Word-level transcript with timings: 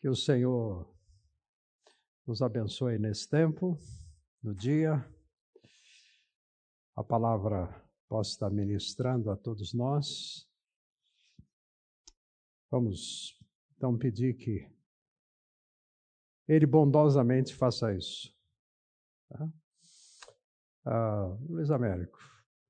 Que 0.00 0.08
o 0.08 0.14
Senhor 0.14 0.88
nos 2.24 2.40
abençoe 2.40 3.00
nesse 3.00 3.28
tempo, 3.28 3.76
no 4.40 4.54
dia. 4.54 5.04
A 6.94 7.02
palavra 7.02 7.66
possa 8.08 8.30
estar 8.30 8.50
ministrando 8.50 9.28
a 9.28 9.36
todos 9.36 9.74
nós. 9.74 10.48
Vamos 12.70 13.36
então 13.76 13.98
pedir 13.98 14.34
que 14.34 14.70
Ele 16.46 16.66
bondosamente 16.66 17.52
faça 17.52 17.92
isso. 17.92 18.32
Tá? 19.28 19.52
Ah, 20.84 21.36
Luiz 21.48 21.72
Américo, 21.72 22.18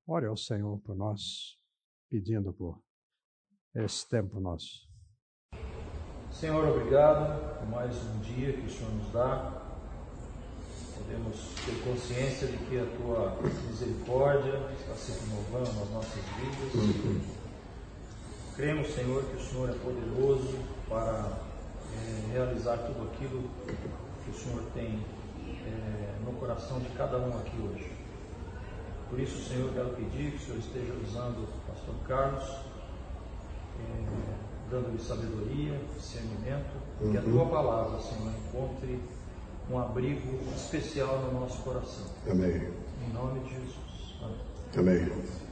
ore 0.06 0.24
ao 0.24 0.36
Senhor 0.36 0.80
por 0.80 0.96
nós, 0.96 1.60
pedindo 2.08 2.54
por 2.54 2.82
esse 3.74 4.08
tempo 4.08 4.40
nosso. 4.40 4.87
Senhor, 6.38 6.68
obrigado 6.68 7.58
por 7.58 7.68
mais 7.68 7.96
um 7.96 8.20
dia 8.20 8.52
que 8.52 8.64
o 8.64 8.70
Senhor 8.70 8.92
nos 8.92 9.10
dá. 9.12 9.54
Podemos 10.96 11.36
ter 11.66 11.74
consciência 11.82 12.46
de 12.46 12.56
que 12.58 12.78
a 12.78 12.86
tua 12.96 13.36
misericórdia 13.66 14.52
está 14.78 14.94
se 14.94 15.18
renovando 15.18 15.80
nas 15.80 15.90
nossas 15.90 16.22
vidas. 16.36 17.24
Cremos, 18.54 18.94
Senhor, 18.94 19.24
que 19.24 19.36
o 19.36 19.40
Senhor 19.40 19.68
é 19.68 19.72
poderoso 19.72 20.58
para 20.88 21.28
é, 21.92 22.32
realizar 22.32 22.76
tudo 22.86 23.10
aquilo 23.12 23.42
que 24.24 24.30
o 24.30 24.34
Senhor 24.34 24.62
tem 24.74 25.04
é, 25.66 26.24
no 26.24 26.34
coração 26.34 26.78
de 26.78 26.88
cada 26.90 27.18
um 27.18 27.36
aqui 27.36 27.56
hoje. 27.60 27.90
Por 29.10 29.18
isso, 29.18 29.42
Senhor, 29.42 29.72
quero 29.72 29.88
pedir 29.88 30.30
que 30.30 30.36
o 30.36 30.40
Senhor 30.46 30.58
esteja 30.58 30.94
usando 31.04 31.42
o 31.42 31.72
pastor 31.72 31.96
Carlos. 32.06 32.48
É, 33.80 34.47
dando-lhe 34.70 34.98
sabedoria, 34.98 35.78
discernimento, 35.96 36.76
uhum. 37.00 37.10
que 37.10 37.18
a 37.18 37.22
tua 37.22 37.48
palavra, 37.48 38.00
Senhor, 38.00 38.32
encontre 38.32 39.00
um 39.70 39.78
abrigo 39.78 40.36
especial 40.54 41.20
no 41.20 41.40
nosso 41.40 41.62
coração. 41.62 42.06
Amém. 42.30 42.72
Em 43.06 43.12
nome 43.12 43.40
de 43.40 43.50
Jesus. 43.50 44.16
Amém. 44.76 45.02
Amém. 45.02 45.48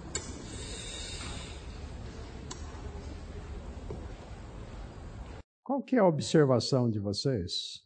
Qual 5.63 5.83
que 5.83 5.97
é 5.97 5.99
a 5.99 6.07
observação 6.07 6.89
de 6.89 7.01
vocês? 7.01 7.85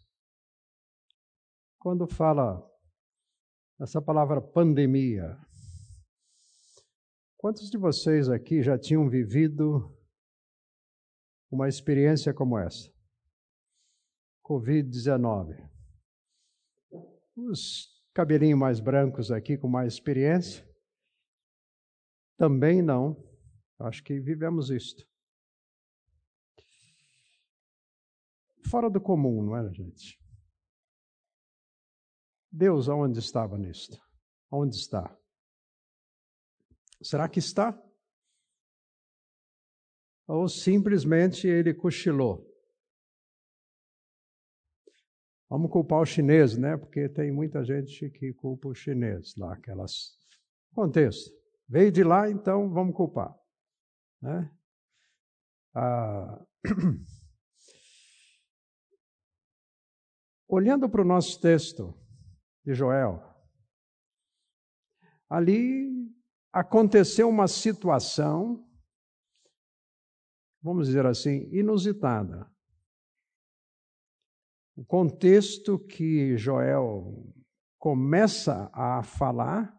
Quando 1.78 2.06
fala 2.06 2.62
essa 3.80 4.02
palavra 4.02 4.40
pandemia, 4.40 5.38
quantos 7.38 7.70
de 7.70 7.78
vocês 7.78 8.28
aqui 8.28 8.62
já 8.62 8.78
tinham 8.78 9.08
vivido 9.08 9.98
uma 11.50 11.68
experiência 11.68 12.32
como 12.32 12.58
essa. 12.58 12.90
Covid-19. 14.44 15.68
Os 17.36 17.88
cabelinhos 18.12 18.58
mais 18.58 18.80
brancos 18.80 19.30
aqui 19.30 19.56
com 19.56 19.68
mais 19.68 19.94
experiência? 19.94 20.68
Também 22.36 22.82
não. 22.82 23.16
Acho 23.78 24.02
que 24.02 24.20
vivemos 24.20 24.70
isto. 24.70 25.08
Fora 28.70 28.88
do 28.88 29.00
comum, 29.00 29.42
não 29.42 29.56
é, 29.56 29.72
gente? 29.72 30.20
Deus, 32.52 32.88
aonde 32.88 33.18
estava 33.18 33.56
nisto? 33.56 34.00
Onde 34.50 34.76
está? 34.76 35.16
Será 37.02 37.28
que 37.28 37.38
está? 37.38 37.72
Ou 40.30 40.48
simplesmente 40.48 41.48
ele 41.48 41.74
cochilou. 41.74 42.48
Vamos 45.48 45.72
culpar 45.72 45.98
o 46.00 46.06
chinês, 46.06 46.56
né? 46.56 46.76
Porque 46.76 47.08
tem 47.08 47.32
muita 47.32 47.64
gente 47.64 48.08
que 48.10 48.32
culpa 48.34 48.68
o 48.68 48.74
chinês 48.74 49.34
lá, 49.36 49.54
aquelas. 49.54 50.16
Contexto. 50.72 51.32
Veio 51.68 51.90
de 51.90 52.04
lá, 52.04 52.30
então 52.30 52.70
vamos 52.72 52.94
culpar. 52.94 53.36
Né? 54.22 54.48
Ah... 55.74 56.40
Olhando 60.46 60.88
para 60.88 61.02
o 61.02 61.04
nosso 61.04 61.40
texto 61.40 61.92
de 62.64 62.72
Joel, 62.74 63.20
ali 65.28 65.88
aconteceu 66.52 67.28
uma 67.28 67.48
situação 67.48 68.69
vamos 70.62 70.86
dizer 70.86 71.06
assim, 71.06 71.48
inusitada. 71.52 72.50
O 74.76 74.84
contexto 74.84 75.78
que 75.78 76.36
Joel 76.36 77.34
começa 77.78 78.70
a 78.72 79.02
falar 79.02 79.78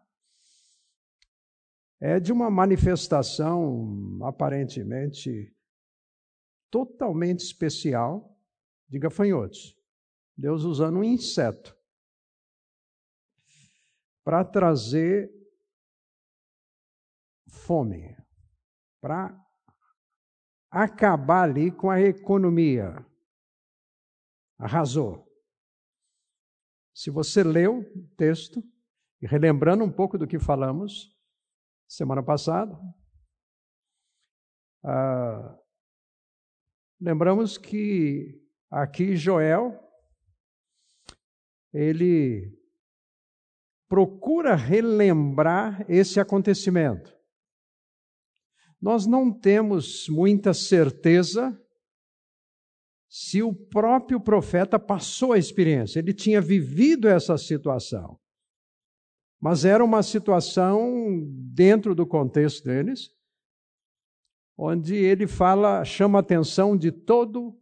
é 2.00 2.18
de 2.18 2.32
uma 2.32 2.50
manifestação 2.50 4.18
aparentemente 4.24 5.54
totalmente 6.70 7.40
especial 7.40 8.36
de 8.88 8.98
gafanhotos. 8.98 9.76
Deus 10.36 10.64
usando 10.64 10.98
um 10.98 11.04
inseto 11.04 11.76
para 14.24 14.44
trazer 14.44 15.32
fome, 17.48 18.16
para 19.00 19.41
acabar 20.72 21.42
ali 21.42 21.70
com 21.70 21.90
a 21.90 22.00
economia. 22.00 23.04
Arrasou. 24.58 25.30
Se 26.94 27.10
você 27.10 27.42
leu 27.42 27.80
o 27.80 28.08
texto, 28.16 28.62
e 29.20 29.26
relembrando 29.26 29.84
um 29.84 29.92
pouco 29.92 30.18
do 30.18 30.26
que 30.26 30.38
falamos 30.38 31.14
semana 31.86 32.22
passada, 32.22 32.76
ah, 34.84 35.58
lembramos 37.00 37.56
que 37.58 38.42
aqui 38.70 39.14
Joel, 39.14 39.78
ele 41.72 42.58
procura 43.88 44.54
relembrar 44.54 45.84
esse 45.88 46.18
acontecimento. 46.18 47.14
Nós 48.82 49.06
não 49.06 49.32
temos 49.32 50.08
muita 50.08 50.52
certeza 50.52 51.56
se 53.08 53.40
o 53.40 53.54
próprio 53.54 54.20
profeta 54.20 54.76
passou 54.76 55.32
a 55.32 55.38
experiência, 55.38 56.00
ele 56.00 56.12
tinha 56.12 56.40
vivido 56.40 57.06
essa 57.06 57.38
situação. 57.38 58.18
Mas 59.40 59.64
era 59.64 59.84
uma 59.84 60.02
situação 60.02 61.22
dentro 61.54 61.94
do 61.94 62.06
contexto 62.06 62.64
deles, 62.64 63.10
onde 64.58 64.96
ele 64.96 65.28
fala, 65.28 65.84
chama 65.84 66.18
a 66.18 66.20
atenção 66.20 66.76
de 66.76 66.90
todo 66.90 67.56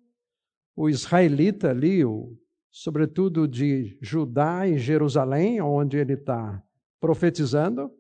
o 0.75 0.89
israelita 0.89 1.71
ali, 1.71 2.03
o, 2.03 2.35
sobretudo 2.71 3.47
de 3.47 3.99
Judá 4.01 4.67
e 4.67 4.79
Jerusalém, 4.79 5.61
onde 5.61 5.99
ele 5.99 6.15
está 6.15 6.63
profetizando, 6.99 7.91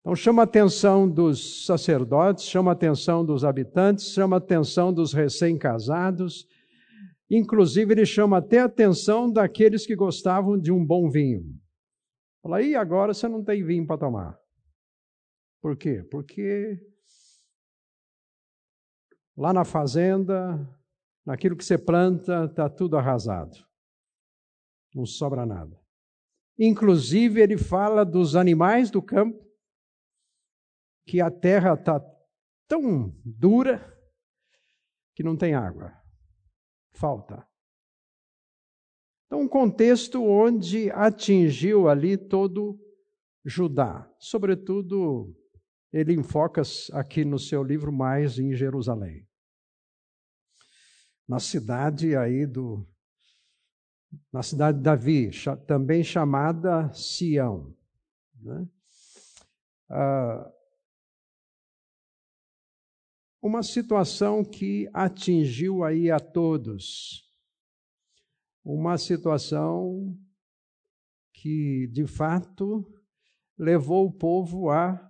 então 0.00 0.14
chama 0.14 0.42
a 0.42 0.44
atenção 0.44 1.08
dos 1.08 1.66
sacerdotes, 1.66 2.44
chama 2.44 2.70
a 2.70 2.72
atenção 2.72 3.24
dos 3.24 3.44
habitantes, 3.44 4.12
chama 4.12 4.36
a 4.36 4.38
atenção 4.38 4.92
dos 4.92 5.12
recém-casados, 5.12 6.46
inclusive 7.30 7.92
ele 7.92 8.06
chama 8.06 8.38
até 8.38 8.60
a 8.60 8.64
atenção 8.64 9.30
daqueles 9.30 9.84
que 9.84 9.94
gostavam 9.94 10.58
de 10.58 10.72
um 10.72 10.84
bom 10.84 11.10
vinho. 11.10 11.44
Fala, 12.42 12.62
e 12.62 12.74
agora 12.74 13.12
você 13.12 13.28
não 13.28 13.44
tem 13.44 13.62
vinho 13.62 13.86
para 13.86 13.98
tomar. 13.98 14.38
Por 15.60 15.76
quê? 15.76 16.02
Porque 16.10 16.78
lá 19.36 19.52
na 19.52 19.64
fazenda, 19.64 20.58
naquilo 21.26 21.56
que 21.56 21.64
você 21.64 21.76
planta, 21.76 22.44
está 22.44 22.68
tudo 22.68 22.96
arrasado. 22.96 23.56
Não 24.94 25.04
sobra 25.04 25.44
nada. 25.44 25.78
Inclusive, 26.58 27.40
ele 27.40 27.56
fala 27.56 28.04
dos 28.04 28.34
animais 28.34 28.90
do 28.90 29.00
campo, 29.02 29.47
que 31.08 31.22
a 31.22 31.30
terra 31.30 31.72
está 31.72 31.98
tão 32.68 33.10
dura 33.24 33.98
que 35.14 35.22
não 35.22 35.34
tem 35.34 35.54
água. 35.54 35.90
Falta. 36.92 37.48
Então, 39.24 39.40
um 39.40 39.48
contexto 39.48 40.22
onde 40.22 40.90
atingiu 40.90 41.88
ali 41.88 42.18
todo 42.18 42.78
Judá. 43.42 44.06
Sobretudo, 44.18 45.34
ele 45.90 46.12
enfoca 46.12 46.60
aqui 46.92 47.24
no 47.24 47.38
seu 47.38 47.62
livro 47.62 47.90
mais 47.90 48.38
em 48.38 48.54
Jerusalém. 48.54 49.26
Na 51.26 51.40
cidade 51.40 52.14
aí 52.14 52.44
do. 52.44 52.86
Na 54.30 54.42
cidade 54.42 54.76
de 54.76 54.84
Davi, 54.84 55.30
também 55.66 56.04
chamada 56.04 56.92
Sião. 56.92 57.74
Né? 58.40 58.68
Ah, 59.90 60.52
uma 63.40 63.62
situação 63.62 64.44
que 64.44 64.88
atingiu 64.92 65.84
aí 65.84 66.10
a 66.10 66.18
todos. 66.18 67.24
Uma 68.64 68.98
situação 68.98 70.16
que, 71.32 71.86
de 71.92 72.06
fato, 72.06 72.84
levou 73.56 74.06
o 74.06 74.12
povo 74.12 74.70
a, 74.70 75.00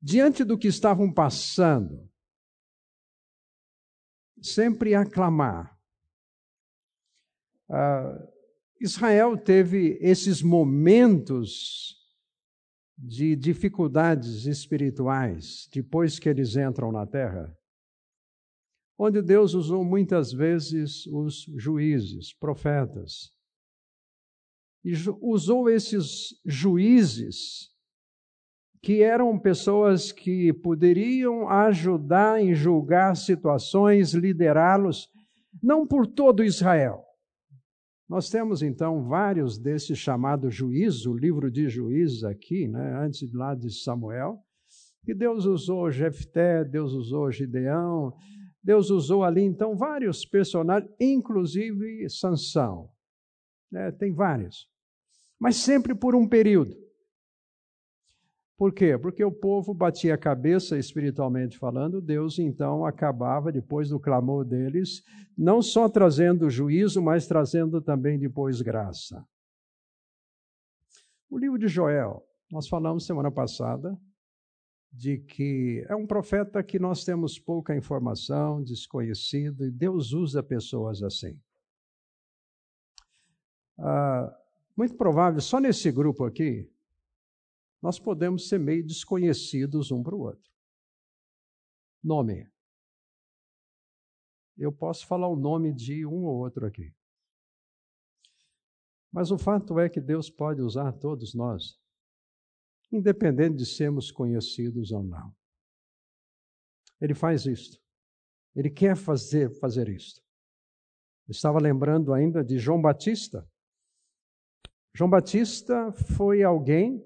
diante 0.00 0.44
do 0.44 0.56
que 0.56 0.68
estavam 0.68 1.12
passando, 1.12 2.08
sempre 4.40 4.94
aclamar. 4.94 5.78
Uh, 7.68 8.32
Israel 8.80 9.36
teve 9.36 9.98
esses 10.00 10.42
momentos 10.42 12.01
de 12.96 13.34
dificuldades 13.34 14.46
espirituais 14.46 15.68
depois 15.72 16.18
que 16.18 16.28
eles 16.28 16.56
entram 16.56 16.92
na 16.92 17.06
terra, 17.06 17.56
onde 18.98 19.20
Deus 19.22 19.54
usou 19.54 19.84
muitas 19.84 20.32
vezes 20.32 21.06
os 21.06 21.46
juízes, 21.56 22.32
profetas, 22.34 23.32
e 24.84 24.92
usou 25.20 25.70
esses 25.70 26.40
juízes 26.44 27.70
que 28.82 29.00
eram 29.00 29.38
pessoas 29.38 30.10
que 30.10 30.52
poderiam 30.52 31.48
ajudar 31.48 32.42
em 32.42 32.52
julgar 32.52 33.16
situações, 33.16 34.12
liderá-los, 34.12 35.08
não 35.62 35.86
por 35.86 36.04
todo 36.06 36.42
Israel, 36.42 37.04
nós 38.12 38.28
temos 38.28 38.62
então 38.62 39.02
vários 39.08 39.56
desses 39.56 39.96
chamados 39.96 40.54
juízes, 40.54 41.06
o 41.06 41.16
livro 41.16 41.50
de 41.50 41.66
juízes 41.70 42.24
aqui, 42.24 42.68
né, 42.68 42.94
antes 43.02 43.32
lá 43.32 43.54
de 43.54 43.70
Samuel, 43.70 44.38
que 45.02 45.14
Deus 45.14 45.46
usou 45.46 45.90
Jefté, 45.90 46.62
Deus 46.62 46.92
usou 46.92 47.32
Gideão, 47.32 48.12
Deus 48.62 48.90
usou 48.90 49.24
ali 49.24 49.40
então 49.40 49.74
vários 49.74 50.26
personagens, 50.26 50.92
inclusive 51.00 52.06
Sansão. 52.10 52.90
É, 53.72 53.90
tem 53.90 54.12
vários. 54.12 54.68
Mas 55.40 55.56
sempre 55.56 55.94
por 55.94 56.14
um 56.14 56.28
período. 56.28 56.76
Por 58.62 58.72
quê? 58.72 58.96
Porque 58.96 59.24
o 59.24 59.32
povo 59.32 59.74
batia 59.74 60.14
a 60.14 60.16
cabeça 60.16 60.78
espiritualmente 60.78 61.58
falando, 61.58 62.00
Deus 62.00 62.38
então 62.38 62.86
acabava, 62.86 63.50
depois 63.50 63.88
do 63.88 63.98
clamor 63.98 64.44
deles, 64.44 65.02
não 65.36 65.60
só 65.60 65.88
trazendo 65.88 66.48
juízo, 66.48 67.02
mas 67.02 67.26
trazendo 67.26 67.82
também 67.82 68.20
depois 68.20 68.62
graça. 68.62 69.26
O 71.28 71.36
livro 71.36 71.58
de 71.58 71.66
Joel, 71.66 72.24
nós 72.52 72.68
falamos 72.68 73.04
semana 73.04 73.32
passada 73.32 74.00
de 74.92 75.18
que 75.18 75.84
é 75.88 75.96
um 75.96 76.06
profeta 76.06 76.62
que 76.62 76.78
nós 76.78 77.04
temos 77.04 77.40
pouca 77.40 77.74
informação, 77.74 78.62
desconhecido, 78.62 79.66
e 79.66 79.72
Deus 79.72 80.12
usa 80.12 80.40
pessoas 80.40 81.02
assim. 81.02 81.36
Ah, 83.76 84.32
muito 84.76 84.94
provável, 84.94 85.40
só 85.40 85.58
nesse 85.58 85.90
grupo 85.90 86.24
aqui, 86.24 86.70
nós 87.82 87.98
podemos 87.98 88.48
ser 88.48 88.58
meio 88.58 88.86
desconhecidos 88.86 89.90
um 89.90 90.04
para 90.04 90.14
o 90.14 90.20
outro. 90.20 90.48
Nome. 92.02 92.48
Eu 94.56 94.72
posso 94.72 95.04
falar 95.04 95.26
o 95.26 95.34
nome 95.34 95.72
de 95.72 96.06
um 96.06 96.24
ou 96.24 96.38
outro 96.38 96.64
aqui. 96.64 96.94
Mas 99.10 99.32
o 99.32 99.38
fato 99.38 99.78
é 99.80 99.88
que 99.88 100.00
Deus 100.00 100.30
pode 100.30 100.62
usar 100.62 100.92
todos 100.92 101.34
nós, 101.34 101.78
independente 102.90 103.56
de 103.56 103.66
sermos 103.66 104.12
conhecidos 104.12 104.92
ou 104.92 105.02
não. 105.02 105.34
Ele 107.00 107.14
faz 107.14 107.46
isto. 107.46 107.82
Ele 108.54 108.70
quer 108.70 108.96
fazer, 108.96 109.50
fazer 109.58 109.88
isto. 109.88 110.22
Eu 111.26 111.32
estava 111.32 111.58
lembrando 111.58 112.12
ainda 112.12 112.44
de 112.44 112.58
João 112.58 112.80
Batista. 112.80 113.48
João 114.94 115.10
Batista 115.10 115.92
foi 115.92 116.42
alguém 116.42 117.04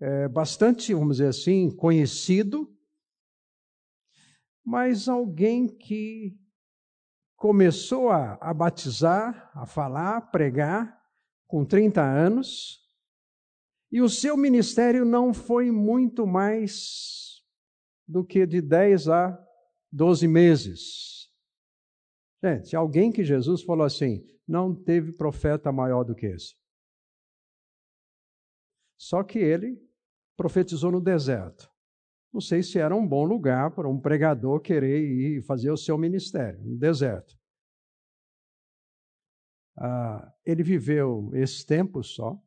é, 0.00 0.28
bastante, 0.28 0.92
vamos 0.92 1.16
dizer 1.16 1.28
assim, 1.28 1.70
conhecido, 1.70 2.72
mas 4.64 5.08
alguém 5.08 5.66
que 5.66 6.36
começou 7.36 8.10
a, 8.10 8.34
a 8.40 8.52
batizar, 8.52 9.50
a 9.54 9.66
falar, 9.66 10.16
a 10.16 10.20
pregar 10.20 11.00
com 11.46 11.64
30 11.64 12.02
anos, 12.02 12.84
e 13.90 14.00
o 14.00 14.08
seu 14.08 14.36
ministério 14.36 15.04
não 15.04 15.32
foi 15.32 15.70
muito 15.70 16.26
mais 16.26 17.44
do 18.06 18.24
que 18.24 18.46
de 18.46 18.60
10 18.60 19.08
a 19.08 19.46
12 19.92 20.26
meses. 20.26 21.30
Gente, 22.42 22.74
alguém 22.76 23.12
que 23.12 23.24
Jesus 23.24 23.62
falou 23.62 23.86
assim: 23.86 24.24
não 24.46 24.74
teve 24.74 25.12
profeta 25.12 25.72
maior 25.72 26.04
do 26.04 26.14
que 26.14 26.26
esse. 26.26 26.54
Só 28.98 29.22
que 29.22 29.38
ele 29.38 29.85
profetizou 30.36 30.92
no 30.92 31.00
deserto. 31.00 31.70
Não 32.32 32.40
sei 32.40 32.62
se 32.62 32.78
era 32.78 32.94
um 32.94 33.06
bom 33.06 33.24
lugar 33.24 33.70
para 33.70 33.88
um 33.88 33.98
pregador 33.98 34.60
querer 34.60 35.00
ir 35.00 35.42
fazer 35.42 35.70
o 35.70 35.76
seu 35.76 35.96
ministério, 35.96 36.62
no 36.62 36.76
deserto. 36.76 37.34
Ah, 39.78 40.32
ele 40.44 40.62
viveu 40.62 41.30
esse 41.34 41.64
tempo 41.64 42.02
só. 42.02 42.38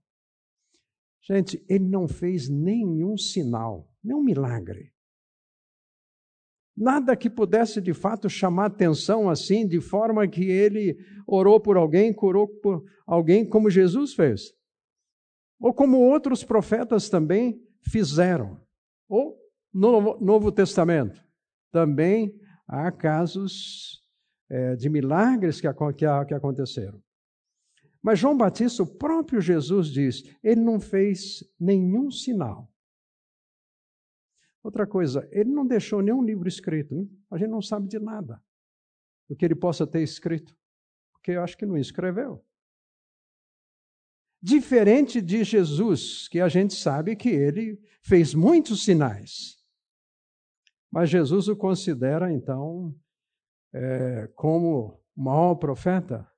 Gente, 1.21 1.63
ele 1.67 1.87
não 1.87 2.07
fez 2.07 2.49
nenhum 2.49 3.17
sinal, 3.17 3.91
nenhum 4.03 4.23
milagre. 4.23 4.93
Nada 6.75 7.15
que 7.15 7.29
pudesse 7.29 7.81
de 7.81 7.93
fato 7.93 8.29
chamar 8.29 8.67
atenção 8.67 9.29
assim, 9.29 9.67
de 9.67 9.81
forma 9.81 10.27
que 10.27 10.45
ele 10.45 10.97
orou 11.27 11.59
por 11.59 11.77
alguém, 11.77 12.13
curou 12.13 12.47
por 12.47 12.85
alguém, 13.05 13.47
como 13.47 13.69
Jesus 13.69 14.13
fez. 14.13 14.53
Ou 15.59 15.73
como 15.73 15.99
outros 15.99 16.43
profetas 16.43 17.09
também 17.09 17.61
fizeram. 17.81 18.59
Ou 19.07 19.37
no 19.73 20.19
Novo 20.19 20.51
Testamento, 20.51 21.23
também 21.71 22.39
há 22.67 22.91
casos 22.91 24.03
é, 24.49 24.75
de 24.75 24.89
milagres 24.89 25.61
que, 25.61 25.67
que, 25.93 26.25
que 26.27 26.33
aconteceram. 26.33 27.01
Mas 28.01 28.19
João 28.19 28.37
Batista, 28.37 28.83
o 28.83 28.97
próprio 28.97 29.41
Jesus 29.41 29.87
diz, 29.87 30.23
ele 30.43 30.61
não 30.61 30.79
fez 30.79 31.43
nenhum 31.59 32.09
sinal. 32.09 32.71
Outra 34.63 34.87
coisa, 34.87 35.27
ele 35.31 35.49
não 35.49 35.65
deixou 35.65 36.01
nenhum 36.01 36.23
livro 36.23 36.47
escrito. 36.47 36.93
Hein? 36.93 37.09
A 37.29 37.37
gente 37.37 37.49
não 37.49 37.61
sabe 37.61 37.87
de 37.87 37.99
nada 37.99 38.41
do 39.27 39.35
que 39.35 39.45
ele 39.45 39.55
possa 39.55 39.85
ter 39.85 40.01
escrito, 40.01 40.55
porque 41.11 41.31
eu 41.31 41.43
acho 41.43 41.57
que 41.57 41.65
não 41.65 41.77
escreveu. 41.77 42.43
Diferente 44.41 45.21
de 45.21 45.43
Jesus, 45.43 46.27
que 46.29 46.39
a 46.39 46.47
gente 46.47 46.73
sabe 46.73 47.15
que 47.15 47.29
ele 47.29 47.77
fez 48.01 48.33
muitos 48.33 48.85
sinais. 48.85 49.57
Mas 50.91 51.09
Jesus 51.09 51.47
o 51.47 51.55
considera, 51.55 52.31
então, 52.31 52.95
é, 53.73 54.27
como 54.35 55.01
o 55.15 55.21
maior 55.21 55.55
profeta. 55.55 56.29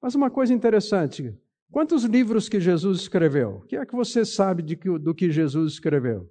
Mas 0.00 0.14
uma 0.14 0.30
coisa 0.30 0.52
interessante: 0.52 1.36
quantos 1.70 2.04
livros 2.04 2.48
que 2.48 2.60
Jesus 2.60 3.00
escreveu? 3.00 3.56
O 3.56 3.62
que 3.62 3.76
é 3.76 3.86
que 3.86 3.96
você 3.96 4.24
sabe 4.24 4.76
que, 4.76 4.98
do 4.98 5.14
que 5.14 5.30
Jesus 5.30 5.72
escreveu? 5.72 6.30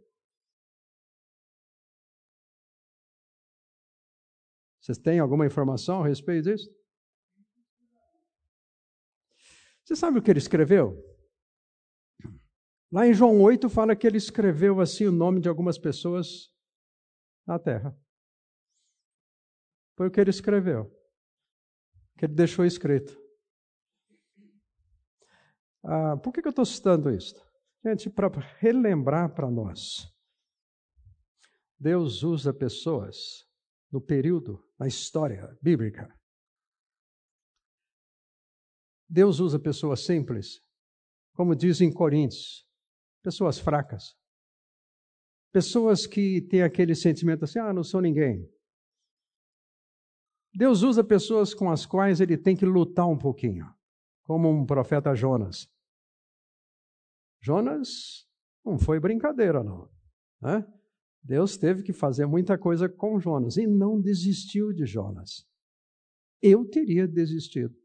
Vocês 4.80 4.98
têm 4.98 5.20
alguma 5.20 5.46
informação 5.46 6.04
a 6.04 6.08
respeito 6.08 6.50
disso? 6.50 6.83
Você 9.84 9.96
sabe 9.96 10.20
o 10.20 10.22
que 10.22 10.32
ele 10.32 10.40
escreveu? 10.40 10.98
Lá 12.92 13.08
em 13.08 13.14
João 13.14 13.42
8 13.42 13.70
fala 13.70 13.96
que 13.96 14.06
ele 14.06 14.18
escreveu 14.18 14.80
assim 14.80 15.08
o 15.08 15.12
nome 15.12 15.42
de 15.42 15.50
algumas 15.50 15.78
pessoas 15.78 16.54
na 17.46 17.58
terra. 17.58 17.98
Foi 19.98 20.08
o 20.08 20.12
que 20.12 20.22
ele 20.22 20.30
escreveu. 20.30 20.92
Que 22.18 22.26
ele 22.26 22.34
deixou 22.34 22.66
escrito. 22.66 23.20
Ah, 25.84 26.16
por 26.18 26.32
que, 26.32 26.42
que 26.42 26.48
eu 26.48 26.52
estou 26.52 26.66
citando 26.66 27.10
isso? 27.10 27.36
Gente, 27.86 28.10
para 28.10 28.30
relembrar 28.60 29.34
para 29.34 29.52
nós. 29.52 30.08
Deus 31.78 32.24
usa 32.24 32.54
pessoas 32.54 33.46
no 33.92 34.00
período, 34.00 34.64
na 34.80 34.88
história 34.88 35.58
bíblica, 35.62 36.08
Deus 39.14 39.40
usa 39.40 39.60
pessoas 39.60 40.04
simples, 40.08 40.60
como 41.36 41.56
diz 41.56 41.82
em 41.82 41.94
Coríntios, 41.94 42.68
pessoas 43.22 43.60
fracas. 43.60 44.16
Pessoas 45.52 46.08
que 46.08 46.42
têm 46.50 46.64
aquele 46.64 46.96
sentimento 46.96 47.44
assim: 47.44 47.60
ah, 47.60 47.72
não 47.72 47.84
sou 47.84 48.02
ninguém. 48.02 48.50
Deus 50.52 50.82
usa 50.82 51.04
pessoas 51.04 51.54
com 51.54 51.70
as 51.70 51.86
quais 51.86 52.22
ele 52.22 52.36
tem 52.36 52.56
que 52.56 52.66
lutar 52.66 53.08
um 53.08 53.18
pouquinho, 53.18 53.72
como 54.24 54.50
um 54.50 54.66
profeta 54.66 55.14
Jonas. 55.14 55.68
Jonas 57.40 58.28
não 58.66 58.80
foi 58.80 59.00
brincadeira, 59.00 59.64
não. 59.64 59.92
Né? 60.42 60.66
Deus 61.22 61.56
teve 61.56 61.84
que 61.84 61.94
fazer 61.94 62.26
muita 62.26 62.58
coisa 62.58 62.90
com 62.90 63.20
Jonas 63.20 63.58
e 63.58 63.68
não 63.68 64.02
desistiu 64.02 64.74
de 64.74 64.88
Jonas. 64.88 65.48
Eu 66.42 66.68
teria 66.68 67.08
desistido. 67.08 67.83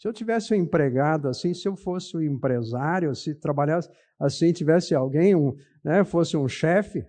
Se 0.00 0.08
eu 0.08 0.14
tivesse 0.14 0.54
um 0.54 0.56
empregado 0.56 1.28
assim, 1.28 1.52
se 1.52 1.68
eu 1.68 1.76
fosse 1.76 2.16
um 2.16 2.22
empresário, 2.22 3.14
se 3.14 3.34
trabalhasse 3.34 3.90
assim, 4.18 4.50
tivesse 4.50 4.94
alguém, 4.94 5.34
um, 5.34 5.54
né, 5.84 6.02
fosse 6.04 6.38
um 6.38 6.48
chefe, 6.48 7.06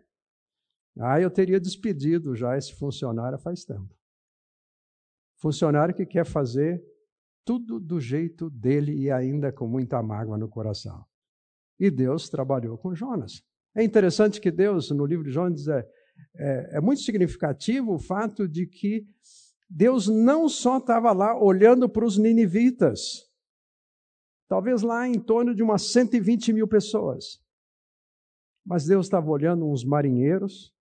aí 1.00 1.24
eu 1.24 1.31
teria 1.31 1.57
despedido 1.57 2.36
já 2.36 2.57
esse 2.57 2.75
funcionário 2.75 3.39
faz 3.39 3.63
tempo. 3.63 3.95
Funcionário 5.38 5.95
que 5.95 6.05
quer 6.05 6.25
fazer 6.25 6.83
tudo 7.45 7.79
do 7.79 7.98
jeito 7.98 8.50
dele 8.50 8.93
e 8.93 9.10
ainda 9.10 9.53
com 9.53 9.67
muita 9.67 10.03
mágoa 10.03 10.38
no 10.38 10.50
coração. 10.50 11.05
E 11.79 11.89
Deus 11.89 12.27
trabalhou 12.27 12.77
com 12.77 12.93
Jonas. 12.93 13.41
É 13.74 13.81
interessante 13.86 14.41
que 14.41 14.51
Deus, 14.51 14.91
no 14.91 15.05
livro 15.05 15.24
de 15.24 15.31
Jonas, 15.31 15.65
é, 15.65 15.88
é, 16.36 16.77
é 16.77 16.81
muito 16.81 17.01
significativo 17.01 17.93
o 17.93 18.00
fato 18.00 18.50
de 18.50 18.67
que 18.67 19.07
Deus 19.73 20.07
não 20.07 20.49
só 20.49 20.79
estava 20.79 21.13
lá 21.13 21.41
olhando 21.41 21.87
para 21.87 22.05
os 22.05 22.17
ninivitas, 22.17 23.25
talvez 24.49 24.81
lá 24.81 25.07
em 25.07 25.17
torno 25.17 25.55
de 25.55 25.63
umas 25.63 25.93
120 25.93 26.51
mil 26.51 26.67
pessoas, 26.67 27.41
mas 28.65 28.85
Deus 28.85 29.05
estava 29.05 29.31
olhando 29.31 29.65
uns 29.65 29.85
marinheiros, 29.85 30.75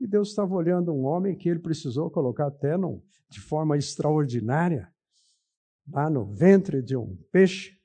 e 0.00 0.06
Deus 0.06 0.30
estava 0.30 0.54
olhando 0.54 0.94
um 0.94 1.04
homem 1.04 1.36
que 1.36 1.46
ele 1.46 1.60
precisou 1.60 2.10
colocar 2.10 2.46
até 2.46 2.74
num, 2.74 3.02
de 3.28 3.38
forma 3.38 3.76
extraordinária, 3.76 4.90
lá 5.86 6.08
no 6.08 6.24
ventre 6.24 6.82
de 6.82 6.96
um 6.96 7.16
peixe. 7.30 7.78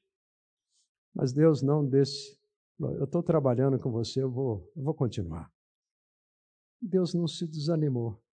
Mas 1.13 1.34
Deus 1.34 1.62
não 1.62 1.86
desse. 1.86 2.39
Eu 2.79 3.03
estou 3.03 3.22
trabalhando 3.22 3.77
com 3.77 3.91
você, 3.91 4.24
eu 4.24 4.31
vou, 4.31 4.72
eu 4.77 4.84
vou 4.84 4.93
continuar. 4.93 5.51
Deus 6.81 7.13
não 7.13 7.27
se 7.27 7.45
desanimou. 7.45 8.25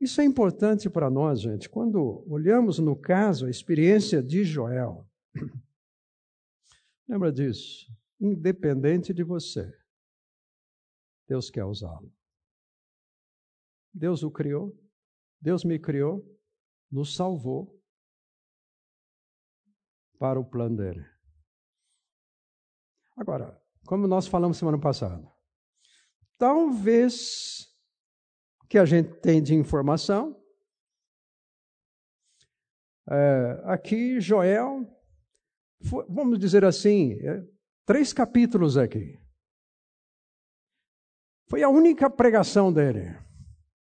Isso 0.00 0.20
é 0.20 0.24
importante 0.24 0.88
para 0.88 1.10
nós, 1.10 1.40
gente. 1.40 1.68
Quando 1.68 2.24
olhamos 2.26 2.78
no 2.78 2.96
caso 2.96 3.44
a 3.46 3.50
experiência 3.50 4.22
de 4.22 4.44
Joel, 4.44 5.06
lembra 7.06 7.30
disso? 7.30 7.86
Independente 8.18 9.12
de 9.12 9.22
você, 9.22 9.70
Deus 11.28 11.50
quer 11.50 11.64
usá-lo. 11.64 12.10
Deus 13.92 14.22
o 14.22 14.30
criou, 14.30 14.74
Deus 15.40 15.64
me 15.64 15.78
criou, 15.78 16.24
nos 16.90 17.14
salvou 17.14 17.78
para 20.18 20.40
o 20.40 20.44
plano 20.44 20.76
dele. 20.76 21.04
Agora, 23.16 23.60
como 23.86 24.06
nós 24.06 24.26
falamos 24.26 24.56
semana 24.56 24.78
passada, 24.78 25.30
talvez 26.38 27.69
que 28.70 28.78
a 28.78 28.84
gente 28.84 29.12
tem 29.16 29.42
de 29.42 29.52
informação. 29.52 30.40
É, 33.10 33.62
aqui, 33.64 34.20
Joel, 34.20 34.86
foi, 35.82 36.06
vamos 36.08 36.38
dizer 36.38 36.64
assim, 36.64 37.14
é, 37.14 37.44
três 37.84 38.12
capítulos 38.12 38.78
aqui. 38.78 39.18
Foi 41.48 41.64
a 41.64 41.68
única 41.68 42.08
pregação 42.08 42.72
dele. 42.72 43.12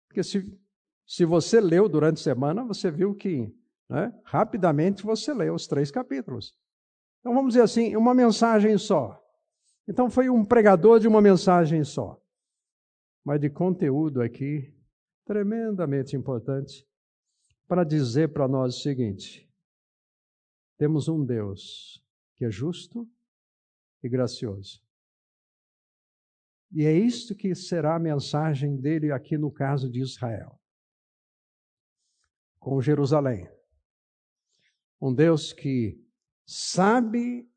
Porque 0.06 0.22
se, 0.22 0.56
se 1.04 1.24
você 1.24 1.60
leu 1.60 1.88
durante 1.88 2.20
a 2.20 2.22
semana, 2.22 2.64
você 2.64 2.88
viu 2.88 3.16
que 3.16 3.52
né, 3.90 4.16
rapidamente 4.22 5.02
você 5.02 5.34
leu 5.34 5.56
os 5.56 5.66
três 5.66 5.90
capítulos. 5.90 6.56
Então 7.18 7.34
vamos 7.34 7.54
dizer 7.54 7.64
assim, 7.64 7.96
uma 7.96 8.14
mensagem 8.14 8.78
só. 8.78 9.20
Então 9.88 10.08
foi 10.08 10.30
um 10.30 10.44
pregador 10.44 11.00
de 11.00 11.08
uma 11.08 11.20
mensagem 11.20 11.82
só 11.82 12.17
mas 13.24 13.40
de 13.40 13.50
conteúdo 13.50 14.22
aqui 14.22 14.74
tremendamente 15.24 16.16
importante 16.16 16.86
para 17.66 17.84
dizer 17.84 18.32
para 18.32 18.48
nós 18.48 18.76
o 18.76 18.80
seguinte: 18.80 19.48
temos 20.78 21.08
um 21.08 21.24
Deus 21.24 22.02
que 22.36 22.44
é 22.44 22.50
justo 22.50 23.08
e 24.02 24.08
gracioso. 24.08 24.82
E 26.70 26.84
é 26.84 26.92
isto 26.92 27.34
que 27.34 27.54
será 27.54 27.96
a 27.96 28.00
mensagem 28.00 28.76
dele 28.76 29.10
aqui 29.10 29.36
no 29.38 29.50
caso 29.50 29.90
de 29.90 30.00
Israel. 30.00 30.60
Com 32.58 32.80
Jerusalém. 32.80 33.48
Um 35.00 35.14
Deus 35.14 35.52
que 35.52 35.98
sabe 36.46 37.50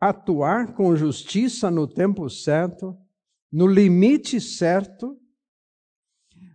atuar 0.00 0.74
com 0.74 0.94
justiça 0.94 1.70
no 1.70 1.86
tempo 1.86 2.28
certo 2.28 2.96
no 3.50 3.66
limite 3.66 4.40
certo, 4.40 5.18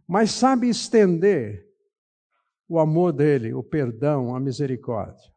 mas 0.07 0.31
sabe 0.31 0.69
estender 0.69 1.67
o 2.67 2.79
amor 2.79 3.13
dele, 3.13 3.53
o 3.53 3.63
perdão, 3.63 4.35
a 4.35 4.39
misericórdia. 4.39 5.31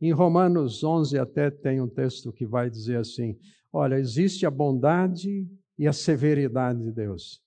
Em 0.00 0.12
Romanos 0.12 0.84
11 0.84 1.18
até 1.18 1.50
tem 1.50 1.80
um 1.80 1.88
texto 1.88 2.32
que 2.32 2.46
vai 2.46 2.68
dizer 2.68 2.98
assim: 2.98 3.38
olha, 3.72 3.98
existe 3.98 4.44
a 4.44 4.50
bondade 4.50 5.48
e 5.78 5.86
a 5.86 5.92
severidade 5.92 6.82
de 6.82 6.92
Deus. 6.92 7.42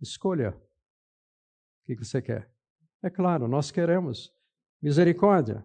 Escolha. 0.00 0.50
O 0.50 1.86
que 1.86 2.04
você 2.04 2.20
quer? 2.20 2.50
É 3.02 3.08
claro, 3.08 3.48
nós 3.48 3.70
queremos 3.70 4.32
misericórdia. 4.82 5.64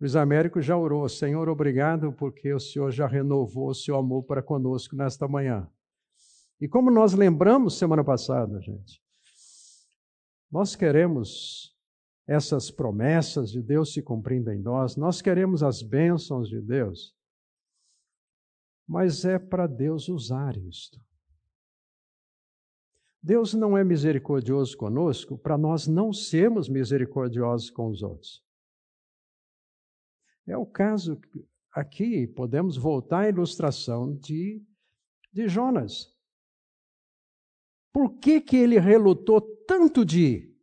Luiz 0.00 0.16
Américo 0.16 0.62
já 0.62 0.74
orou, 0.78 1.06
Senhor, 1.10 1.46
obrigado 1.50 2.10
porque 2.10 2.54
o 2.54 2.58
Senhor 2.58 2.90
já 2.90 3.06
renovou 3.06 3.68
o 3.68 3.74
seu 3.74 3.96
amor 3.96 4.22
para 4.22 4.42
conosco 4.42 4.96
nesta 4.96 5.28
manhã. 5.28 5.70
E 6.58 6.66
como 6.66 6.90
nós 6.90 7.12
lembramos 7.12 7.76
semana 7.76 8.02
passada, 8.02 8.58
gente, 8.62 9.02
nós 10.50 10.74
queremos 10.74 11.76
essas 12.26 12.70
promessas 12.70 13.50
de 13.50 13.60
Deus 13.60 13.92
se 13.92 14.00
cumprindo 14.00 14.50
em 14.50 14.58
nós, 14.58 14.96
nós 14.96 15.20
queremos 15.20 15.62
as 15.62 15.82
bênçãos 15.82 16.48
de 16.48 16.62
Deus, 16.62 17.14
mas 18.88 19.26
é 19.26 19.38
para 19.38 19.66
Deus 19.66 20.08
usar 20.08 20.56
isto. 20.56 20.98
Deus 23.22 23.52
não 23.52 23.76
é 23.76 23.84
misericordioso 23.84 24.74
conosco 24.78 25.36
para 25.36 25.58
nós 25.58 25.86
não 25.86 26.10
sermos 26.10 26.70
misericordiosos 26.70 27.70
com 27.70 27.88
os 27.90 28.02
outros. 28.02 28.42
É 30.50 30.56
o 30.56 30.66
caso 30.66 31.20
aqui, 31.70 32.26
podemos 32.26 32.76
voltar 32.76 33.20
à 33.20 33.28
ilustração 33.28 34.16
de, 34.16 34.60
de 35.32 35.48
Jonas. 35.48 36.12
Por 37.92 38.18
que, 38.18 38.40
que 38.40 38.56
ele 38.56 38.76
relutou 38.76 39.40
tanto 39.40 40.04
de 40.04 40.20
ir? 40.20 40.60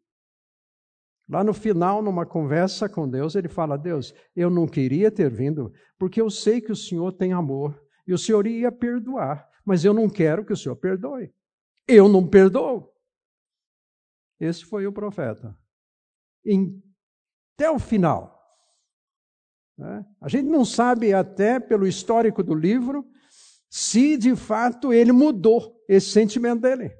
Lá 1.29 1.41
no 1.41 1.53
final, 1.53 2.01
numa 2.01 2.25
conversa 2.25 2.89
com 2.89 3.09
Deus, 3.09 3.33
ele 3.35 3.47
fala: 3.47 3.77
Deus, 3.77 4.13
eu 4.35 4.49
não 4.49 4.67
queria 4.67 5.09
ter 5.09 5.29
vindo, 5.29 5.71
porque 5.97 6.19
eu 6.19 6.29
sei 6.29 6.59
que 6.59 6.71
o 6.71 6.75
Senhor 6.75 7.13
tem 7.13 7.31
amor 7.31 7.81
e 8.05 8.13
o 8.13 8.17
Senhor 8.17 8.45
ia 8.45 8.71
perdoar, 8.71 9.49
mas 9.63 9.85
eu 9.85 9.93
não 9.93 10.09
quero 10.09 10.45
que 10.45 10.51
o 10.51 10.57
Senhor 10.57 10.75
perdoe. 10.75 11.33
Eu 11.87 12.09
não 12.09 12.27
perdoo. 12.27 12.93
Esse 14.37 14.65
foi 14.65 14.85
o 14.85 14.91
profeta. 14.91 15.57
Até 17.55 17.71
o 17.71 17.79
final. 17.79 18.36
Né? 19.77 20.05
A 20.19 20.27
gente 20.27 20.47
não 20.47 20.65
sabe, 20.65 21.13
até 21.13 21.59
pelo 21.59 21.87
histórico 21.87 22.41
do 22.43 22.55
livro, 22.55 23.07
se 23.69 24.17
de 24.17 24.35
fato 24.35 24.91
ele 24.91 25.11
mudou 25.11 25.83
esse 25.87 26.09
sentimento 26.09 26.61
dele. 26.61 26.91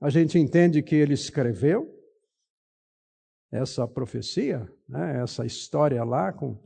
A 0.00 0.10
gente 0.10 0.38
entende 0.38 0.82
que 0.82 0.94
ele 0.94 1.14
escreveu 1.14 1.94
essa 3.50 3.88
profecia, 3.88 4.70
né, 4.88 5.22
essa 5.22 5.44
história 5.44 6.04
lá, 6.04 6.32
com, 6.32 6.62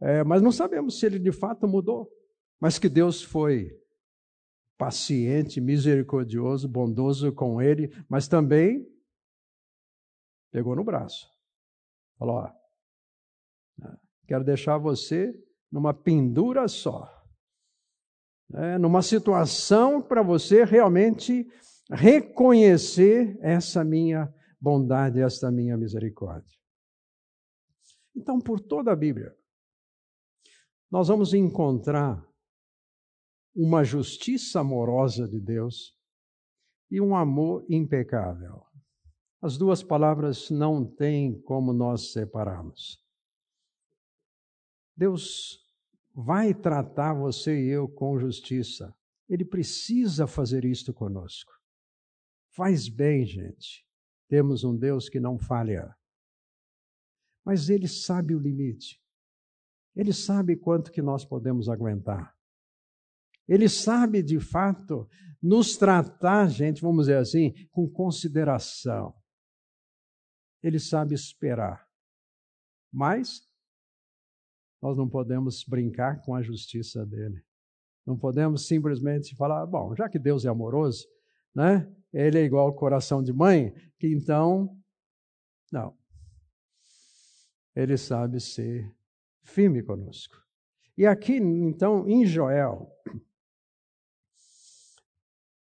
é, 0.00 0.24
mas 0.24 0.42
não 0.42 0.50
sabemos 0.50 0.98
se 0.98 1.06
ele 1.06 1.18
de 1.18 1.30
fato 1.30 1.68
mudou. 1.68 2.10
Mas 2.58 2.78
que 2.78 2.88
Deus 2.88 3.22
foi 3.22 3.78
paciente, 4.76 5.60
misericordioso, 5.60 6.66
bondoso 6.66 7.32
com 7.32 7.60
ele, 7.60 7.90
mas 8.08 8.26
também 8.26 8.86
pegou 10.50 10.74
no 10.74 10.82
braço. 10.82 11.30
Falou: 12.18 12.36
ó, 12.36 12.59
Quero 14.30 14.44
deixar 14.44 14.78
você 14.78 15.34
numa 15.72 15.92
pendura 15.92 16.68
só. 16.68 17.12
É, 18.54 18.78
numa 18.78 19.02
situação 19.02 20.00
para 20.00 20.22
você 20.22 20.62
realmente 20.62 21.50
reconhecer 21.90 23.36
essa 23.42 23.82
minha 23.82 24.32
bondade, 24.60 25.20
essa 25.20 25.50
minha 25.50 25.76
misericórdia. 25.76 26.56
Então, 28.14 28.38
por 28.38 28.60
toda 28.60 28.92
a 28.92 28.96
Bíblia, 28.96 29.36
nós 30.88 31.08
vamos 31.08 31.34
encontrar 31.34 32.24
uma 33.52 33.82
justiça 33.82 34.60
amorosa 34.60 35.26
de 35.26 35.40
Deus 35.40 35.98
e 36.88 37.00
um 37.00 37.16
amor 37.16 37.66
impecável. 37.68 38.62
As 39.42 39.58
duas 39.58 39.82
palavras 39.82 40.50
não 40.50 40.84
têm 40.84 41.42
como 41.42 41.72
nós 41.72 42.12
separarmos. 42.12 43.09
Deus 45.00 45.66
vai 46.14 46.52
tratar 46.52 47.14
você 47.14 47.58
e 47.58 47.70
eu 47.70 47.88
com 47.88 48.18
justiça. 48.18 48.94
Ele 49.26 49.46
precisa 49.46 50.26
fazer 50.26 50.62
isto 50.62 50.92
conosco. 50.92 51.50
Faz 52.50 52.86
bem, 52.86 53.24
gente. 53.24 53.82
Temos 54.28 54.62
um 54.62 54.76
Deus 54.76 55.08
que 55.08 55.18
não 55.18 55.38
falha. 55.38 55.96
Mas 57.42 57.70
ele 57.70 57.88
sabe 57.88 58.34
o 58.34 58.38
limite. 58.38 59.02
Ele 59.96 60.12
sabe 60.12 60.54
quanto 60.54 60.92
que 60.92 61.00
nós 61.00 61.24
podemos 61.24 61.70
aguentar. 61.70 62.36
Ele 63.48 63.70
sabe, 63.70 64.22
de 64.22 64.38
fato, 64.38 65.08
nos 65.42 65.78
tratar, 65.78 66.46
gente, 66.48 66.82
vamos 66.82 67.06
dizer 67.06 67.16
assim, 67.16 67.54
com 67.70 67.88
consideração. 67.88 69.14
Ele 70.62 70.78
sabe 70.78 71.14
esperar. 71.14 71.88
Mas 72.92 73.49
nós 74.80 74.96
não 74.96 75.08
podemos 75.08 75.64
brincar 75.64 76.22
com 76.22 76.34
a 76.34 76.42
justiça 76.42 77.04
dele. 77.04 77.42
Não 78.06 78.16
podemos 78.16 78.66
simplesmente 78.66 79.36
falar, 79.36 79.66
bom, 79.66 79.94
já 79.94 80.08
que 80.08 80.18
Deus 80.18 80.44
é 80.44 80.48
amoroso, 80.48 81.06
né? 81.54 81.90
Ele 82.12 82.38
é 82.38 82.44
igual 82.44 82.66
ao 82.66 82.74
coração 82.74 83.22
de 83.22 83.32
mãe, 83.32 83.72
que 83.98 84.08
então 84.08 84.76
não. 85.70 85.96
Ele 87.74 87.96
sabe 87.96 88.40
ser 88.40 88.92
firme 89.42 89.82
conosco. 89.82 90.36
E 90.96 91.06
aqui, 91.06 91.36
então, 91.36 92.08
em 92.08 92.26
Joel, 92.26 92.90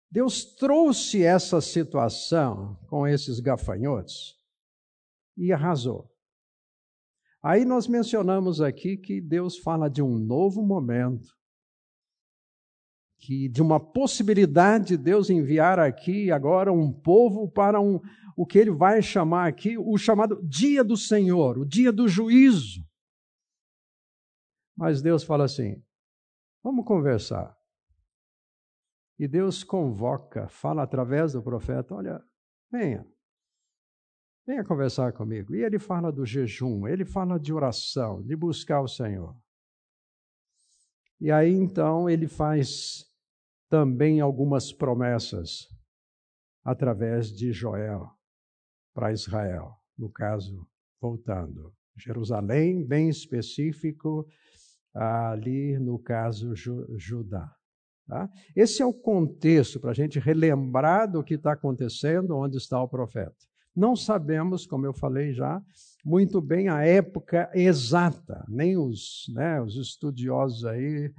Deus 0.10 0.44
trouxe 0.44 1.24
essa 1.24 1.62
situação 1.62 2.76
com 2.88 3.08
esses 3.08 3.40
gafanhotos 3.40 4.38
e 5.38 5.54
arrasou. 5.54 6.11
Aí 7.44 7.66
nós 7.66 7.88
mencionamos 7.88 8.62
aqui 8.62 8.96
que 8.96 9.20
Deus 9.20 9.58
fala 9.58 9.90
de 9.90 10.02
um 10.02 10.18
novo 10.18 10.62
momento, 10.62 11.36
que 13.18 13.50
de 13.50 13.62
uma 13.62 13.80
possibilidade 13.80 14.90
de 14.90 14.98
Deus 14.98 15.30
enviar 15.30 15.80
aqui 15.80 16.32
agora 16.32 16.72
um 16.72 16.92
povo 16.92 17.50
para 17.50 17.82
um, 17.82 18.00
o 18.36 18.46
que 18.46 18.60
ele 18.60 18.72
vai 18.72 19.02
chamar 19.02 19.48
aqui 19.48 19.78
o 19.78 19.98
chamado 19.98 20.40
dia 20.48 20.84
do 20.84 20.96
Senhor, 20.96 21.58
o 21.58 21.66
dia 21.66 21.92
do 21.92 22.08
juízo. 22.08 22.82
Mas 24.78 25.02
Deus 25.02 25.24
fala 25.24 25.46
assim: 25.46 25.84
vamos 26.64 26.86
conversar. 26.86 27.56
E 29.18 29.28
Deus 29.28 29.64
convoca, 29.64 30.48
fala 30.48 30.84
através 30.84 31.34
do 31.34 31.44
profeta: 31.44 31.94
olha, 31.94 32.24
venha, 32.72 33.06
venha 34.52 34.66
conversar 34.66 35.14
comigo. 35.14 35.56
E 35.56 35.64
ele 35.64 35.80
fala 35.80 36.12
do 36.12 36.26
jejum, 36.26 36.86
ele 36.86 37.06
fala 37.06 37.40
de 37.40 37.54
oração, 37.54 38.22
de 38.22 38.36
buscar 38.36 38.82
o 38.82 38.88
Senhor. 38.88 39.34
E 41.22 41.32
aí 41.32 41.54
então 41.54 42.10
ele 42.10 42.28
faz 42.28 43.06
também 43.70 44.20
algumas 44.20 44.74
promessas 44.74 45.70
através 46.64 47.32
de 47.32 47.54
Joel 47.54 48.10
para 48.94 49.14
Israel, 49.14 49.78
no 49.98 50.10
caso, 50.10 50.68
voltando. 51.00 51.74
Jerusalém, 51.96 52.86
bem 52.86 53.08
específico, 53.08 54.28
ali 54.94 55.80
no 55.80 55.98
caso 55.98 56.54
Judá. 56.98 57.50
Tá? 58.06 58.30
Esse 58.54 58.82
é 58.82 58.86
o 58.86 58.94
contexto 58.94 59.80
para 59.80 59.92
a 59.92 59.94
gente 59.94 60.20
relembrar 60.20 61.10
do 61.10 61.24
que 61.24 61.36
está 61.36 61.54
acontecendo, 61.54 62.36
onde 62.36 62.58
está 62.58 62.82
o 62.82 62.90
profeta. 62.90 63.51
Não 63.76 63.96
sabemos, 63.96 64.66
como 64.66 64.86
eu 64.86 64.94
falei 64.94 65.34
já, 65.34 65.62
muito 66.04 66.42
bem 66.42 66.68
a 66.68 66.84
época 66.84 67.50
exata, 67.54 68.46
nem 68.50 68.78
os, 68.78 69.26
né, 69.34 69.62
os 69.62 69.76
estudiosos 69.76 70.66
aí 70.66 71.14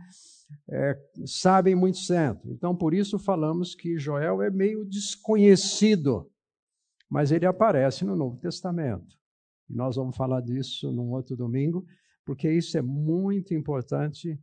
é, 0.70 0.98
sabem 1.24 1.74
muito 1.74 1.98
certo. 1.98 2.50
Então, 2.50 2.76
por 2.76 2.92
isso 2.92 3.18
falamos 3.18 3.74
que 3.74 3.98
Joel 3.98 4.42
é 4.42 4.50
meio 4.50 4.84
desconhecido, 4.84 6.30
mas 7.08 7.32
ele 7.32 7.46
aparece 7.46 8.04
no 8.04 8.16
Novo 8.16 8.38
Testamento. 8.38 9.16
E 9.68 9.74
nós 9.74 9.96
vamos 9.96 10.16
falar 10.16 10.40
disso 10.40 10.92
num 10.92 11.10
outro 11.12 11.36
domingo, 11.36 11.86
porque 12.24 12.50
isso 12.50 12.76
é 12.76 12.82
muito 12.82 13.54
importante 13.54 14.38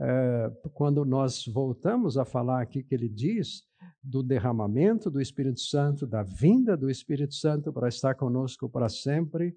é, 0.00 0.50
quando 0.72 1.04
nós 1.04 1.46
voltamos 1.46 2.18
a 2.18 2.24
falar 2.24 2.60
aqui 2.60 2.82
que 2.82 2.94
ele 2.94 3.08
diz 3.08 3.62
do 4.02 4.22
derramamento 4.22 5.10
do 5.10 5.20
Espírito 5.20 5.60
Santo, 5.60 6.06
da 6.06 6.22
vinda 6.22 6.76
do 6.76 6.90
Espírito 6.90 7.34
Santo 7.34 7.72
para 7.72 7.88
estar 7.88 8.14
conosco 8.14 8.68
para 8.68 8.88
sempre, 8.88 9.56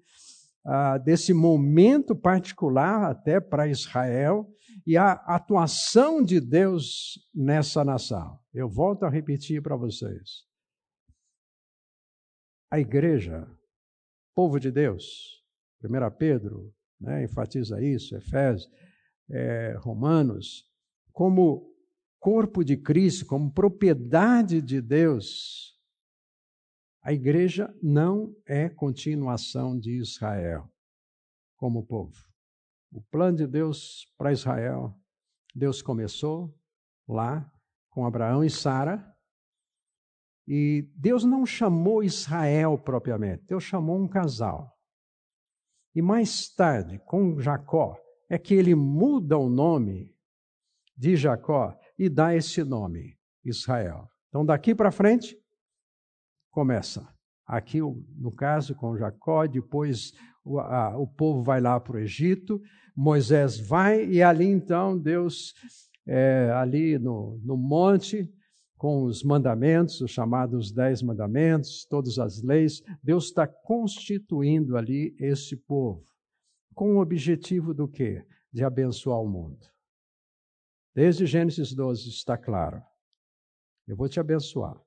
ah, 0.64 0.98
desse 0.98 1.32
momento 1.32 2.14
particular 2.14 3.10
até 3.10 3.40
para 3.40 3.68
Israel 3.68 4.48
e 4.86 4.96
a 4.96 5.12
atuação 5.12 6.22
de 6.22 6.40
Deus 6.40 7.18
nessa 7.34 7.84
nação. 7.84 8.38
Eu 8.52 8.68
volto 8.68 9.04
a 9.04 9.10
repetir 9.10 9.62
para 9.62 9.76
vocês. 9.76 10.46
A 12.70 12.78
igreja, 12.78 13.48
povo 14.34 14.58
de 14.58 14.70
Deus, 14.70 15.42
1 15.82 16.16
Pedro 16.18 16.72
né, 17.00 17.24
enfatiza 17.24 17.80
isso, 17.80 18.16
Efésios, 18.16 18.70
é, 19.30 19.74
Romanos, 19.78 20.64
como 21.12 21.74
corpo 22.18 22.64
de 22.64 22.76
Cristo, 22.76 23.26
como 23.26 23.52
propriedade 23.52 24.60
de 24.60 24.80
Deus, 24.80 25.78
a 27.02 27.12
igreja 27.12 27.74
não 27.82 28.34
é 28.46 28.68
continuação 28.68 29.78
de 29.78 29.92
Israel 29.92 30.70
como 31.56 31.86
povo. 31.86 32.16
O 32.92 33.00
plano 33.00 33.38
de 33.38 33.46
Deus 33.46 34.12
para 34.16 34.32
Israel, 34.32 34.94
Deus 35.54 35.80
começou 35.80 36.54
lá 37.06 37.50
com 37.90 38.04
Abraão 38.04 38.44
e 38.44 38.50
Sara, 38.50 39.04
e 40.46 40.90
Deus 40.94 41.24
não 41.24 41.44
chamou 41.44 42.02
Israel 42.02 42.78
propriamente, 42.78 43.44
Deus 43.46 43.64
chamou 43.64 43.98
um 43.98 44.08
casal. 44.08 44.78
E 45.94 46.00
mais 46.00 46.48
tarde, 46.54 46.98
com 47.00 47.38
Jacó, 47.40 47.98
é 48.30 48.38
que 48.38 48.54
ele 48.54 48.74
muda 48.74 49.36
o 49.36 49.48
nome 49.48 50.14
de 50.96 51.16
Jacó 51.16 51.78
e 51.98 52.08
dá 52.08 52.34
esse 52.34 52.62
nome, 52.62 53.16
Israel. 53.44 54.08
Então, 54.28 54.44
daqui 54.44 54.74
para 54.74 54.90
frente, 54.90 55.36
começa. 56.50 57.06
Aqui, 57.46 57.80
no 57.80 58.30
caso, 58.30 58.74
com 58.74 58.96
Jacó, 58.96 59.46
depois 59.46 60.12
o, 60.44 60.58
a, 60.58 60.96
o 60.98 61.06
povo 61.06 61.42
vai 61.42 61.60
lá 61.60 61.80
para 61.80 61.96
o 61.96 61.98
Egito, 61.98 62.60
Moisés 62.94 63.58
vai, 63.58 64.04
e 64.06 64.22
ali 64.22 64.46
então 64.46 64.98
Deus, 64.98 65.54
é, 66.06 66.50
ali 66.54 66.98
no, 66.98 67.40
no 67.42 67.56
monte, 67.56 68.30
com 68.76 69.04
os 69.04 69.24
mandamentos, 69.24 70.00
os 70.00 70.10
chamados 70.10 70.70
dez 70.70 71.02
mandamentos, 71.02 71.84
todas 71.86 72.18
as 72.18 72.42
leis, 72.42 72.82
Deus 73.02 73.24
está 73.24 73.46
constituindo 73.46 74.76
ali 74.76 75.16
esse 75.18 75.56
povo 75.56 76.04
com 76.78 76.94
o 76.94 77.00
objetivo 77.00 77.74
do 77.74 77.88
quê? 77.88 78.24
De 78.52 78.62
abençoar 78.62 79.20
o 79.20 79.28
mundo. 79.28 79.58
Desde 80.98 81.24
Gênesis 81.26 81.72
12 81.72 82.08
está 82.08 82.36
claro. 82.36 82.82
Eu 83.86 83.96
vou 83.96 84.08
te 84.08 84.18
abençoar. 84.18 84.84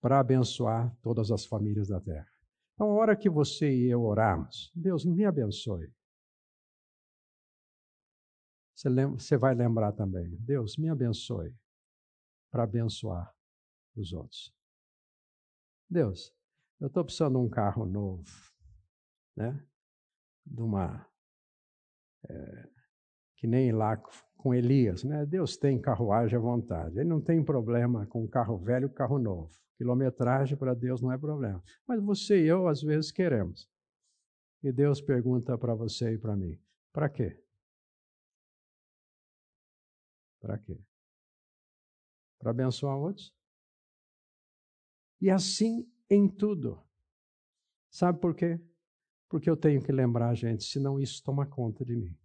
Para 0.00 0.18
abençoar 0.18 0.92
todas 1.02 1.30
as 1.30 1.46
famílias 1.46 1.86
da 1.86 2.00
terra. 2.00 2.28
Então, 2.74 2.90
a 2.90 2.94
hora 2.94 3.16
que 3.16 3.30
você 3.30 3.72
e 3.72 3.88
eu 3.88 4.02
orarmos, 4.02 4.72
Deus 4.74 5.04
me 5.04 5.24
abençoe. 5.24 5.94
Você, 8.74 8.88
você 9.06 9.36
vai 9.36 9.54
lembrar 9.54 9.92
também, 9.92 10.34
Deus 10.40 10.76
me 10.76 10.88
abençoe 10.88 11.56
para 12.50 12.64
abençoar 12.64 13.32
os 13.94 14.12
outros. 14.12 14.52
Deus, 15.88 16.34
eu 16.80 16.88
estou 16.88 17.04
precisando 17.04 17.38
de 17.38 17.46
um 17.46 17.48
carro 17.48 17.86
novo, 17.86 18.24
né? 19.36 19.64
de 20.44 20.60
uma. 20.60 21.08
É, 22.28 22.77
que 23.38 23.46
nem 23.46 23.70
lá 23.72 23.96
com 24.36 24.52
Elias, 24.52 25.04
né? 25.04 25.24
Deus 25.24 25.56
tem 25.56 25.80
carruagem 25.80 26.36
à 26.36 26.40
vontade. 26.40 26.98
Ele 26.98 27.08
não 27.08 27.20
tem 27.20 27.42
problema 27.42 28.06
com 28.06 28.26
carro 28.28 28.58
velho 28.58 28.86
e 28.86 28.92
carro 28.92 29.18
novo. 29.18 29.50
Quilometragem 29.76 30.58
para 30.58 30.74
Deus 30.74 31.00
não 31.00 31.12
é 31.12 31.16
problema. 31.16 31.62
Mas 31.86 32.02
você 32.02 32.42
e 32.42 32.48
eu, 32.48 32.66
às 32.66 32.82
vezes, 32.82 33.12
queremos. 33.12 33.70
E 34.62 34.72
Deus 34.72 35.00
pergunta 35.00 35.56
para 35.56 35.72
você 35.72 36.14
e 36.14 36.18
para 36.18 36.36
mim: 36.36 36.60
para 36.92 37.08
quê? 37.08 37.40
Para 40.40 40.58
quê? 40.58 40.80
Para 42.40 42.50
abençoar 42.50 42.96
outros? 42.96 43.32
E 45.20 45.30
assim 45.30 45.88
em 46.10 46.28
tudo. 46.28 46.82
Sabe 47.88 48.20
por 48.20 48.34
quê? 48.34 48.60
Porque 49.28 49.48
eu 49.48 49.56
tenho 49.56 49.82
que 49.82 49.92
lembrar, 49.92 50.34
gente, 50.34 50.64
senão 50.64 50.98
isso 50.98 51.22
toma 51.22 51.46
conta 51.46 51.84
de 51.84 51.94
mim. 51.94 52.16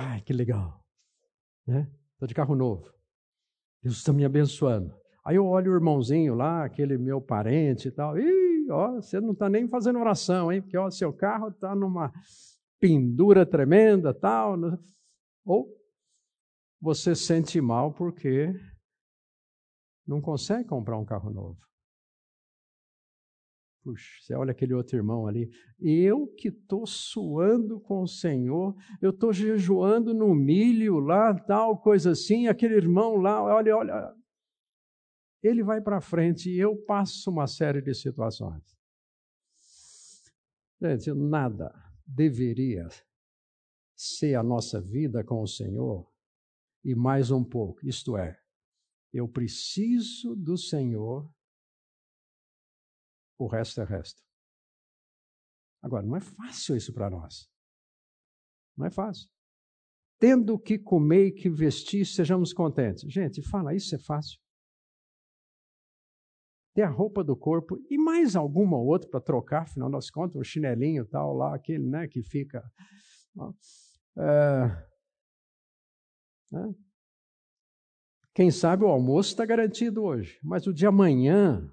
Ai, 0.00 0.20
que 0.20 0.32
legal. 0.32 0.80
Né? 1.66 1.90
Estou 2.12 2.28
de 2.28 2.34
carro 2.34 2.54
novo. 2.54 2.88
Deus 3.82 3.96
está 3.96 4.12
me 4.12 4.24
abençoando. 4.24 4.96
Aí 5.24 5.34
eu 5.34 5.44
olho 5.44 5.72
o 5.72 5.74
irmãozinho 5.74 6.36
lá, 6.36 6.64
aquele 6.64 6.96
meu 6.96 7.20
parente 7.20 7.88
e 7.88 7.90
tal. 7.90 8.16
Ih, 8.16 8.70
ó, 8.70 8.92
você 8.94 9.20
não 9.20 9.32
está 9.32 9.48
nem 9.48 9.68
fazendo 9.68 9.98
oração, 9.98 10.52
hein? 10.52 10.62
Porque 10.62 10.78
ó, 10.78 10.88
seu 10.88 11.12
carro 11.12 11.48
está 11.48 11.74
numa 11.74 12.12
pendura 12.78 13.44
tremenda 13.44 14.14
tal. 14.14 14.54
Ou 15.44 15.68
você 16.80 17.16
sente 17.16 17.60
mal 17.60 17.92
porque 17.92 18.54
não 20.06 20.20
consegue 20.20 20.68
comprar 20.68 20.96
um 20.96 21.04
carro 21.04 21.28
novo. 21.28 21.58
Puxa, 23.88 24.20
você 24.20 24.34
olha 24.34 24.50
aquele 24.50 24.74
outro 24.74 24.98
irmão 24.98 25.26
ali. 25.26 25.50
Eu 25.80 26.26
que 26.26 26.48
estou 26.48 26.86
suando 26.86 27.80
com 27.80 28.02
o 28.02 28.06
Senhor, 28.06 28.76
eu 29.00 29.08
estou 29.08 29.32
jejuando 29.32 30.12
no 30.12 30.34
milho 30.34 30.98
lá, 30.98 31.34
tal, 31.34 31.80
coisa 31.80 32.10
assim. 32.10 32.48
Aquele 32.48 32.74
irmão 32.74 33.16
lá, 33.16 33.42
olha, 33.42 33.74
olha. 33.74 34.14
Ele 35.42 35.62
vai 35.62 35.80
para 35.80 36.02
frente 36.02 36.50
e 36.50 36.58
eu 36.58 36.76
passo 36.76 37.30
uma 37.30 37.46
série 37.46 37.80
de 37.80 37.94
situações. 37.94 38.76
Gente, 40.82 41.10
nada 41.14 41.72
deveria 42.06 42.88
ser 43.96 44.34
a 44.34 44.42
nossa 44.42 44.82
vida 44.82 45.24
com 45.24 45.40
o 45.40 45.46
Senhor 45.46 46.06
e 46.84 46.94
mais 46.94 47.30
um 47.30 47.42
pouco. 47.42 47.86
Isto 47.86 48.18
é, 48.18 48.38
eu 49.14 49.26
preciso 49.26 50.36
do 50.36 50.58
Senhor, 50.58 51.26
o 53.38 53.46
resto 53.46 53.80
é 53.80 53.84
resto. 53.84 54.22
Agora, 55.82 56.04
não 56.04 56.16
é 56.16 56.20
fácil 56.20 56.76
isso 56.76 56.92
para 56.92 57.08
nós. 57.08 57.48
Não 58.76 58.86
é 58.86 58.90
fácil. 58.90 59.30
Tendo 60.18 60.58
que 60.58 60.78
comer 60.78 61.26
e 61.26 61.32
que 61.32 61.48
vestir, 61.48 62.04
sejamos 62.04 62.52
contentes. 62.52 63.10
Gente, 63.10 63.40
fala, 63.42 63.74
isso 63.74 63.94
é 63.94 63.98
fácil. 63.98 64.40
Ter 66.74 66.82
a 66.82 66.90
roupa 66.90 67.22
do 67.22 67.36
corpo 67.36 67.78
e 67.88 67.96
mais 67.96 68.34
alguma 68.34 68.76
ou 68.76 68.86
outra 68.86 69.08
para 69.08 69.20
trocar, 69.20 69.62
afinal 69.62 69.90
das 69.90 70.10
contas, 70.10 70.36
o 70.36 70.44
chinelinho 70.44 71.06
tal 71.06 71.34
lá, 71.34 71.54
aquele 71.54 71.86
né, 71.86 72.08
que 72.08 72.22
fica. 72.22 72.62
É, 74.16 74.88
né? 76.50 76.74
Quem 78.34 78.50
sabe 78.50 78.84
o 78.84 78.88
almoço 78.88 79.30
está 79.30 79.44
garantido 79.44 80.02
hoje, 80.02 80.38
mas 80.42 80.66
o 80.66 80.72
de 80.72 80.86
amanhã, 80.86 81.72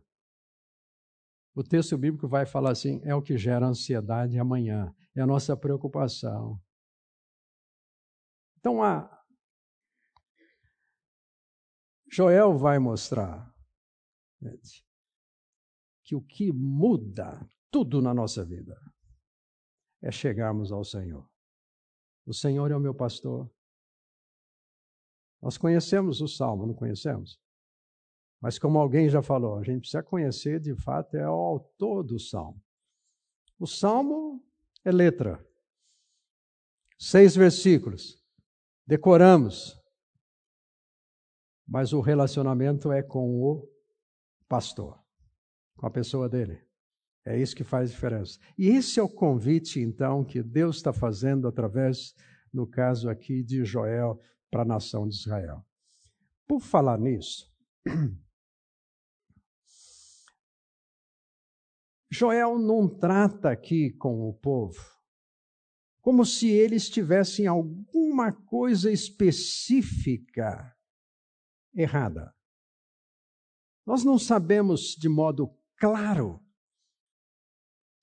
o 1.55 1.63
texto 1.63 1.97
bíblico 1.97 2.27
vai 2.27 2.45
falar 2.45 2.71
assim: 2.71 3.01
é 3.03 3.15
o 3.15 3.21
que 3.21 3.37
gera 3.37 3.65
ansiedade 3.65 4.37
amanhã, 4.37 4.93
é 5.15 5.21
a 5.21 5.27
nossa 5.27 5.55
preocupação. 5.55 6.61
Então, 8.59 8.83
a 8.83 9.09
Joel 12.11 12.57
vai 12.57 12.77
mostrar 12.77 13.53
que 16.03 16.15
o 16.15 16.21
que 16.21 16.51
muda 16.51 17.47
tudo 17.71 18.01
na 18.01 18.13
nossa 18.13 18.45
vida 18.45 18.79
é 20.03 20.11
chegarmos 20.11 20.71
ao 20.71 20.83
Senhor. 20.83 21.27
O 22.25 22.33
Senhor 22.33 22.69
é 22.71 22.75
o 22.75 22.79
meu 22.79 22.93
pastor, 22.93 23.49
nós 25.41 25.57
conhecemos 25.57 26.21
o 26.21 26.27
Salmo, 26.27 26.65
não 26.65 26.73
conhecemos? 26.73 27.39
Mas 28.41 28.59
como 28.59 28.77
alguém 28.77 29.09
já 29.09 29.21
falou, 29.21 29.57
a 29.57 29.63
gente 29.63 29.81
precisa 29.81 30.03
conhecer 30.03 30.59
de 30.59 30.75
fato 30.75 31.15
é 31.15 31.27
o 31.27 31.33
autor 31.33 32.03
do 32.03 32.19
Salmo. 32.19 32.61
O 33.59 33.65
Salmo 33.65 34.43
é 34.83 34.91
letra. 34.91 35.43
Seis 36.97 37.35
versículos. 37.35 38.23
Decoramos. 38.85 39.81
Mas 41.67 41.93
o 41.93 42.01
relacionamento 42.01 42.91
é 42.91 43.01
com 43.01 43.41
o 43.41 43.67
pastor, 44.47 44.99
com 45.75 45.87
a 45.87 45.91
pessoa 45.91 46.29
dele. 46.29 46.63
É 47.25 47.39
isso 47.39 47.55
que 47.55 47.63
faz 47.63 47.89
diferença. 47.89 48.39
E 48.55 48.67
esse 48.67 48.99
é 48.99 49.03
o 49.03 49.09
convite, 49.09 49.79
então, 49.79 50.23
que 50.23 50.43
Deus 50.43 50.75
está 50.75 50.93
fazendo 50.93 51.47
através, 51.47 52.13
no 52.53 52.67
caso 52.67 53.09
aqui, 53.09 53.41
de 53.43 53.65
Joel 53.65 54.21
para 54.51 54.61
a 54.61 54.65
nação 54.65 55.07
de 55.07 55.15
Israel. 55.15 55.65
Por 56.47 56.61
falar 56.61 56.99
nisso, 56.99 57.51
Joel 62.17 62.57
não 62.57 62.87
trata 62.87 63.49
aqui 63.51 63.91
com 63.91 64.29
o 64.29 64.33
povo 64.33 64.95
como 66.01 66.23
se 66.23 66.47
eles 66.47 66.87
tivessem 66.87 67.47
alguma 67.47 68.31
coisa 68.31 68.91
específica 68.91 70.71
errada. 71.73 72.31
Nós 73.83 74.03
não 74.03 74.19
sabemos 74.19 74.95
de 74.95 75.09
modo 75.09 75.49
claro 75.77 76.39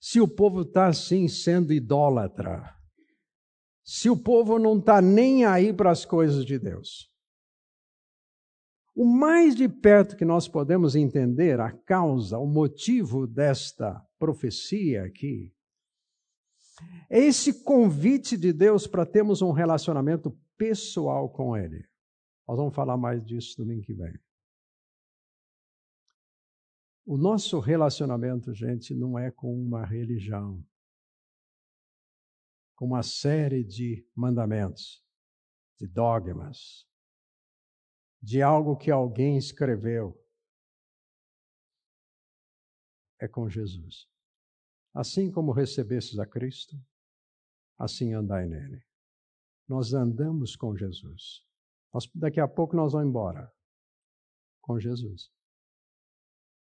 se 0.01 0.21
o 0.21 0.27
povo 0.27 0.63
está 0.63 0.89
assim 0.89 1.29
sendo 1.29 1.73
idólatra 1.73 2.77
se 3.85 4.09
o 4.09 4.17
povo 4.17 4.59
não 4.59 4.79
está 4.79 5.03
nem 5.03 5.45
aí 5.45 5.73
para 5.73 5.91
as 5.91 6.05
coisas 6.05 6.45
de 6.45 6.59
Deus. 6.59 7.12
O 8.95 9.05
mais 9.05 9.55
de 9.55 9.69
perto 9.69 10.17
que 10.17 10.25
nós 10.25 10.47
podemos 10.47 10.95
entender 10.95 11.61
a 11.61 11.73
causa, 11.73 12.39
o 12.39 12.47
motivo 12.47 13.27
desta 13.27 13.99
profecia 14.19 15.05
aqui, 15.05 15.55
é 17.09 17.19
esse 17.19 17.65
convite 17.65 18.37
de 18.37 18.53
Deus 18.53 18.87
para 18.87 19.07
termos 19.07 19.41
um 19.41 19.51
relacionamento 19.51 20.31
pessoal 20.57 21.31
com 21.31 21.57
Ele. 21.57 21.87
Nós 22.47 22.57
vamos 22.57 22.75
falar 22.75 22.97
mais 22.97 23.25
disso 23.25 23.57
domingo 23.57 23.83
que 23.83 23.95
vem. 23.95 24.19
O 27.05 27.17
nosso 27.17 27.59
relacionamento, 27.59 28.53
gente, 28.55 28.95
não 28.95 29.19
é 29.19 29.31
com 29.31 29.53
uma 29.55 29.85
religião 29.85 30.65
com 32.83 32.87
uma 32.87 33.03
série 33.05 33.63
de 33.63 34.05
mandamentos, 34.13 35.05
de 35.79 35.87
dogmas, 35.87 36.85
de 38.23 38.41
algo 38.41 38.77
que 38.77 38.91
alguém 38.91 39.37
escreveu. 39.37 40.19
É 43.21 43.27
com 43.27 43.49
Jesus. 43.49 44.09
Assim 44.95 45.31
como 45.31 45.53
recebestes 45.53 46.19
a 46.19 46.27
Cristo, 46.27 46.77
assim 47.79 48.13
andai 48.13 48.47
nele. 48.47 48.85
Nós 49.67 49.93
andamos 49.93 50.55
com 50.55 50.77
Jesus. 50.77 51.45
Nós, 51.93 52.09
daqui 52.15 52.41
a 52.41 52.49
pouco 52.49 52.77
nós 52.77 52.93
vamos 52.93 53.09
embora. 53.09 53.53
Com 54.61 54.79
Jesus. 54.79 55.33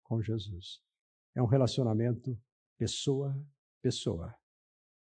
Com 0.03 0.21
Jesus. 0.21 0.81
É 1.35 1.41
um 1.41 1.47
relacionamento 1.47 2.39
pessoa-pessoa 2.77 4.35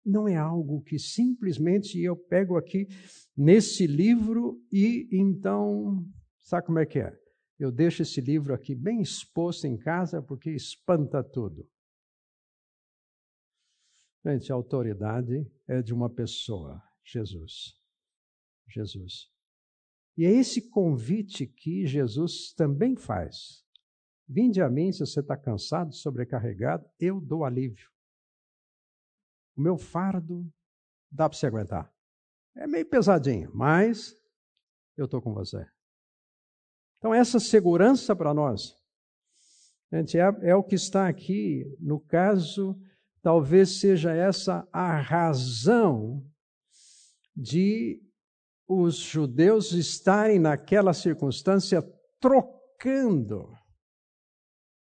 não 0.05 0.27
é 0.27 0.35
algo 0.35 0.81
que 0.81 0.97
simplesmente 0.97 1.99
eu 1.99 2.15
pego 2.15 2.57
aqui 2.57 2.87
nesse 3.35 3.85
livro 3.85 4.61
e 4.71 5.07
então, 5.11 6.05
sabe 6.49 6.65
como 6.65 6.79
é 6.79 6.85
que 6.85 6.99
é? 6.99 7.15
Eu 7.59 7.71
deixo 7.71 8.01
esse 8.01 8.19
livro 8.19 8.55
aqui 8.55 8.73
bem 8.73 9.01
exposto 9.01 9.67
em 9.67 9.77
casa 9.77 10.19
porque 10.19 10.49
espanta 10.49 11.23
tudo. 11.23 11.69
Gente, 14.25 14.51
a 14.51 14.55
autoridade 14.55 15.49
é 15.67 15.81
de 15.81 15.93
uma 15.93 16.09
pessoa, 16.09 16.81
Jesus. 17.03 17.79
Jesus. 18.67 19.31
E 20.17 20.25
é 20.25 20.31
esse 20.31 20.69
convite 20.69 21.45
que 21.45 21.85
Jesus 21.85 22.51
também 22.53 22.95
faz. 22.95 23.63
Vinde 24.27 24.59
a 24.59 24.69
mim 24.69 24.91
se 24.91 24.99
você 24.99 25.19
está 25.19 25.37
cansado, 25.37 25.93
sobrecarregado, 25.93 26.89
eu 26.99 27.21
dou 27.21 27.45
alívio. 27.45 27.89
O 29.55 29.61
meu 29.61 29.77
fardo 29.77 30.51
dá 31.11 31.29
para 31.29 31.37
você 31.37 31.45
aguentar. 31.45 31.93
É 32.55 32.65
meio 32.65 32.87
pesadinho, 32.89 33.51
mas 33.53 34.15
eu 34.97 35.05
estou 35.05 35.21
com 35.21 35.33
você. 35.33 35.65
Então, 36.99 37.13
essa 37.13 37.39
segurança 37.39 38.13
para 38.13 38.33
nós, 38.33 38.75
gente, 39.91 40.19
é, 40.19 40.29
é 40.41 40.55
o 40.55 40.63
que 40.63 40.75
está 40.75 41.07
aqui. 41.07 41.65
No 41.79 41.99
caso, 41.99 42.77
talvez 43.21 43.79
seja 43.79 44.13
essa 44.13 44.67
a 44.71 44.99
razão 44.99 46.23
de 47.35 48.01
os 48.67 48.97
judeus 48.97 49.71
estarem 49.71 50.37
naquela 50.37 50.93
circunstância 50.93 51.81
trocando 52.19 53.49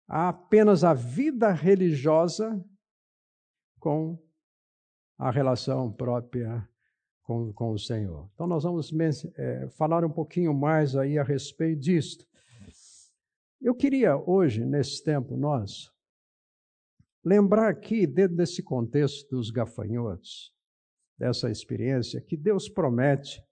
apenas 0.09 0.83
a 0.85 0.95
vida 0.95 1.53
religiosa 1.53 2.65
com 3.79 4.19
a 5.19 5.31
relação 5.31 5.93
própria 5.93 6.69
com, 7.27 7.53
com 7.53 7.73
o 7.73 7.79
Senhor. 7.79 8.31
Então, 8.33 8.47
nós 8.47 8.63
vamos 8.63 8.93
é, 9.37 9.69
falar 9.71 10.05
um 10.05 10.11
pouquinho 10.11 10.55
mais 10.55 10.95
aí 10.95 11.19
a 11.19 11.25
respeito 11.25 11.81
disto. 11.81 12.25
Eu 13.61 13.75
queria 13.75 14.17
hoje, 14.17 14.65
nesse 14.65 15.03
tempo 15.03 15.37
nosso, 15.37 15.93
lembrar 17.25 17.69
aqui, 17.69 18.07
dentro 18.07 18.37
desse 18.37 18.63
contexto 18.63 19.29
dos 19.29 19.51
gafanhotos, 19.51 20.55
dessa 21.19 21.51
experiência, 21.51 22.21
que 22.21 22.37
Deus 22.37 22.69
promete, 22.69 23.45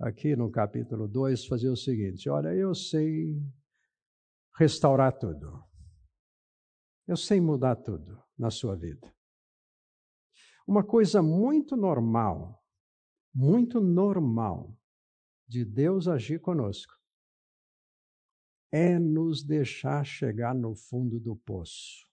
aqui 0.00 0.34
no 0.34 0.50
capítulo 0.50 1.06
2, 1.06 1.46
fazer 1.46 1.68
o 1.68 1.76
seguinte: 1.76 2.28
olha, 2.28 2.52
eu 2.52 2.74
sei 2.74 3.40
restaurar 4.58 5.16
tudo. 5.16 5.62
Eu 7.06 7.16
sei 7.16 7.40
mudar 7.40 7.76
tudo 7.76 8.20
na 8.36 8.50
sua 8.50 8.74
vida. 8.74 9.12
Uma 10.66 10.82
coisa 10.82 11.22
muito 11.22 11.76
normal, 11.76 12.59
muito 13.32 13.80
normal 13.80 14.76
de 15.46 15.64
Deus 15.64 16.08
agir 16.08 16.40
conosco 16.40 17.00
é 18.72 18.98
nos 18.98 19.42
deixar 19.42 20.04
chegar 20.04 20.54
no 20.54 20.74
fundo 20.74 21.18
do 21.18 21.34
poço. 21.36 22.08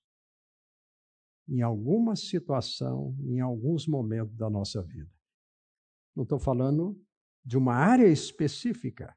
Em 1.48 1.62
alguma 1.62 2.16
situação, 2.16 3.16
em 3.22 3.40
alguns 3.40 3.88
momentos 3.88 4.36
da 4.36 4.50
nossa 4.50 4.82
vida. 4.82 5.12
Não 6.16 6.24
estou 6.24 6.40
falando 6.40 7.00
de 7.46 7.58
uma 7.58 7.76
área 7.76 8.08
específica. 8.08 9.16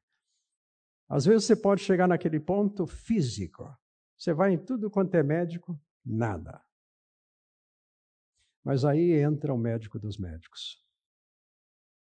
Às 1.09 1.25
vezes 1.25 1.47
você 1.47 1.57
pode 1.57 1.83
chegar 1.83 2.07
naquele 2.07 2.39
ponto 2.39 2.87
físico. 2.87 3.75
Você 4.17 4.35
vai 4.35 4.53
em 4.53 4.59
tudo 4.59 4.91
quanto 4.91 5.15
é 5.15 5.23
médico, 5.23 5.81
nada. 6.05 6.63
Mas 8.63 8.85
aí 8.85 9.13
entra 9.13 9.53
o 9.53 9.59
médico 9.59 9.99
dos 9.99 10.19
médicos. 10.19 10.85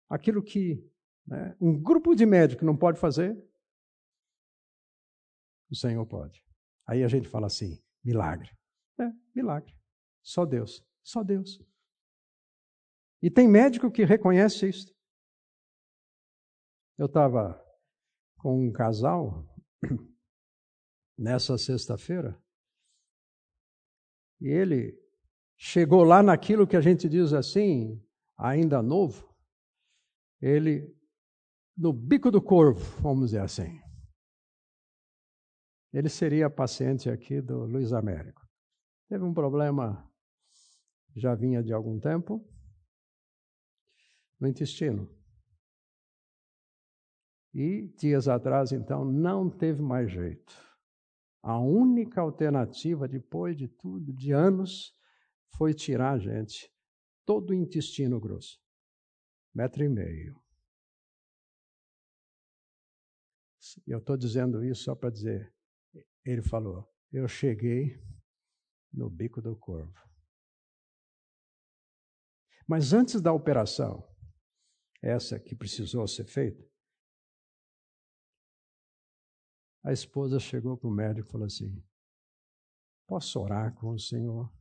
Aquilo 0.09 0.42
que 0.42 0.85
né, 1.27 1.57
um 1.61 1.81
grupo 1.81 2.14
de 2.14 2.25
médicos 2.25 2.64
não 2.64 2.77
pode 2.77 2.99
fazer, 2.99 3.37
o 5.71 5.75
Senhor 5.75 6.05
pode. 6.07 6.42
Aí 6.87 7.05
a 7.05 7.09
gente 7.09 7.29
fala 7.29 7.47
assim: 7.47 7.83
milagre. 8.03 8.51
É, 8.99 9.11
milagre. 9.35 9.75
Só 10.23 10.47
Deus. 10.47 10.85
Só 11.03 11.23
Deus. 11.23 11.61
E 13.23 13.31
tem 13.31 13.49
médico 13.49 13.90
que 13.90 14.05
reconhece 14.05 14.68
isso. 14.68 14.94
Eu 16.97 17.07
estava 17.07 17.62
com 18.38 18.66
um 18.66 18.73
casal 18.73 19.44
nessa 21.18 21.59
sexta-feira 21.59 22.40
e 24.40 24.49
ele 24.49 24.97
chegou 25.57 26.05
lá 26.05 26.23
naquilo 26.23 26.66
que 26.66 26.77
a 26.77 26.81
gente 26.81 27.09
diz 27.09 27.33
assim, 27.33 28.01
ainda 28.37 28.81
novo, 28.81 29.27
ele 30.40 30.94
no 31.77 31.92
bico 31.92 32.31
do 32.31 32.42
corvo, 32.42 32.81
vamos 33.01 33.27
dizer 33.27 33.40
assim. 33.40 33.81
Ele 35.92 36.09
seria 36.09 36.51
paciente 36.51 37.09
aqui 37.09 37.40
do 37.40 37.64
Luiz 37.64 37.92
Américo. 37.92 38.46
Teve 39.09 39.24
um 39.24 39.33
problema, 39.33 40.07
já 41.16 41.35
vinha 41.35 41.62
de 41.62 41.72
algum 41.72 41.98
tempo, 41.98 42.46
no 44.38 44.46
intestino. 44.46 45.09
E 47.55 47.88
dias 47.96 48.29
atrás, 48.29 48.72
então, 48.72 49.05
não 49.05 49.48
teve 49.48 49.81
mais 49.81 50.12
jeito. 50.12 50.55
A 51.42 51.59
única 51.59 52.20
alternativa, 52.20 53.09
depois 53.09 53.57
de 53.57 53.68
tudo, 53.68 54.12
de 54.12 54.33
anos, 54.33 54.92
foi 55.57 55.72
tirar 55.72 56.12
a 56.12 56.18
gente 56.18 56.70
todo 57.24 57.51
o 57.51 57.55
intestino 57.55 58.20
grosso. 58.20 58.59
Metro 59.54 59.82
e 59.82 59.88
meio. 59.88 60.40
Eu 63.87 63.98
estou 63.98 64.16
dizendo 64.16 64.64
isso 64.64 64.84
só 64.84 64.94
para 64.94 65.11
dizer, 65.11 65.52
ele 66.24 66.42
falou: 66.42 66.88
Eu 67.12 67.28
cheguei 67.28 68.00
no 68.92 69.11
bico 69.11 69.42
do 69.42 69.56
corvo. 69.56 69.92
Mas 72.66 72.92
antes 72.92 73.20
da 73.20 73.32
operação, 73.32 74.06
essa 75.02 75.38
que 75.38 75.54
precisou 75.54 76.06
ser 76.06 76.26
feita, 76.26 76.62
a 79.82 79.92
esposa 79.92 80.38
chegou 80.38 80.76
para 80.76 80.88
o 80.88 80.92
médico 80.92 81.28
e 81.28 81.32
falou 81.32 81.46
assim: 81.46 81.82
Posso 83.06 83.40
orar 83.40 83.74
com 83.74 83.90
o 83.90 83.98
Senhor? 83.98 84.52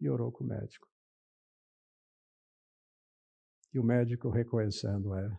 E 0.00 0.08
orou 0.08 0.32
com 0.32 0.44
o 0.44 0.46
médico. 0.46 0.88
E 3.72 3.78
o 3.78 3.84
médico 3.84 4.28
reconhecendo 4.30 5.14
ela. 5.14 5.38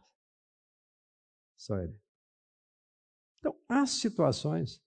Só 1.58 1.78
ele. 1.80 2.00
Então, 3.39 3.60
há 3.68 3.86
situações 3.86 4.82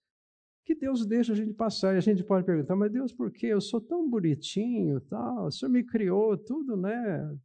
que 0.64 0.74
Deus 0.74 1.04
deixa 1.04 1.32
a 1.32 1.36
gente 1.36 1.52
passar 1.52 1.94
e 1.94 1.98
a 1.98 2.00
gente 2.00 2.22
pode 2.22 2.46
perguntar, 2.46 2.76
mas 2.76 2.92
Deus, 2.92 3.12
por 3.12 3.32
quê? 3.32 3.46
Eu 3.46 3.60
sou 3.60 3.80
tão 3.80 4.08
bonitinho, 4.08 5.00
tal, 5.00 5.46
o 5.46 5.50
Senhor 5.50 5.70
me 5.70 5.84
criou 5.84 6.36
tudo, 6.36 6.76
né? 6.76 7.38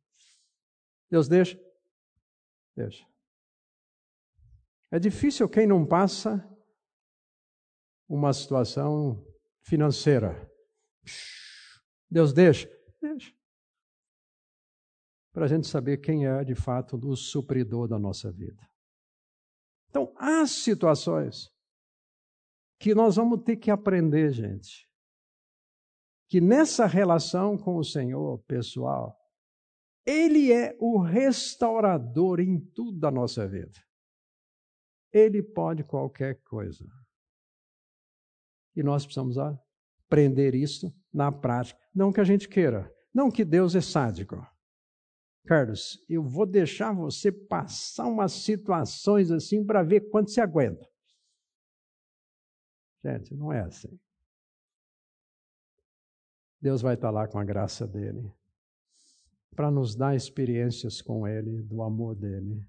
Deus 1.09 1.27
deixa? 1.27 1.59
Deixa. 2.75 3.05
É 4.91 4.99
difícil 4.99 5.49
quem 5.49 5.65
não 5.65 5.85
passa 5.85 6.47
uma 8.07 8.31
situação 8.31 9.25
financeira. 9.61 10.49
Deus 12.09 12.31
deixa? 12.31 12.69
Deixa. 13.01 13.36
Para 15.37 15.45
a 15.45 15.47
gente 15.47 15.67
saber 15.67 15.97
quem 15.97 16.25
é 16.25 16.43
de 16.43 16.55
fato 16.55 16.97
o 16.97 17.15
supridor 17.15 17.87
da 17.87 17.99
nossa 17.99 18.31
vida. 18.31 18.67
Então, 19.87 20.11
há 20.17 20.47
situações 20.47 21.53
que 22.79 22.95
nós 22.95 23.17
vamos 23.17 23.43
ter 23.43 23.55
que 23.57 23.69
aprender, 23.69 24.31
gente, 24.31 24.89
que 26.27 26.41
nessa 26.41 26.87
relação 26.87 27.55
com 27.55 27.77
o 27.77 27.83
Senhor 27.83 28.39
pessoal, 28.47 29.15
Ele 30.03 30.51
é 30.51 30.75
o 30.79 30.97
restaurador 30.97 32.39
em 32.39 32.59
tudo 32.59 32.97
da 32.97 33.11
nossa 33.11 33.47
vida. 33.47 33.79
Ele 35.13 35.43
pode 35.43 35.83
qualquer 35.83 36.41
coisa. 36.45 36.83
E 38.75 38.81
nós 38.81 39.05
precisamos 39.05 39.37
aprender 39.37 40.55
isso 40.55 40.91
na 41.13 41.31
prática. 41.31 41.79
Não 41.93 42.11
que 42.11 42.21
a 42.21 42.23
gente 42.23 42.49
queira, 42.49 42.91
não 43.13 43.29
que 43.29 43.45
Deus 43.45 43.75
é 43.75 43.81
sádico. 43.81 44.43
Carlos, 45.47 46.03
eu 46.09 46.21
vou 46.21 46.45
deixar 46.45 46.93
você 46.93 47.31
passar 47.31 48.05
umas 48.05 48.33
situações 48.33 49.31
assim 49.31 49.65
para 49.65 49.81
ver 49.81 50.09
quanto 50.09 50.29
você 50.29 50.41
aguenta. 50.41 50.85
Gente, 53.01 53.33
não 53.33 53.53
é 53.53 53.61
assim. 53.61 53.97
Deus 56.59 56.81
vai 56.81 56.95
estar 56.95 57.11
lá 57.11 57.25
com 57.29 57.39
a 57.39 57.45
graça 57.45 57.87
dele 57.87 58.29
para 59.55 59.71
nos 59.71 59.95
dar 59.95 60.15
experiências 60.15 61.01
com 61.01 61.25
ele, 61.25 61.63
do 61.63 61.81
amor 61.81 62.13
dele. 62.13 62.61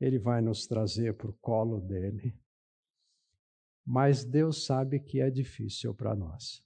Ele 0.00 0.20
vai 0.20 0.40
nos 0.40 0.68
trazer 0.68 1.16
para 1.16 1.28
o 1.28 1.36
colo 1.40 1.80
dele. 1.80 2.38
Mas 3.84 4.24
Deus 4.24 4.64
sabe 4.64 5.00
que 5.00 5.20
é 5.20 5.28
difícil 5.30 5.92
para 5.92 6.14
nós. 6.14 6.64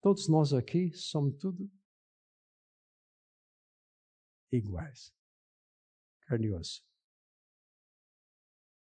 Todos 0.00 0.28
nós 0.28 0.52
aqui 0.52 0.92
somos 0.92 1.36
tudo 1.38 1.68
iguais. 4.50 5.14
Carne 6.22 6.46
e 6.46 6.52
osso. 6.52 6.84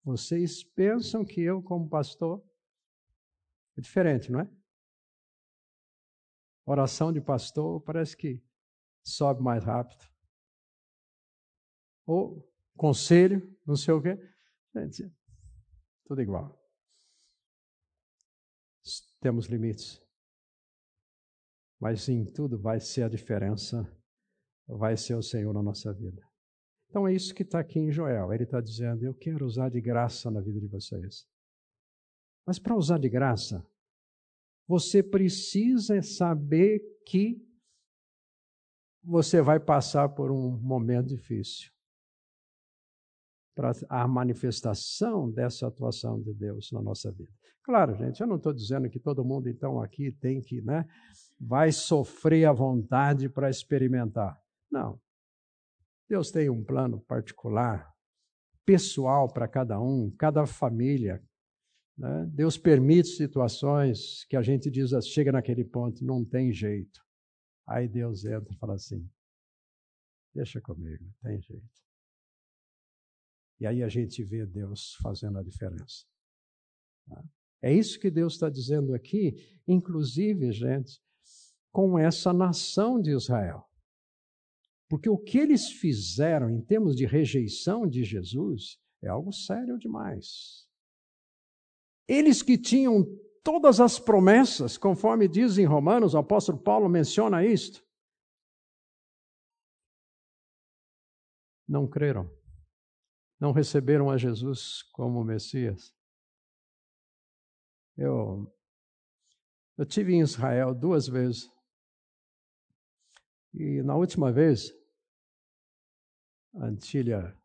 Vocês 0.02 0.64
pensam 0.64 1.24
que 1.24 1.40
eu, 1.40 1.62
como 1.62 1.88
pastor, 1.88 2.42
é 3.76 3.80
diferente, 3.80 4.32
não 4.32 4.40
é? 4.40 4.50
Oração 6.64 7.12
de 7.12 7.20
pastor 7.20 7.80
parece 7.82 8.16
que 8.16 8.42
sobe 9.02 9.42
mais 9.42 9.64
rápido. 9.64 10.04
Ou 12.06 12.46
conselho, 12.76 13.56
não 13.66 13.76
sei 13.76 13.94
o 13.94 14.02
quê. 14.02 14.18
Gente, 14.74 15.14
tudo 16.04 16.22
igual. 16.22 16.58
Temos 19.20 19.46
limites. 19.46 20.00
Mas 21.78 22.08
em 22.08 22.24
tudo 22.24 22.58
vai 22.58 22.80
ser 22.80 23.02
a 23.02 23.08
diferença 23.08 23.84
vai 24.68 24.96
ser 24.96 25.14
o 25.14 25.22
Senhor 25.22 25.52
na 25.54 25.62
nossa 25.62 25.92
vida. 25.92 26.22
Então 26.88 27.06
é 27.06 27.14
isso 27.14 27.34
que 27.34 27.42
está 27.42 27.60
aqui 27.60 27.78
em 27.78 27.90
Joel. 27.90 28.32
Ele 28.32 28.44
está 28.44 28.60
dizendo: 28.60 29.04
Eu 29.04 29.14
quero 29.14 29.44
usar 29.44 29.70
de 29.70 29.80
graça 29.80 30.30
na 30.30 30.40
vida 30.40 30.60
de 30.60 30.66
vocês. 30.66 31.26
Mas 32.46 32.58
para 32.58 32.76
usar 32.76 32.98
de 32.98 33.08
graça, 33.08 33.66
você 34.66 35.02
precisa 35.02 36.00
saber 36.02 36.80
que 37.04 37.42
você 39.02 39.40
vai 39.40 39.58
passar 39.58 40.08
por 40.10 40.30
um 40.30 40.58
momento 40.58 41.08
difícil. 41.08 41.70
Para 43.54 43.72
a 43.88 44.06
manifestação 44.06 45.30
dessa 45.30 45.66
atuação 45.66 46.20
de 46.22 46.32
Deus 46.32 46.70
na 46.70 46.80
nossa 46.80 47.10
vida. 47.10 47.32
Claro, 47.62 47.94
gente, 47.96 48.20
eu 48.20 48.26
não 48.26 48.36
estou 48.36 48.52
dizendo 48.52 48.88
que 48.88 49.00
todo 49.00 49.24
mundo 49.24 49.48
então 49.48 49.80
aqui 49.80 50.12
tem 50.12 50.40
que, 50.40 50.62
né, 50.62 50.88
vai 51.40 51.72
sofrer 51.72 52.46
à 52.46 52.52
vontade 52.52 53.28
para 53.28 53.50
experimentar. 53.50 54.40
Não. 54.70 55.00
Deus 56.08 56.30
tem 56.30 56.48
um 56.48 56.64
plano 56.64 57.00
particular, 57.02 57.92
pessoal 58.64 59.32
para 59.32 59.46
cada 59.46 59.80
um, 59.80 60.10
cada 60.16 60.46
família. 60.46 61.22
Né? 61.96 62.26
Deus 62.32 62.56
permite 62.56 63.08
situações 63.08 64.24
que 64.26 64.36
a 64.36 64.42
gente 64.42 64.70
diz, 64.70 64.90
chega 65.06 65.32
naquele 65.32 65.64
ponto, 65.64 66.04
não 66.04 66.24
tem 66.24 66.52
jeito. 66.52 67.00
Aí 67.66 67.86
Deus 67.86 68.24
entra 68.24 68.52
e 68.52 68.56
fala 68.56 68.74
assim: 68.74 69.06
deixa 70.34 70.60
comigo, 70.60 71.04
tem 71.22 71.40
jeito. 71.42 71.78
E 73.60 73.66
aí 73.66 73.82
a 73.82 73.88
gente 73.88 74.22
vê 74.24 74.46
Deus 74.46 74.94
fazendo 75.02 75.38
a 75.38 75.42
diferença. 75.42 76.06
Tá? 77.06 77.24
É 77.60 77.72
isso 77.72 77.98
que 77.98 78.10
Deus 78.10 78.34
está 78.34 78.48
dizendo 78.48 78.94
aqui, 78.94 79.34
inclusive, 79.66 80.52
gente, 80.52 81.02
com 81.72 81.98
essa 81.98 82.32
nação 82.32 83.00
de 83.00 83.10
Israel. 83.10 83.67
Porque 84.88 85.08
o 85.08 85.18
que 85.18 85.38
eles 85.38 85.70
fizeram 85.70 86.48
em 86.48 86.60
termos 86.62 86.96
de 86.96 87.04
rejeição 87.04 87.86
de 87.86 88.02
Jesus 88.04 88.80
é 89.02 89.08
algo 89.08 89.32
sério 89.32 89.78
demais. 89.78 90.66
Eles 92.06 92.42
que 92.42 92.56
tinham 92.56 93.04
todas 93.44 93.80
as 93.80 93.98
promessas, 93.98 94.78
conforme 94.78 95.28
diz 95.28 95.58
em 95.58 95.66
Romanos, 95.66 96.14
o 96.14 96.18
apóstolo 96.18 96.58
Paulo 96.58 96.88
menciona 96.88 97.44
isto, 97.44 97.86
não 101.68 101.86
creram, 101.86 102.30
não 103.38 103.52
receberam 103.52 104.10
a 104.10 104.16
Jesus 104.16 104.82
como 104.92 105.22
Messias. 105.22 105.94
Eu, 107.94 108.50
eu 109.76 109.84
tive 109.84 110.14
em 110.14 110.20
Israel 110.20 110.74
duas 110.74 111.06
vezes. 111.06 111.50
E 113.52 113.82
na 113.82 113.96
última 113.96 114.32
vez, 114.32 114.77
Antilha, 116.54 117.36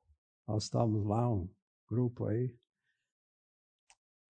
nós 0.47 0.63
estávamos 0.63 1.05
lá, 1.05 1.29
um 1.29 1.49
grupo 1.87 2.25
aí. 2.25 2.57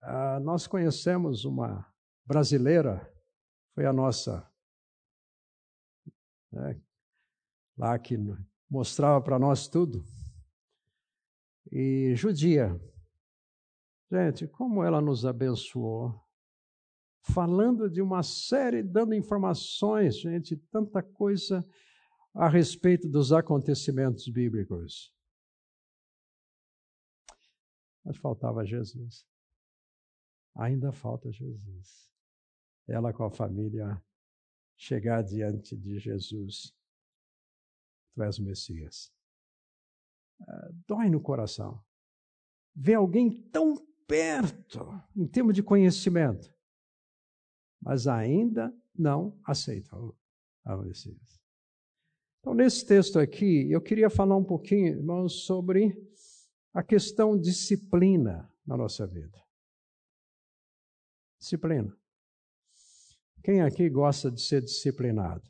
Ah, 0.02 0.40
nós 0.40 0.68
conhecemos 0.68 1.46
uma 1.46 1.88
brasileira, 2.26 3.10
foi 3.74 3.86
a 3.86 3.94
nossa, 3.94 4.50
né, 6.52 6.82
lá 7.78 7.98
que 7.98 8.18
mostrava 8.70 9.22
para 9.22 9.40
nós 9.40 9.68
tudo. 9.68 10.04
E 11.72 12.14
judia. 12.16 12.80
Gente, 14.12 14.48
como 14.48 14.84
ela 14.84 15.02
nos 15.02 15.26
abençoou. 15.26 16.22
Falando 17.22 17.90
de 17.90 18.02
uma 18.02 18.22
série, 18.22 18.84
dando 18.84 19.14
informações, 19.14 20.20
gente, 20.20 20.58
tanta 20.58 21.02
coisa 21.02 21.66
a 22.34 22.50
respeito 22.50 23.08
dos 23.08 23.32
acontecimentos 23.32 24.28
bíblicos. 24.28 25.14
Mas 28.04 28.18
faltava 28.18 28.66
Jesus. 28.66 29.26
Ainda 30.56 30.92
falta 30.92 31.32
Jesus. 31.32 32.12
Ela 32.88 33.14
com 33.14 33.24
a 33.24 33.32
família 33.32 34.02
chegar 34.76 35.24
diante 35.24 35.78
de 35.78 36.00
Jesus. 36.00 36.76
Tu 38.14 38.24
és 38.24 38.38
o 38.40 38.44
Messias. 38.44 39.12
Uh, 40.42 40.74
dói 40.88 41.10
no 41.10 41.22
coração. 41.22 41.84
Ver 42.76 42.96
alguém 42.96 43.32
tão 43.50 43.76
perto 44.08 45.02
em 45.16 45.28
termos 45.28 45.54
de 45.54 45.64
conhecimento, 45.64 46.54
mas 47.80 48.08
ainda 48.08 48.76
não 48.94 49.40
aceita 49.46 49.96
o 49.96 50.16
Messias. 50.84 51.43
Então, 52.44 52.54
nesse 52.54 52.86
texto 52.86 53.18
aqui, 53.18 53.72
eu 53.72 53.82
queria 53.82 54.10
falar 54.10 54.36
um 54.36 54.44
pouquinho, 54.44 54.88
irmãos, 54.88 55.46
sobre 55.46 55.98
a 56.74 56.84
questão 56.84 57.40
disciplina 57.40 58.54
na 58.68 58.76
nossa 58.76 59.08
vida. 59.08 59.42
Disciplina. 61.40 61.98
Quem 63.42 63.62
aqui 63.62 63.90
gosta 63.90 64.30
de 64.30 64.42
ser 64.42 64.62
disciplinado? 64.62 65.50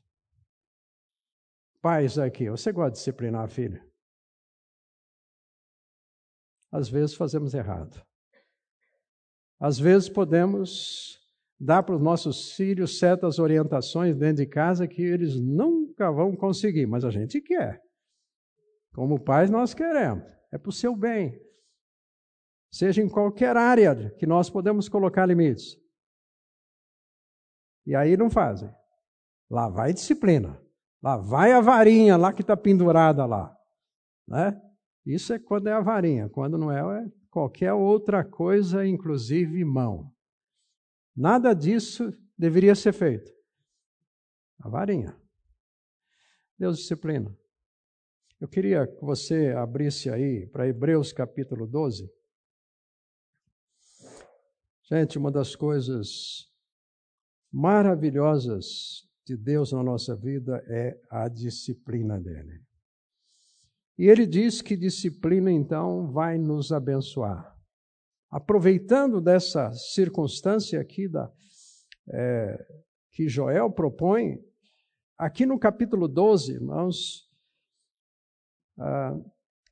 Pais 1.82 2.20
aqui, 2.20 2.48
você 2.48 2.72
gosta 2.72 2.92
de 2.92 2.98
disciplinar 2.98 3.46
a 3.46 3.48
filha? 3.48 3.84
Às 6.72 6.90
vezes 6.90 7.16
fazemos 7.16 7.56
errado. 7.56 8.06
Às 9.60 9.80
vezes 9.80 10.10
podemos 10.10 11.20
dar 11.60 11.82
para 11.82 11.96
os 11.96 12.02
nossos 12.02 12.52
filhos 12.52 13.00
certas 13.00 13.40
orientações 13.40 14.16
dentro 14.16 14.44
de 14.44 14.46
casa 14.46 14.88
que 14.88 15.02
eles 15.02 15.40
nunca 15.94 16.12
vão 16.12 16.36
conseguir, 16.36 16.88
mas 16.88 17.06
a 17.06 17.12
gente 17.12 17.40
quer. 17.40 17.80
Como 18.94 19.24
pais, 19.24 19.50
nós 19.50 19.74
queremos. 19.74 20.26
É 20.52 20.58
para 20.58 20.70
o 20.70 20.74
seu 20.74 20.96
bem. 20.96 21.40
Seja 22.72 23.02
em 23.02 23.10
qualquer 23.10 23.56
área 23.56 24.12
que 24.18 24.26
nós 24.26 24.50
podemos 24.50 24.90
colocar 24.90 25.26
limites. 25.26 25.78
E 27.86 27.96
aí 27.96 28.18
não 28.18 28.30
fazem. 28.30 28.70
Lá 29.50 29.70
vai 29.70 29.94
disciplina. 29.94 30.60
Lá 31.02 31.18
vai 31.18 31.52
a 31.52 31.62
varinha 31.62 32.18
lá 32.18 32.34
que 32.34 32.42
está 32.42 32.58
pendurada 32.58 33.26
lá. 33.26 33.56
Né? 34.28 34.60
Isso 35.06 35.34
é 35.34 35.40
quando 35.40 35.68
é 35.68 35.74
a 35.74 35.82
varinha. 35.82 36.30
Quando 36.30 36.58
não 36.58 36.72
é, 36.72 37.04
é 37.04 37.12
qualquer 37.30 37.74
outra 37.74 38.24
coisa, 38.24 38.86
inclusive 38.86 39.64
mão. 39.64 40.12
Nada 41.16 41.54
disso 41.54 42.12
deveria 42.38 42.74
ser 42.74 42.94
feito. 42.94 43.32
A 44.60 44.70
varinha. 44.70 45.23
Deus 46.58 46.78
disciplina. 46.78 47.36
Eu 48.40 48.48
queria 48.48 48.88
que 48.88 49.04
você 49.04 49.52
abrisse 49.52 50.10
aí 50.10 50.48
para 50.48 50.68
Hebreus 50.68 51.14
capítulo 51.14 51.66
12. 51.66 52.10
Gente, 54.84 55.18
uma 55.18 55.32
das 55.32 55.56
coisas 55.56 56.52
maravilhosas 57.52 59.08
de 59.26 59.38
Deus 59.38 59.72
na 59.72 59.82
nossa 59.82 60.16
vida 60.16 60.64
é 60.68 61.00
a 61.10 61.28
disciplina 61.28 62.20
dele. 62.20 62.62
E 63.98 64.08
ele 64.08 64.26
diz 64.26 64.62
que 64.62 64.76
disciplina, 64.76 65.52
então, 65.52 66.12
vai 66.12 66.38
nos 66.38 66.72
abençoar 66.72 67.54
aproveitando 68.34 69.22
dessa 69.22 69.72
circunstância 69.74 70.82
aqui 70.82 71.08
da, 71.08 71.32
é, 72.10 72.66
que 73.12 73.30
Joel 73.30 73.70
propõe, 73.70 74.40
aqui 75.24 75.46
no 75.46 75.58
capítulo 75.58 76.08
12, 76.08 76.54
irmãos, 76.54 77.30
ah, 78.78 79.18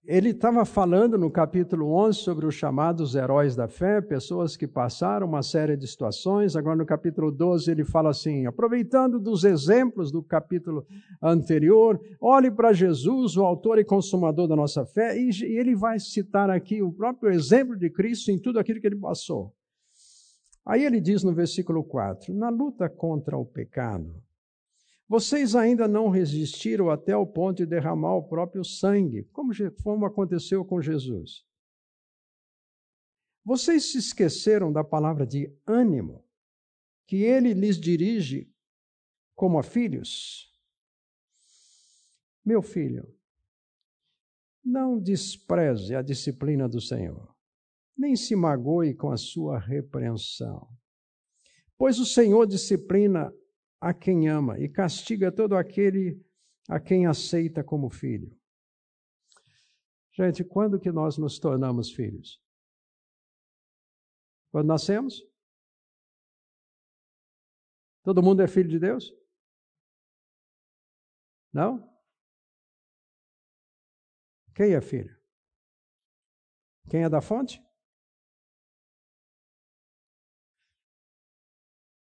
ele 0.06 0.30
estava 0.30 0.64
falando 0.64 1.18
no 1.18 1.30
capítulo 1.30 1.92
11 1.94 2.20
sobre 2.20 2.46
os 2.46 2.56
chamados 2.56 3.16
heróis 3.16 3.56
da 3.56 3.68
fé, 3.68 4.02
pessoas 4.02 4.56
que 4.56 4.66
passaram 4.66 5.28
uma 5.28 5.44
série 5.44 5.76
de 5.76 5.86
situações. 5.86 6.56
Agora, 6.56 6.78
no 6.78 6.86
capítulo 6.86 7.32
12, 7.32 7.70
ele 7.70 7.84
fala 7.84 8.10
assim: 8.10 8.46
aproveitando 8.46 9.20
dos 9.20 9.44
exemplos 9.44 10.10
do 10.10 10.24
capítulo 10.24 10.88
anterior, 11.22 12.00
olhe 12.20 12.50
para 12.50 12.74
Jesus, 12.74 13.36
o 13.36 13.44
autor 13.44 13.78
e 13.78 13.84
consumador 13.84 14.48
da 14.48 14.56
nossa 14.56 14.86
fé, 14.86 15.16
e 15.20 15.30
ele 15.44 15.76
vai 15.76 16.00
citar 16.00 16.50
aqui 16.50 16.82
o 16.82 16.94
próprio 16.94 17.32
exemplo 17.32 17.76
de 17.76 17.90
Cristo 17.90 18.32
em 18.32 18.40
tudo 18.40 18.58
aquilo 18.58 18.80
que 18.80 18.88
ele 18.88 19.00
passou. 19.00 19.54
Aí 20.66 20.86
ele 20.86 21.02
diz 21.02 21.24
no 21.24 21.34
versículo 21.34 21.84
4: 21.84 22.34
na 22.34 22.50
luta 22.50 22.90
contra 22.90 23.38
o 23.38 23.46
pecado, 23.46 24.16
vocês 25.12 25.58
ainda 25.58 25.90
não 25.90 26.08
resistiram 26.08 26.90
até 26.90 27.14
o 27.18 27.28
ponto 27.28 27.58
de 27.58 27.66
derramar 27.66 28.16
o 28.16 28.24
próprio 28.24 28.64
sangue, 28.64 29.26
como, 29.34 29.52
como 29.84 30.06
aconteceu 30.06 30.64
com 30.64 30.82
Jesus. 30.82 31.46
Vocês 33.44 33.92
se 33.92 33.98
esqueceram 33.98 34.72
da 34.72 34.86
palavra 34.86 35.28
de 35.28 35.54
ânimo, 35.68 36.24
que 37.06 37.24
ele 37.24 37.54
lhes 37.54 37.78
dirige 37.78 38.50
como 39.36 39.60
a 39.60 39.64
filhos? 39.64 40.50
Meu 42.46 42.62
filho, 42.62 43.14
não 44.64 44.98
despreze 44.98 45.94
a 45.94 46.02
disciplina 46.02 46.70
do 46.70 46.80
Senhor, 46.80 47.36
nem 47.98 48.16
se 48.16 48.34
magoe 48.34 48.96
com 48.96 49.12
a 49.12 49.18
sua 49.18 49.60
repreensão. 49.60 50.70
Pois 51.78 52.00
o 52.00 52.06
Senhor 52.06 52.48
disciplina 52.48 53.30
a 53.82 53.94
quem 53.94 54.30
ama 54.30 54.60
e 54.60 54.70
castiga 54.70 55.32
todo 55.32 55.56
aquele 55.56 56.24
a 56.70 56.80
quem 56.80 57.08
aceita 57.08 57.64
como 57.64 57.90
filho. 57.90 58.40
Gente, 60.14 60.44
quando 60.44 60.80
que 60.80 60.92
nós 60.92 61.18
nos 61.18 61.40
tornamos 61.40 61.92
filhos? 61.92 62.40
Quando 64.52 64.68
nascemos? 64.68 65.24
Todo 68.04 68.22
mundo 68.22 68.42
é 68.42 68.48
filho 68.48 68.70
de 68.70 68.80
Deus? 68.80 69.12
Não? 71.52 71.90
Quem 74.56 74.74
é 74.76 74.82
filho? 74.82 75.20
Quem 76.90 77.04
é 77.04 77.10
da 77.10 77.22
fonte? 77.22 77.62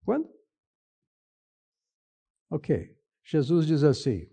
Quando? 0.03 0.36
Ok. 2.49 2.95
Jesus 3.23 3.67
diz 3.67 3.83
assim: 3.83 4.29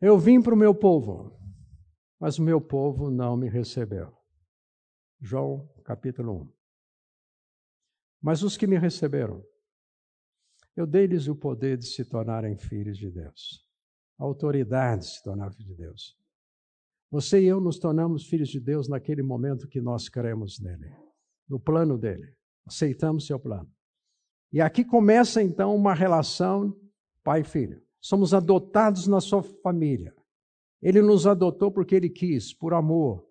Eu 0.00 0.18
vim 0.18 0.40
para 0.40 0.54
o 0.54 0.56
meu 0.56 0.74
povo, 0.74 1.38
mas 2.18 2.38
o 2.38 2.42
meu 2.42 2.60
povo 2.60 3.10
não 3.10 3.36
me 3.36 3.48
recebeu. 3.48 4.16
João 5.20 5.68
capítulo 5.84 6.42
1. 6.42 6.52
Mas 8.22 8.42
os 8.42 8.56
que 8.56 8.66
me 8.66 8.78
receberam, 8.78 9.44
eu 10.74 10.86
dei-lhes 10.86 11.28
o 11.28 11.36
poder 11.36 11.76
de 11.76 11.86
se 11.86 12.04
tornarem 12.04 12.56
filhos 12.56 12.96
de 12.96 13.10
Deus, 13.10 13.68
a 14.18 14.24
autoridade 14.24 15.02
de 15.02 15.08
se 15.08 15.22
tornar 15.22 15.52
filho 15.52 15.68
de 15.68 15.74
Deus. 15.74 16.16
Você 17.10 17.42
e 17.42 17.44
eu 17.44 17.60
nos 17.60 17.78
tornamos 17.78 18.26
filhos 18.26 18.48
de 18.48 18.58
Deus 18.58 18.88
naquele 18.88 19.22
momento 19.22 19.68
que 19.68 19.82
nós 19.82 20.08
cremos 20.08 20.58
nele, 20.58 20.90
no 21.46 21.60
plano 21.60 21.98
dele, 21.98 22.34
aceitamos 22.64 23.26
seu 23.26 23.38
plano. 23.38 23.70
E 24.52 24.60
aqui 24.60 24.84
começa 24.84 25.42
então 25.42 25.74
uma 25.74 25.94
relação 25.94 26.78
pai-filho. 27.22 27.82
Somos 28.00 28.34
adotados 28.34 29.06
na 29.06 29.20
sua 29.20 29.42
família. 29.42 30.14
Ele 30.80 31.00
nos 31.00 31.26
adotou 31.26 31.70
porque 31.70 31.94
ele 31.94 32.10
quis, 32.10 32.52
por 32.52 32.74
amor, 32.74 33.26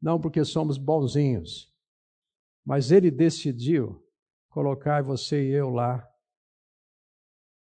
não 0.00 0.20
porque 0.20 0.44
somos 0.44 0.78
bonzinhos. 0.78 1.72
Mas 2.64 2.90
ele 2.90 3.10
decidiu 3.10 4.04
colocar 4.48 5.02
você 5.02 5.50
e 5.50 5.52
eu 5.52 5.68
lá 5.68 6.08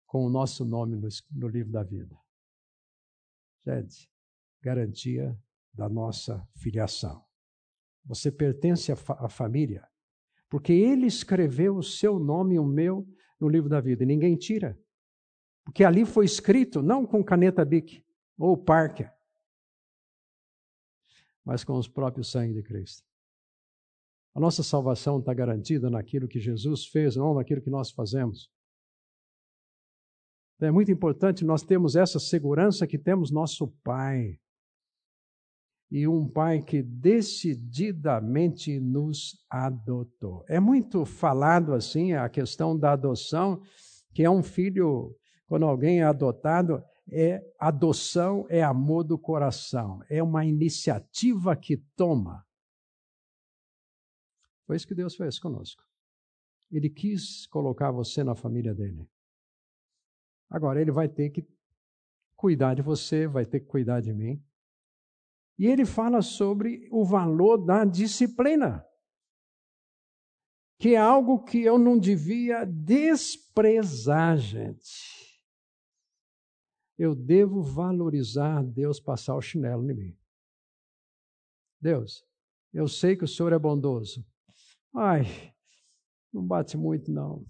com 0.06 0.26
o 0.26 0.28
nosso 0.28 0.64
nome 0.64 0.96
no, 0.96 1.08
no 1.30 1.48
livro 1.48 1.72
da 1.72 1.84
vida. 1.84 2.18
Gente, 3.64 4.10
garantia 4.60 5.38
da 5.72 5.88
nossa 5.88 6.46
filiação. 6.56 7.24
Você 8.04 8.32
pertence 8.32 8.90
à, 8.90 8.96
fa 8.96 9.14
à 9.14 9.28
família, 9.28 9.88
porque 10.50 10.72
ele 10.72 11.06
escreveu 11.06 11.76
o 11.76 11.82
seu 11.82 12.18
nome 12.18 12.56
e 12.56 12.58
o 12.58 12.66
meu 12.66 13.08
no 13.40 13.48
livro 13.48 13.70
da 13.70 13.80
vida, 13.80 14.02
e 14.02 14.06
ninguém 14.06 14.36
tira. 14.36 14.78
Porque 15.64 15.84
ali 15.84 16.04
foi 16.04 16.24
escrito, 16.24 16.82
não 16.82 17.06
com 17.06 17.24
caneta 17.24 17.64
Bic 17.64 18.04
ou 18.36 18.58
Parker, 18.58 19.10
mas 21.44 21.62
com 21.62 21.78
os 21.78 21.88
próprios 21.88 22.30
sangue 22.30 22.54
de 22.54 22.62
Cristo. 22.62 23.08
A 24.34 24.40
nossa 24.40 24.62
salvação 24.62 25.18
está 25.18 25.32
garantida 25.32 25.88
naquilo 25.88 26.28
que 26.28 26.40
Jesus 26.40 26.86
fez, 26.86 27.16
não 27.16 27.34
naquilo 27.34 27.62
que 27.62 27.70
nós 27.70 27.90
fazemos. 27.90 28.50
É 30.60 30.70
muito 30.70 30.90
importante 30.90 31.44
nós 31.44 31.62
termos 31.62 31.96
essa 31.96 32.18
segurança 32.18 32.86
que 32.86 32.98
temos 32.98 33.30
nosso 33.30 33.68
Pai. 33.82 34.38
E 35.90 36.06
um 36.06 36.28
Pai 36.28 36.62
que 36.62 36.82
decididamente 36.82 38.78
nos 38.78 39.44
adotou. 39.50 40.44
É 40.48 40.60
muito 40.60 41.04
falado 41.04 41.72
assim 41.74 42.12
a 42.12 42.28
questão 42.28 42.78
da 42.78 42.92
adoção, 42.92 43.60
que 44.14 44.22
é 44.22 44.30
um 44.30 44.42
filho, 44.42 45.16
quando 45.46 45.66
alguém 45.66 46.00
é 46.00 46.04
adotado, 46.04 46.84
é 47.10 47.42
adoção, 47.58 48.46
é 48.48 48.62
amor 48.62 49.02
do 49.02 49.18
coração, 49.18 50.00
é 50.08 50.22
uma 50.22 50.46
iniciativa 50.46 51.56
que 51.56 51.76
toma. 51.96 52.46
Foi 54.64 54.76
isso 54.76 54.86
que 54.86 54.94
Deus 54.94 55.16
fez 55.16 55.38
conosco. 55.40 55.82
Ele 56.70 56.88
quis 56.88 57.46
colocar 57.48 57.90
você 57.90 58.22
na 58.22 58.36
família 58.36 58.72
dele. 58.72 59.10
Agora 60.48 60.80
ele 60.80 60.92
vai 60.92 61.08
ter 61.08 61.30
que 61.30 61.44
cuidar 62.36 62.74
de 62.74 62.82
você, 62.82 63.26
vai 63.26 63.44
ter 63.44 63.58
que 63.60 63.66
cuidar 63.66 64.00
de 64.00 64.12
mim. 64.12 64.40
E 65.60 65.66
ele 65.66 65.84
fala 65.84 66.22
sobre 66.22 66.88
o 66.90 67.04
valor 67.04 67.56
da 67.58 67.84
disciplina, 67.84 68.84
que 70.80 70.96
é 70.96 70.98
algo 70.98 71.44
que 71.44 71.62
eu 71.62 71.78
não 71.78 71.96
devia 71.96 72.64
desprezar, 72.64 74.36
gente 74.38 75.20
eu 77.00 77.14
devo 77.14 77.62
valorizar 77.62 78.62
Deus 78.62 79.00
passar 79.00 79.34
o 79.34 79.40
chinelo 79.40 79.90
em 79.90 79.94
mim. 79.94 80.18
Deus, 81.80 82.28
eu 82.74 82.86
sei 82.86 83.16
que 83.16 83.24
o 83.24 83.28
Senhor 83.28 83.54
é 83.54 83.58
bondoso. 83.58 84.22
Ai, 84.94 85.22
não 86.30 86.46
bate 86.46 86.76
muito, 86.76 87.10
não. 87.10 87.42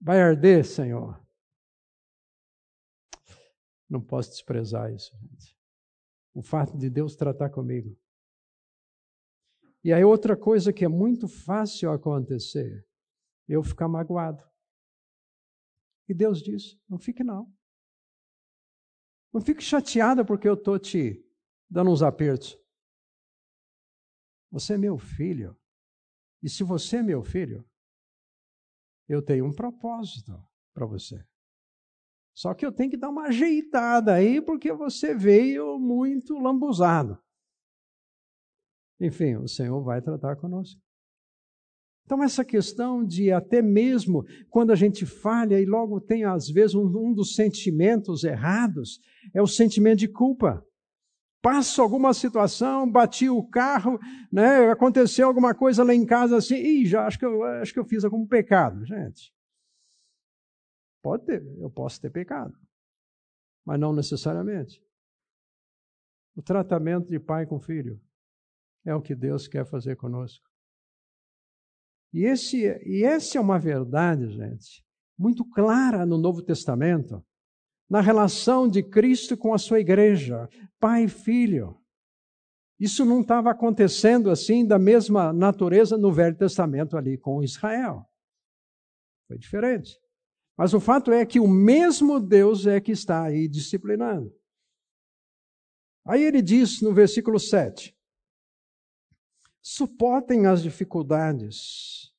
Vai 0.00 0.20
arder, 0.20 0.64
Senhor. 0.64 1.24
Não 3.88 4.00
posso 4.00 4.30
desprezar 4.30 4.92
isso, 4.92 5.16
gente. 5.16 5.51
O 6.34 6.42
fato 6.42 6.76
de 6.76 6.88
Deus 6.88 7.14
tratar 7.14 7.50
comigo. 7.50 7.96
E 9.84 9.92
aí, 9.92 10.04
outra 10.04 10.36
coisa 10.36 10.72
que 10.72 10.84
é 10.84 10.88
muito 10.88 11.26
fácil 11.26 11.90
acontecer, 11.90 12.86
eu 13.48 13.62
ficar 13.62 13.88
magoado. 13.88 14.42
E 16.08 16.14
Deus 16.14 16.40
diz: 16.40 16.78
não 16.88 16.98
fique 16.98 17.24
não. 17.24 17.52
Não 19.32 19.40
fique 19.40 19.62
chateada 19.62 20.24
porque 20.24 20.48
eu 20.48 20.54
estou 20.54 20.78
te 20.78 21.24
dando 21.68 21.90
uns 21.90 22.02
apertos. 22.02 22.58
Você 24.50 24.74
é 24.74 24.78
meu 24.78 24.98
filho. 24.98 25.58
E 26.42 26.48
se 26.48 26.62
você 26.62 26.98
é 26.98 27.02
meu 27.02 27.22
filho, 27.22 27.66
eu 29.08 29.22
tenho 29.22 29.46
um 29.46 29.54
propósito 29.54 30.32
para 30.74 30.84
você. 30.84 31.26
Só 32.34 32.54
que 32.54 32.64
eu 32.64 32.72
tenho 32.72 32.90
que 32.90 32.96
dar 32.96 33.10
uma 33.10 33.24
ajeitada 33.24 34.14
aí, 34.14 34.40
porque 34.40 34.72
você 34.72 35.14
veio 35.14 35.78
muito 35.78 36.38
lambuzado. 36.38 37.18
Enfim, 39.00 39.36
o 39.36 39.48
Senhor 39.48 39.82
vai 39.82 40.00
tratar 40.00 40.36
conosco. 40.36 40.80
Então, 42.04 42.22
essa 42.22 42.44
questão 42.44 43.04
de 43.04 43.30
até 43.30 43.62
mesmo 43.62 44.24
quando 44.50 44.70
a 44.70 44.76
gente 44.76 45.06
falha 45.06 45.60
e 45.60 45.64
logo 45.64 46.00
tem, 46.00 46.24
às 46.24 46.48
vezes, 46.48 46.74
um, 46.74 46.86
um 46.86 47.12
dos 47.12 47.34
sentimentos 47.34 48.24
errados, 48.24 49.00
é 49.34 49.40
o 49.40 49.46
sentimento 49.46 50.00
de 50.00 50.08
culpa. 50.08 50.64
Passo 51.40 51.82
alguma 51.82 52.14
situação, 52.14 52.90
bati 52.90 53.28
o 53.28 53.42
carro, 53.42 53.98
né, 54.32 54.70
aconteceu 54.70 55.26
alguma 55.26 55.54
coisa 55.54 55.82
lá 55.82 55.94
em 55.94 56.06
casa 56.06 56.36
assim, 56.36 56.54
e 56.54 56.86
já 56.86 57.06
acho 57.06 57.18
que, 57.18 57.24
eu, 57.24 57.42
acho 57.42 57.72
que 57.72 57.80
eu 57.80 57.84
fiz 57.84 58.04
algum 58.04 58.26
pecado. 58.26 58.84
Gente, 58.84 59.32
pode 61.02 61.26
ter, 61.26 61.44
eu 61.58 61.70
posso 61.70 62.00
ter 62.00 62.10
pecado, 62.10 62.56
mas 63.66 63.78
não 63.78 63.92
necessariamente. 63.92 64.82
O 66.34 66.42
tratamento 66.42 67.08
de 67.08 67.20
pai 67.20 67.44
com 67.44 67.60
filho 67.60 68.00
é 68.84 68.94
o 68.94 69.02
que 69.02 69.14
Deus 69.14 69.46
quer 69.46 69.66
fazer 69.66 69.96
conosco. 69.96 70.48
E, 72.12 72.24
esse, 72.24 72.58
e 72.84 73.04
essa 73.04 73.38
é 73.38 73.40
uma 73.40 73.58
verdade, 73.58 74.28
gente, 74.30 74.84
muito 75.18 75.44
clara 75.50 76.04
no 76.04 76.18
Novo 76.18 76.42
Testamento, 76.42 77.24
na 77.88 78.00
relação 78.00 78.68
de 78.68 78.82
Cristo 78.82 79.36
com 79.36 79.52
a 79.52 79.58
sua 79.58 79.80
igreja, 79.80 80.48
pai 80.80 81.04
e 81.04 81.08
filho. 81.08 81.78
Isso 82.78 83.04
não 83.04 83.20
estava 83.20 83.50
acontecendo 83.50 84.30
assim, 84.30 84.66
da 84.66 84.78
mesma 84.78 85.32
natureza 85.32 85.96
no 85.96 86.12
Velho 86.12 86.36
Testamento 86.36 86.96
ali 86.96 87.16
com 87.16 87.42
Israel. 87.42 88.04
Foi 89.28 89.38
diferente. 89.38 90.01
Mas 90.56 90.74
o 90.74 90.80
fato 90.80 91.10
é 91.10 91.24
que 91.24 91.40
o 91.40 91.48
mesmo 91.48 92.20
Deus 92.20 92.66
é 92.66 92.80
que 92.80 92.92
está 92.92 93.24
aí 93.24 93.48
disciplinando. 93.48 94.32
Aí 96.04 96.22
ele 96.22 96.42
diz 96.42 96.80
no 96.82 96.92
versículo 96.92 97.38
7: 97.38 97.96
suportem 99.62 100.46
as 100.46 100.62
dificuldades, 100.62 102.12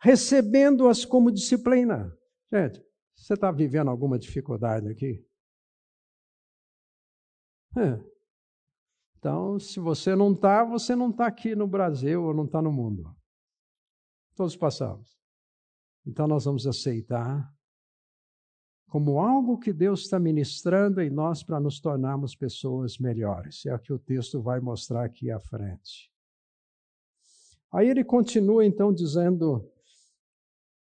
recebendo-as 0.00 1.04
como 1.04 1.32
disciplina. 1.32 2.16
Gente, 2.52 2.82
você 3.14 3.34
está 3.34 3.50
vivendo 3.50 3.90
alguma 3.90 4.18
dificuldade 4.18 4.88
aqui? 4.88 5.26
É. 7.76 8.16
Então, 9.18 9.58
se 9.58 9.80
você 9.80 10.14
não 10.14 10.32
está, 10.32 10.64
você 10.64 10.94
não 10.94 11.10
está 11.10 11.26
aqui 11.26 11.54
no 11.54 11.66
Brasil 11.66 12.22
ou 12.22 12.32
não 12.32 12.44
está 12.44 12.62
no 12.62 12.72
mundo. 12.72 13.14
Todos 14.36 14.56
passamos. 14.56 15.18
Então, 16.06 16.28
nós 16.28 16.44
vamos 16.44 16.66
aceitar 16.66 17.52
como 18.88 19.18
algo 19.20 19.58
que 19.58 19.72
Deus 19.72 20.02
está 20.02 20.18
ministrando 20.18 21.00
em 21.00 21.10
nós 21.10 21.42
para 21.42 21.60
nos 21.60 21.80
tornarmos 21.80 22.34
pessoas 22.34 22.98
melhores. 22.98 23.66
É 23.66 23.74
o 23.74 23.78
que 23.78 23.92
o 23.92 23.98
texto 23.98 24.40
vai 24.40 24.60
mostrar 24.60 25.04
aqui 25.04 25.30
à 25.30 25.40
frente. 25.40 26.10
Aí 27.72 27.88
ele 27.88 28.04
continua 28.04 28.64
então 28.64 28.92
dizendo: 28.92 29.70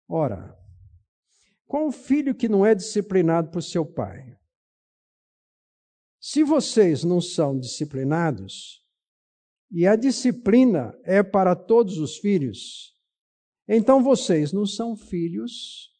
Ora, 0.07 0.57
qual 1.65 1.87
o 1.87 1.91
filho 1.91 2.35
que 2.35 2.47
não 2.47 2.65
é 2.65 2.75
disciplinado 2.75 3.49
por 3.49 3.61
seu 3.61 3.85
pai? 3.85 4.37
Se 6.19 6.43
vocês 6.43 7.03
não 7.03 7.19
são 7.19 7.59
disciplinados, 7.59 8.83
e 9.71 9.85
a 9.85 9.95
disciplina 9.95 10.97
é 11.03 11.21
para 11.21 11.55
todos 11.55 11.97
os 11.97 12.17
filhos, 12.17 12.95
então 13.67 14.01
vocês 14.01 14.53
não 14.53 14.65
são 14.65 14.95
filhos 14.95 15.94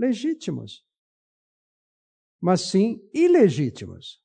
legítimos, 0.00 0.82
mas 2.40 2.62
sim 2.70 2.98
ilegítimos. 3.12 4.24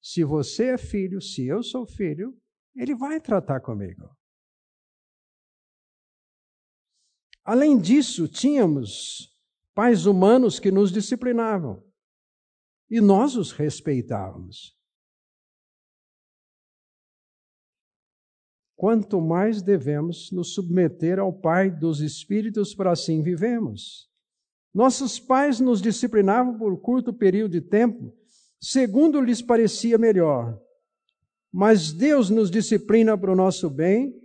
Se 0.00 0.24
você 0.24 0.70
é 0.70 0.78
filho, 0.78 1.20
se 1.20 1.46
eu 1.46 1.62
sou 1.62 1.86
filho, 1.86 2.34
ele 2.74 2.94
vai 2.94 3.20
tratar 3.20 3.60
comigo. 3.60 4.16
Além 7.44 7.78
disso, 7.78 8.26
tínhamos 8.26 9.30
pais 9.74 10.06
humanos 10.06 10.58
que 10.58 10.70
nos 10.70 10.90
disciplinavam 10.90 11.84
e 12.90 13.00
nós 13.00 13.36
os 13.36 13.52
respeitávamos. 13.52 14.78
Quanto 18.74 19.20
mais 19.20 19.62
devemos 19.62 20.32
nos 20.32 20.54
submeter 20.54 21.18
ao 21.18 21.32
Pai 21.32 21.70
dos 21.70 22.00
Espíritos 22.00 22.74
para 22.74 22.92
assim 22.92 23.22
vivemos. 23.22 24.11
Nossos 24.74 25.18
pais 25.18 25.60
nos 25.60 25.82
disciplinavam 25.82 26.56
por 26.56 26.80
curto 26.80 27.12
período 27.12 27.52
de 27.52 27.60
tempo, 27.60 28.14
segundo 28.60 29.20
lhes 29.20 29.42
parecia 29.42 29.98
melhor. 29.98 30.58
Mas 31.52 31.92
Deus 31.92 32.30
nos 32.30 32.50
disciplina 32.50 33.16
para 33.16 33.30
o 33.30 33.36
nosso 33.36 33.68
bem, 33.68 34.18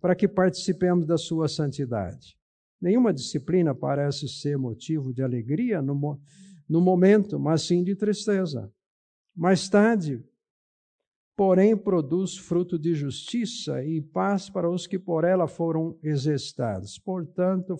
para 0.00 0.14
que 0.14 0.28
participemos 0.28 1.06
da 1.06 1.18
sua 1.18 1.48
santidade. 1.48 2.36
Nenhuma 2.80 3.12
disciplina 3.12 3.74
parece 3.74 4.28
ser 4.28 4.56
motivo 4.56 5.12
de 5.12 5.22
alegria 5.22 5.80
no, 5.80 6.20
no 6.68 6.80
momento, 6.80 7.38
mas 7.38 7.62
sim 7.62 7.82
de 7.82 7.94
tristeza. 7.96 8.72
Mais 9.34 9.68
tarde, 9.68 10.24
porém, 11.36 11.76
produz 11.76 12.36
fruto 12.36 12.78
de 12.78 12.94
justiça 12.94 13.82
e 13.84 14.00
paz 14.00 14.50
para 14.50 14.70
os 14.70 14.86
que 14.86 14.98
por 14.98 15.24
ela 15.24 15.46
foram 15.46 15.98
exercitados. 16.02 16.98
Portanto, 16.98 17.76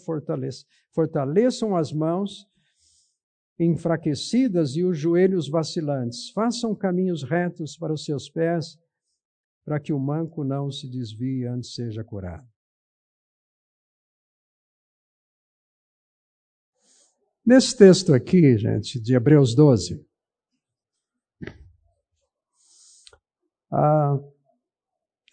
fortaleçam 0.93 1.77
as 1.77 1.93
mãos 1.93 2.47
enfraquecidas 3.59 4.77
e 4.77 4.83
os 4.83 4.99
joelhos 4.99 5.49
vacilantes. 5.49 6.31
Façam 6.31 6.75
caminhos 6.75 7.23
retos 7.23 7.77
para 7.77 7.93
os 7.93 8.05
seus 8.05 8.29
pés, 8.29 8.79
para 9.65 9.79
que 9.79 9.93
o 9.93 9.99
manco 9.99 10.43
não 10.43 10.71
se 10.71 10.89
desvie 10.91 11.47
antes 11.47 11.75
seja 11.75 12.03
curado. 12.03 12.47
Nesse 17.45 17.77
texto 17.77 18.15
aqui, 18.15 18.57
gente, 18.57 19.01
de 19.01 19.15
Hebreus 19.15 19.55
12, 19.55 20.05
ah, 23.73 24.19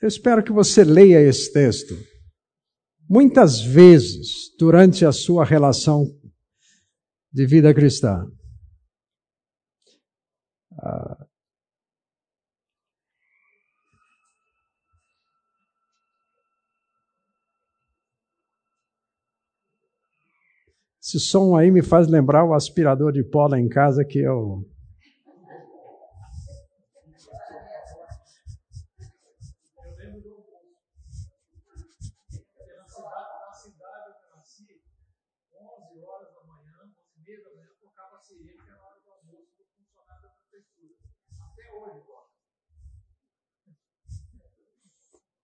eu 0.02 0.08
espero 0.08 0.44
que 0.44 0.52
você 0.52 0.84
leia 0.84 1.22
esse 1.22 1.52
texto 1.52 1.94
muitas 3.10 3.60
vezes 3.60 4.56
durante 4.58 5.06
a 5.06 5.12
sua 5.12 5.44
relação 5.44 6.06
de 7.34 7.46
vida 7.46 7.74
cristã. 7.74 8.26
Ah, 10.82 11.28
esse 21.02 21.20
som 21.20 21.58
aí 21.58 21.72
me 21.72 21.82
faz 21.82 22.08
lembrar 22.08 22.46
o 22.46 22.54
aspirador 22.54 23.12
de 23.12 23.24
pó 23.24 23.48
lá 23.48 23.60
em 23.60 23.68
casa 23.68 24.06
que 24.06 24.20
eu 24.20 24.64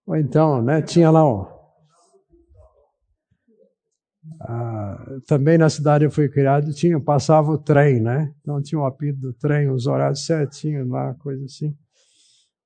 Ou 0.06 0.16
então, 0.16 0.62
né, 0.62 0.82
tinha 0.82 1.10
lá 1.10 1.28
um, 1.28 1.56
ah, 4.41 5.20
também 5.28 5.58
na 5.58 5.70
cidade 5.70 6.03
eu 6.03 6.12
fui 6.12 6.30
criado, 6.30 6.74
tinha, 6.74 6.99
passava 6.99 7.51
o 7.51 7.58
trem, 7.58 7.99
né? 7.99 8.34
Então 8.41 8.62
tinha 8.62 8.80
um 8.80 8.86
apito 8.86 9.20
do 9.20 9.34
trem, 9.34 9.70
os 9.70 9.88
horários 9.88 10.26
certinhos 10.26 10.88
lá, 10.88 11.14
coisa 11.16 11.43
assim. 11.45 11.76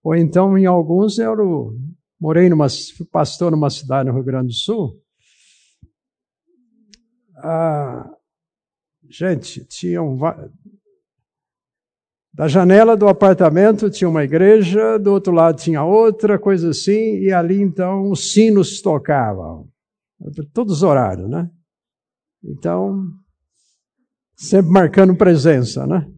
Ou 0.03 0.15
então, 0.15 0.57
em 0.57 0.65
alguns, 0.65 1.19
eu 1.19 1.77
morei 2.19 2.49
numa, 2.49 2.67
pastor 3.11 3.51
numa 3.51 3.69
cidade 3.69 4.09
no 4.09 4.15
Rio 4.15 4.23
Grande 4.23 4.47
do 4.47 4.53
Sul. 4.53 5.01
Ah, 7.37 8.09
gente, 9.09 9.65
tinham 9.65 10.17
da 12.33 12.47
janela 12.47 12.95
do 12.95 13.07
apartamento 13.07 13.89
tinha 13.89 14.09
uma 14.09 14.23
igreja, 14.23 14.97
do 14.97 15.11
outro 15.11 15.33
lado 15.33 15.59
tinha 15.59 15.83
outra, 15.83 16.37
coisa 16.39 16.69
assim, 16.69 17.19
e 17.19 17.31
ali 17.33 17.61
então 17.61 18.09
os 18.11 18.31
sinos 18.31 18.81
tocavam. 18.81 19.67
Todos 20.53 20.77
os 20.77 20.83
horários, 20.83 21.29
né? 21.29 21.49
Então, 22.43 23.03
sempre 24.35 24.71
marcando 24.71 25.15
presença, 25.15 25.87
né? 25.87 26.09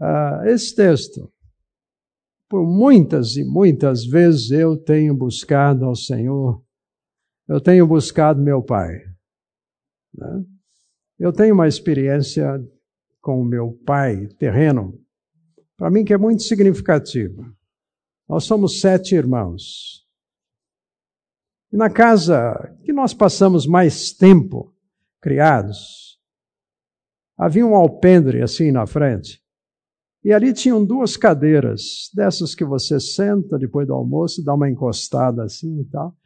Ah, 0.00 0.42
esse 0.46 0.74
texto, 0.74 1.30
por 2.48 2.66
muitas 2.66 3.36
e 3.36 3.44
muitas 3.44 4.04
vezes 4.04 4.50
eu 4.50 4.76
tenho 4.76 5.14
buscado 5.14 5.84
ao 5.84 5.94
Senhor, 5.94 6.62
eu 7.48 7.60
tenho 7.60 7.86
buscado 7.86 8.40
meu 8.40 8.62
Pai. 8.62 8.94
Né? 10.14 10.44
Eu 11.18 11.32
tenho 11.32 11.54
uma 11.54 11.68
experiência 11.68 12.58
com 13.22 13.40
o 13.40 13.44
meu 13.44 13.72
pai 13.86 14.26
terreno, 14.38 15.00
para 15.76 15.90
mim 15.90 16.04
que 16.04 16.12
é 16.12 16.18
muito 16.18 16.42
significativo. 16.42 17.46
Nós 18.28 18.44
somos 18.44 18.80
sete 18.80 19.14
irmãos. 19.14 20.04
E 21.72 21.76
na 21.76 21.88
casa 21.88 22.76
que 22.84 22.92
nós 22.92 23.14
passamos 23.14 23.66
mais 23.66 24.12
tempo 24.12 24.74
criados, 25.20 26.20
havia 27.38 27.64
um 27.64 27.74
alpendre 27.74 28.42
assim 28.42 28.70
na 28.72 28.86
frente. 28.86 29.40
E 30.24 30.32
ali 30.32 30.52
tinham 30.52 30.84
duas 30.84 31.16
cadeiras, 31.16 32.10
dessas 32.14 32.54
que 32.54 32.64
você 32.64 33.00
senta 33.00 33.58
depois 33.58 33.86
do 33.86 33.94
almoço, 33.94 34.44
dá 34.44 34.54
uma 34.54 34.68
encostada 34.68 35.44
assim 35.44 35.80
e 35.80 35.84
tal. 35.84 36.16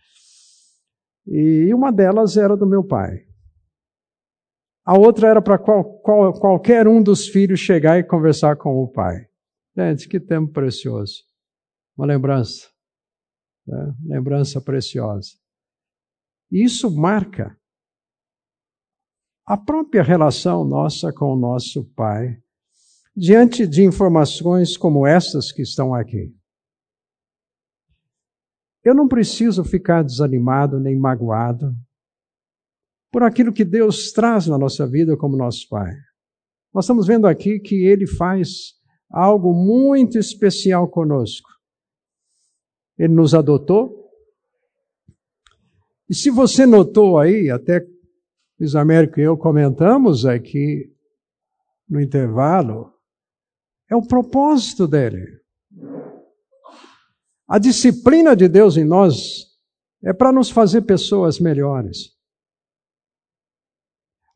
E 1.27 1.73
uma 1.73 1.91
delas 1.91 2.37
era 2.37 2.57
do 2.57 2.67
meu 2.67 2.85
pai. 2.85 3.26
A 4.87 4.97
outra 4.97 5.29
era 5.29 5.43
para 5.43 5.59
qual, 5.59 5.99
qual, 5.99 6.33
qualquer 6.33 6.87
um 6.87 7.03
dos 7.03 7.27
filhos 7.27 7.59
chegar 7.59 7.99
e 7.99 8.05
conversar 8.05 8.57
com 8.57 8.81
o 8.81 8.87
pai. 8.87 9.27
Gente, 9.77 10.09
que 10.09 10.21
tempo 10.21 10.53
precioso. 10.53 11.25
Uma 11.99 12.07
lembrança. 12.07 12.69
Né? 13.67 13.95
Lembrança 14.05 14.61
preciosa. 14.61 15.31
Isso 16.53 16.89
marca 16.95 17.59
a 19.45 19.57
própria 19.57 20.05
relação 20.05 20.65
nossa 20.65 21.13
com 21.13 21.33
o 21.33 21.37
nosso 21.37 21.85
pai 21.97 22.41
diante 23.17 23.67
de 23.67 23.83
informações 23.83 24.77
como 24.77 25.05
essas 25.05 25.51
que 25.51 25.63
estão 25.63 25.95
aqui. 25.95 26.33
Eu 28.85 28.95
não 28.95 29.09
preciso 29.09 29.65
ficar 29.65 30.05
desanimado 30.05 30.79
nem 30.79 30.97
magoado 30.97 31.75
por 33.17 33.23
aquilo 33.23 33.51
que 33.51 33.65
Deus 33.65 34.13
traz 34.13 34.47
na 34.47 34.59
nossa 34.59 34.87
vida 34.87 35.17
como 35.17 35.39
nosso 35.39 35.67
Pai. 35.71 35.91
Nós 36.75 36.85
estamos 36.85 37.07
vendo 37.07 37.27
aqui 37.27 37.59
que 37.59 37.87
Ele 37.87 38.07
faz 38.07 38.75
algo 39.11 39.55
muito 39.55 40.19
especial 40.19 40.87
conosco. 40.87 41.49
Ele 42.99 43.15
nos 43.15 43.35
adotou. 43.35 44.11
E 46.11 46.15
se 46.15 46.29
você 46.29 46.67
notou 46.67 47.19
aí, 47.19 47.49
até 47.49 47.81
Luiz 48.61 48.75
Américo 48.75 49.19
e 49.19 49.23
eu 49.23 49.35
comentamos 49.35 50.27
aqui 50.27 50.95
no 51.89 51.99
intervalo, 52.03 52.93
é 53.91 53.97
o 53.97 54.07
propósito 54.07 54.87
dele. 54.87 55.25
A 57.49 57.59
disciplina 57.59 58.37
de 58.37 58.47
Deus 58.47 58.77
em 58.77 58.85
nós 58.85 59.57
é 60.05 60.13
para 60.13 60.31
nos 60.31 60.51
fazer 60.51 60.83
pessoas 60.83 61.41
melhores. 61.41 62.15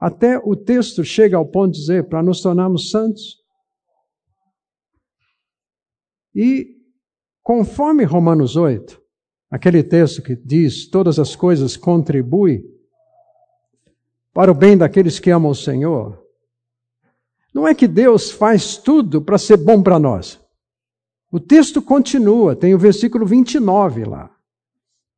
Até 0.00 0.38
o 0.38 0.56
texto 0.56 1.04
chega 1.04 1.36
ao 1.36 1.44
ponto 1.44 1.72
de 1.72 1.80
dizer 1.80 2.08
para 2.08 2.22
nos 2.22 2.40
tornarmos 2.40 2.90
santos. 2.90 3.36
E 6.34 6.78
conforme 7.42 8.04
Romanos 8.04 8.56
8, 8.56 8.98
aquele 9.50 9.82
texto 9.82 10.22
que 10.22 10.34
diz 10.34 10.88
todas 10.88 11.18
as 11.18 11.36
coisas 11.36 11.76
contribuem 11.76 12.64
para 14.32 14.50
o 14.50 14.54
bem 14.54 14.78
daqueles 14.78 15.18
que 15.18 15.30
amam 15.30 15.50
o 15.50 15.54
Senhor, 15.54 16.18
não 17.52 17.68
é 17.68 17.74
que 17.74 17.86
Deus 17.86 18.30
faz 18.30 18.78
tudo 18.78 19.20
para 19.20 19.36
ser 19.36 19.58
bom 19.58 19.82
para 19.82 19.98
nós. 19.98 20.40
O 21.30 21.38
texto 21.38 21.82
continua, 21.82 22.56
tem 22.56 22.74
o 22.74 22.78
versículo 22.78 23.26
29 23.26 24.04
lá 24.04 24.34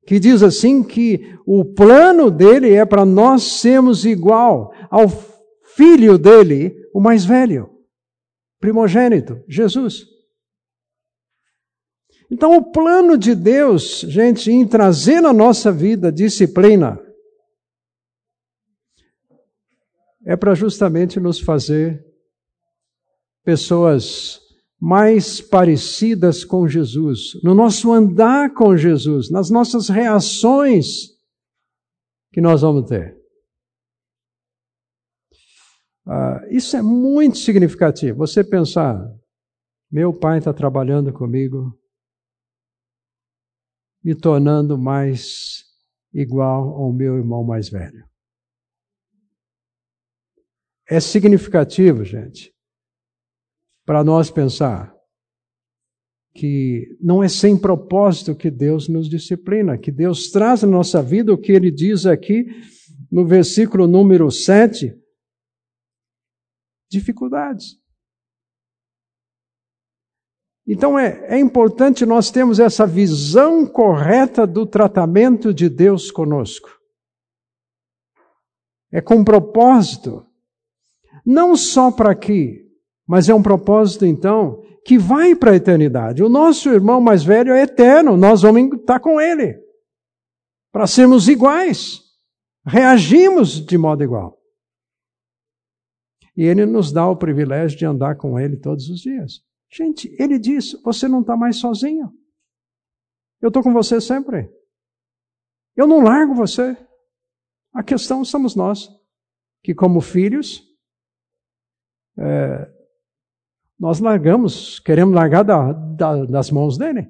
que 0.06 0.18
diz 0.18 0.42
assim 0.42 0.82
que 0.82 1.38
o 1.46 1.64
plano 1.64 2.30
dele 2.30 2.72
é 2.72 2.84
para 2.84 3.04
nós 3.04 3.42
sermos 3.60 4.04
igual 4.04 4.72
ao 4.90 5.08
filho 5.76 6.18
dele, 6.18 6.74
o 6.92 7.00
mais 7.00 7.24
velho, 7.24 7.70
primogênito, 8.60 9.42
Jesus. 9.48 10.04
Então, 12.30 12.56
o 12.56 12.72
plano 12.72 13.16
de 13.18 13.34
Deus, 13.34 14.00
gente, 14.00 14.50
em 14.50 14.66
trazer 14.66 15.20
na 15.20 15.32
nossa 15.32 15.70
vida 15.70 16.10
disciplina, 16.10 16.98
é 20.24 20.36
para 20.36 20.54
justamente 20.54 21.20
nos 21.20 21.38
fazer 21.38 22.02
pessoas 23.44 24.40
mais 24.84 25.40
parecidas 25.40 26.44
com 26.44 26.66
Jesus, 26.66 27.40
no 27.44 27.54
nosso 27.54 27.92
andar 27.92 28.52
com 28.52 28.76
Jesus, 28.76 29.30
nas 29.30 29.48
nossas 29.48 29.88
reações 29.88 31.16
que 32.32 32.40
nós 32.40 32.62
vamos 32.62 32.88
ter. 32.88 33.16
Uh, 36.04 36.50
isso 36.50 36.76
é 36.76 36.82
muito 36.82 37.38
significativo. 37.38 38.18
Você 38.18 38.42
pensar, 38.42 39.08
meu 39.88 40.12
pai 40.12 40.38
está 40.38 40.52
trabalhando 40.52 41.12
comigo, 41.12 41.78
me 44.02 44.16
tornando 44.16 44.76
mais 44.76 45.62
igual 46.12 46.70
ao 46.70 46.92
meu 46.92 47.18
irmão 47.18 47.44
mais 47.44 47.68
velho. 47.68 48.04
É 50.90 50.98
significativo, 50.98 52.04
gente, 52.04 52.51
para 53.84 54.04
nós 54.04 54.30
pensar 54.30 54.94
que 56.34 56.96
não 57.00 57.22
é 57.22 57.28
sem 57.28 57.58
propósito 57.58 58.34
que 58.34 58.50
Deus 58.50 58.88
nos 58.88 59.08
disciplina, 59.08 59.76
que 59.76 59.90
Deus 59.90 60.30
traz 60.30 60.62
na 60.62 60.68
nossa 60.68 61.02
vida 61.02 61.32
o 61.32 61.38
que 61.38 61.52
ele 61.52 61.70
diz 61.70 62.06
aqui 62.06 62.46
no 63.10 63.26
versículo 63.26 63.86
número 63.86 64.30
7, 64.30 64.98
dificuldades. 66.90 67.78
Então 70.66 70.98
é, 70.98 71.34
é 71.34 71.38
importante 71.38 72.06
nós 72.06 72.30
termos 72.30 72.58
essa 72.58 72.86
visão 72.86 73.66
correta 73.66 74.46
do 74.46 74.64
tratamento 74.64 75.52
de 75.52 75.68
Deus 75.68 76.10
conosco. 76.10 76.70
É 78.90 79.00
com 79.00 79.24
propósito. 79.24 80.26
Não 81.26 81.56
só 81.56 81.90
para 81.90 82.12
aqui, 82.12 82.71
mas 83.06 83.28
é 83.28 83.34
um 83.34 83.42
propósito, 83.42 84.06
então, 84.06 84.62
que 84.84 84.98
vai 84.98 85.34
para 85.34 85.52
a 85.52 85.56
eternidade. 85.56 86.22
O 86.22 86.28
nosso 86.28 86.68
irmão 86.70 87.00
mais 87.00 87.22
velho 87.22 87.52
é 87.52 87.62
eterno, 87.62 88.16
nós 88.16 88.42
vamos 88.42 88.80
estar 88.80 89.00
com 89.00 89.20
ele. 89.20 89.60
Para 90.72 90.86
sermos 90.86 91.28
iguais. 91.28 92.00
Reagimos 92.64 93.64
de 93.64 93.76
modo 93.76 94.02
igual. 94.02 94.38
E 96.36 96.44
ele 96.44 96.64
nos 96.64 96.92
dá 96.92 97.06
o 97.08 97.16
privilégio 97.16 97.76
de 97.76 97.84
andar 97.84 98.16
com 98.16 98.38
ele 98.38 98.56
todos 98.56 98.88
os 98.88 99.00
dias. 99.00 99.44
Gente, 99.70 100.14
ele 100.18 100.38
diz: 100.38 100.72
você 100.82 101.06
não 101.08 101.20
está 101.20 101.36
mais 101.36 101.56
sozinho. 101.56 102.10
Eu 103.40 103.48
estou 103.48 103.62
com 103.62 103.72
você 103.72 104.00
sempre. 104.00 104.50
Eu 105.76 105.86
não 105.86 106.02
largo 106.02 106.34
você. 106.34 106.76
A 107.74 107.82
questão 107.82 108.24
somos 108.24 108.54
nós, 108.54 108.88
que 109.62 109.74
como 109.74 110.00
filhos, 110.00 110.62
é, 112.18 112.71
nós 113.82 113.98
largamos, 113.98 114.78
queremos 114.78 115.12
largar 115.12 115.42
da, 115.42 115.72
da, 115.72 116.24
das 116.24 116.52
mãos 116.52 116.78
dele. 116.78 117.08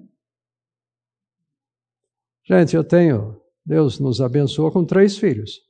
Gente, 2.47 2.75
eu 2.75 2.83
tenho, 2.83 3.39
Deus 3.63 4.01
nos 4.01 4.23
abençoou 4.23 4.73
com 4.73 4.83
três 4.83 5.19
filhos. 5.19 5.61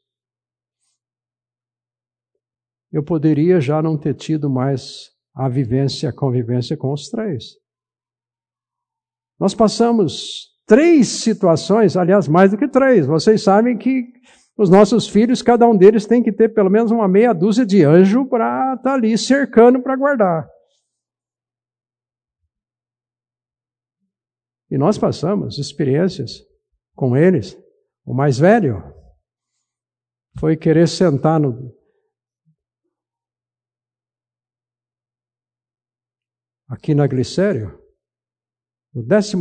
Eu 2.93 3.03
poderia 3.03 3.61
já 3.61 3.83
não 3.83 3.99
ter 3.99 4.15
tido 4.15 4.49
mais 4.49 5.11
a 5.35 5.49
vivência, 5.49 6.09
a 6.09 6.13
convivência 6.13 6.77
com 6.77 6.93
os 6.93 7.09
três. 7.09 7.57
Nós 9.41 9.57
passamos 9.57 10.53
três 10.65 11.09
situações, 11.09 11.97
aliás, 11.97 12.29
mais 12.29 12.53
do 12.53 12.57
que 12.57 12.69
três. 12.69 13.07
Vocês 13.07 13.43
sabem 13.43 13.77
que 13.77 14.05
os 14.57 14.71
nossos 14.71 15.09
filhos, 15.09 15.43
cada 15.43 15.67
um 15.67 15.77
deles 15.77 16.07
tem 16.07 16.23
que 16.23 16.31
ter 16.31 16.51
pelo 16.51 16.71
menos 16.71 16.93
uma 16.93 17.09
meia 17.09 17.33
dúzia 17.33 17.67
de 17.67 17.83
anjo 17.83 18.25
para 18.27 18.75
estar 18.75 18.91
tá 18.91 18.95
ali 18.95 19.19
cercando 19.19 19.83
para 19.83 19.97
guardar. 19.97 20.52
E 24.73 24.79
nós 24.79 24.97
passamos 24.97 25.59
experiências 25.59 26.43
com 26.97 27.15
eles. 27.15 27.55
O 28.07 28.15
mais 28.15 28.39
velho 28.39 28.83
foi 30.41 30.57
querer 30.57 30.89
sentar 30.89 31.39
no, 31.39 31.77
aqui 36.67 36.95
na 36.95 37.07
Glicério, 37.07 37.79
no 38.95 39.03
12 39.03 39.37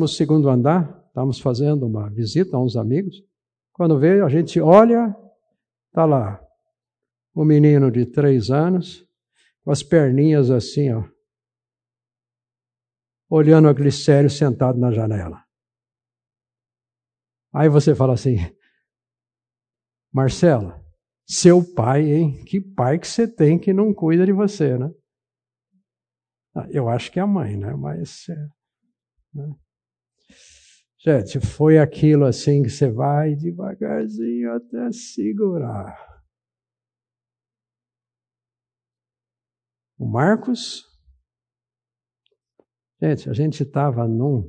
andar, 0.49 1.01
estávamos 1.07 1.39
fazendo 1.39 1.87
uma 1.87 2.09
visita 2.09 2.57
a 2.57 2.61
uns 2.61 2.75
amigos. 2.75 3.23
Quando 3.71 3.97
veio, 3.97 4.25
a 4.25 4.29
gente 4.29 4.59
olha, 4.59 5.15
está 5.87 6.03
lá 6.03 6.45
o 7.33 7.43
um 7.43 7.45
menino 7.45 7.89
de 7.89 8.05
três 8.05 8.51
anos, 8.51 9.07
com 9.63 9.71
as 9.71 9.81
perninhas 9.81 10.51
assim, 10.51 10.91
ó, 10.91 11.05
olhando 13.31 13.69
a 13.69 13.73
Glicério 13.73 14.29
sentado 14.29 14.77
na 14.77 14.91
janela. 14.91 15.41
Aí 17.53 17.69
você 17.69 17.95
fala 17.95 18.13
assim, 18.13 18.35
Marcela, 20.13 20.83
seu 21.25 21.63
pai, 21.73 22.11
hein? 22.11 22.43
Que 22.43 22.59
pai 22.59 22.99
que 22.99 23.07
você 23.07 23.25
tem 23.25 23.57
que 23.57 23.71
não 23.71 23.93
cuida 23.93 24.25
de 24.25 24.33
você, 24.33 24.77
né? 24.77 24.91
Ah, 26.53 26.67
eu 26.69 26.89
acho 26.89 27.09
que 27.09 27.19
é 27.19 27.21
a 27.21 27.27
mãe, 27.27 27.55
né? 27.55 27.73
Mas. 27.73 28.27
É, 28.27 28.35
né? 29.33 29.55
Gente, 30.99 31.39
foi 31.39 31.79
aquilo 31.79 32.25
assim 32.25 32.61
que 32.61 32.69
você 32.69 32.91
vai 32.91 33.33
devagarzinho 33.35 34.53
até 34.53 34.91
segurar. 34.91 36.21
O 39.97 40.05
Marcos. 40.05 40.90
Gente, 43.01 43.29
a 43.29 43.33
gente 43.33 43.63
estava 43.63 44.07
num 44.07 44.47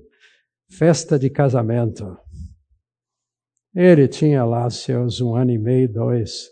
festa 0.71 1.19
de 1.19 1.31
casamento. 1.31 2.19
Ele 3.75 4.07
tinha 4.07 4.45
lá 4.45 4.69
seus 4.69 5.23
um 5.23 5.35
ano 5.35 5.53
e 5.53 5.59
meio, 5.59 5.91
dois. 5.91 6.51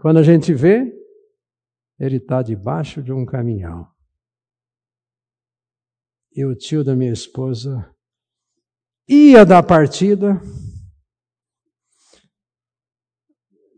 Quando 0.00 0.18
a 0.18 0.22
gente 0.24 0.52
vê, 0.52 0.92
ele 1.98 2.16
está 2.16 2.42
debaixo 2.42 3.02
de 3.02 3.12
um 3.12 3.24
caminhão. 3.24 3.86
E 6.32 6.44
o 6.44 6.56
tio 6.56 6.82
da 6.82 6.96
minha 6.96 7.12
esposa 7.12 7.94
ia 9.08 9.46
dar 9.46 9.62
partida, 9.62 10.40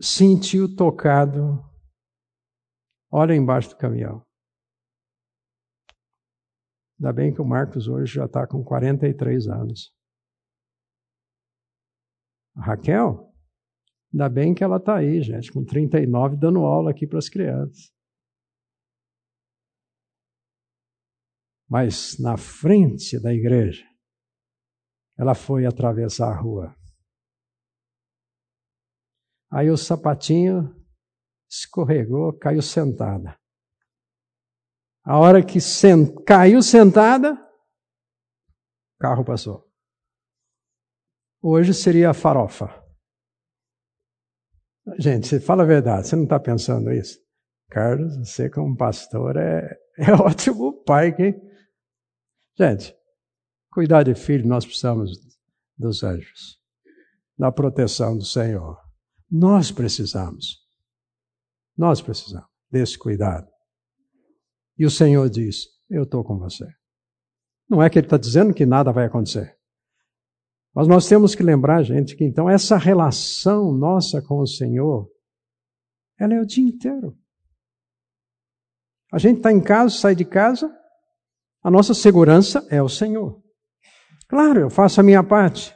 sentiu 0.00 0.74
tocado, 0.74 1.62
olha 3.12 3.34
embaixo 3.34 3.68
do 3.68 3.76
caminhão. 3.76 4.27
Ainda 6.98 7.12
bem 7.12 7.32
que 7.32 7.40
o 7.40 7.44
Marcos 7.44 7.86
hoje 7.86 8.14
já 8.14 8.24
está 8.24 8.46
com 8.46 8.64
43 8.64 9.46
anos. 9.46 9.94
A 12.56 12.62
Raquel, 12.62 13.32
ainda 14.12 14.28
bem 14.28 14.52
que 14.52 14.64
ela 14.64 14.78
está 14.78 14.96
aí, 14.96 15.22
gente, 15.22 15.52
com 15.52 15.64
39, 15.64 16.36
dando 16.36 16.58
aula 16.64 16.90
aqui 16.90 17.06
para 17.06 17.18
as 17.18 17.28
crianças. 17.28 17.92
Mas 21.68 22.18
na 22.18 22.36
frente 22.36 23.20
da 23.20 23.32
igreja, 23.32 23.86
ela 25.16 25.34
foi 25.34 25.66
atravessar 25.66 26.32
a 26.32 26.40
rua. 26.40 26.74
Aí 29.52 29.70
o 29.70 29.76
sapatinho 29.76 30.74
escorregou, 31.48 32.36
caiu 32.38 32.60
sentada. 32.60 33.37
A 35.08 35.16
hora 35.16 35.42
que 35.42 35.58
sent... 35.58 36.22
caiu 36.26 36.62
sentada, 36.62 37.32
o 37.32 38.98
carro 39.00 39.24
passou. 39.24 39.66
Hoje 41.40 41.72
seria 41.72 42.10
a 42.10 42.14
farofa. 42.14 42.66
Gente, 44.98 45.26
você 45.26 45.40
fala 45.40 45.62
a 45.62 45.66
verdade, 45.66 46.06
você 46.06 46.14
não 46.14 46.24
está 46.24 46.38
pensando 46.38 46.92
isso? 46.92 47.18
Carlos, 47.70 48.18
você 48.18 48.50
como 48.50 48.76
pastor 48.76 49.38
é, 49.38 49.78
é 49.96 50.12
ótimo 50.12 50.84
pai, 50.84 51.14
hein? 51.18 51.40
Gente, 52.58 52.94
cuidar 53.72 54.02
de 54.02 54.14
filho, 54.14 54.46
nós 54.46 54.66
precisamos 54.66 55.12
dos 55.78 56.02
anjos, 56.02 56.60
da 57.38 57.50
proteção 57.50 58.14
do 58.14 58.26
Senhor. 58.26 58.76
Nós 59.30 59.72
precisamos. 59.72 60.68
Nós 61.74 62.02
precisamos 62.02 62.50
desse 62.70 62.98
cuidado. 62.98 63.48
E 64.78 64.86
o 64.86 64.90
Senhor 64.90 65.28
diz: 65.28 65.66
Eu 65.90 66.04
estou 66.04 66.22
com 66.22 66.38
você. 66.38 66.66
Não 67.68 67.82
é 67.82 67.90
que 67.90 67.98
Ele 67.98 68.06
está 68.06 68.16
dizendo 68.16 68.54
que 68.54 68.64
nada 68.64 68.92
vai 68.92 69.06
acontecer. 69.06 69.58
Mas 70.74 70.86
nós 70.86 71.08
temos 71.08 71.34
que 71.34 71.42
lembrar, 71.42 71.82
gente, 71.82 72.14
que 72.14 72.24
então 72.24 72.48
essa 72.48 72.76
relação 72.76 73.72
nossa 73.72 74.22
com 74.22 74.38
o 74.38 74.46
Senhor, 74.46 75.10
ela 76.18 76.34
é 76.34 76.40
o 76.40 76.46
dia 76.46 76.64
inteiro. 76.64 77.18
A 79.12 79.18
gente 79.18 79.38
está 79.38 79.50
em 79.50 79.60
casa, 79.60 79.96
sai 79.96 80.14
de 80.14 80.24
casa, 80.24 80.72
a 81.62 81.70
nossa 81.70 81.94
segurança 81.94 82.66
é 82.70 82.82
o 82.82 82.88
Senhor. 82.88 83.42
Claro, 84.28 84.60
eu 84.60 84.70
faço 84.70 85.00
a 85.00 85.02
minha 85.02 85.24
parte. 85.24 85.74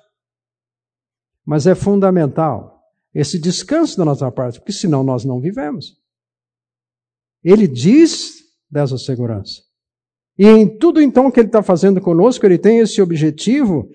Mas 1.45 1.67
é 1.67 1.75
fundamental 1.75 2.81
esse 3.15 3.39
descanso 3.39 3.97
da 3.97 4.05
nossa 4.05 4.31
parte, 4.31 4.59
porque 4.61 4.73
senão 4.73 5.03
nós 5.03 5.25
não 5.25 5.41
vivemos. 5.41 6.01
Ele 7.43 7.67
diz 7.67 8.42
dessa 8.73 8.97
segurança. 8.97 9.61
E 10.39 10.47
em 10.47 10.79
tudo 10.79 11.03
então 11.03 11.31
que 11.31 11.39
ele 11.39 11.49
está 11.49 11.63
fazendo 11.63 12.01
conosco, 12.01 12.47
ele 12.47 12.57
tem 12.57 12.79
esse 12.79 13.03
objetivo 13.03 13.91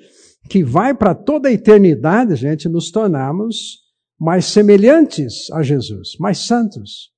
que 0.47 0.63
vai 0.63 0.93
para 0.93 1.15
toda 1.15 1.49
a 1.49 1.51
eternidade, 1.51 2.35
gente, 2.35 2.69
nos 2.69 2.91
tornarmos 2.91 3.83
mais 4.19 4.45
semelhantes 4.45 5.51
a 5.51 5.63
Jesus, 5.63 6.15
mais 6.19 6.45
santos, 6.45 7.11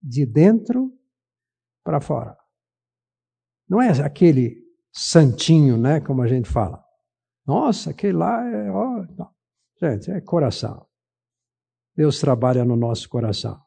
de 0.00 0.24
dentro 0.24 0.92
para 1.84 2.00
fora. 2.00 2.36
Não 3.68 3.82
é 3.82 3.90
aquele 4.00 4.56
santinho, 4.92 5.76
né, 5.76 6.00
como 6.00 6.22
a 6.22 6.28
gente 6.28 6.48
fala. 6.48 6.82
Nossa, 7.44 7.90
aquele 7.90 8.14
lá 8.14 8.44
é. 8.48 8.70
Ó, 8.70 9.04
Gente, 9.80 10.10
é 10.10 10.20
coração. 10.20 10.86
Deus 11.96 12.18
trabalha 12.18 12.64
no 12.64 12.76
nosso 12.76 13.08
coração, 13.08 13.60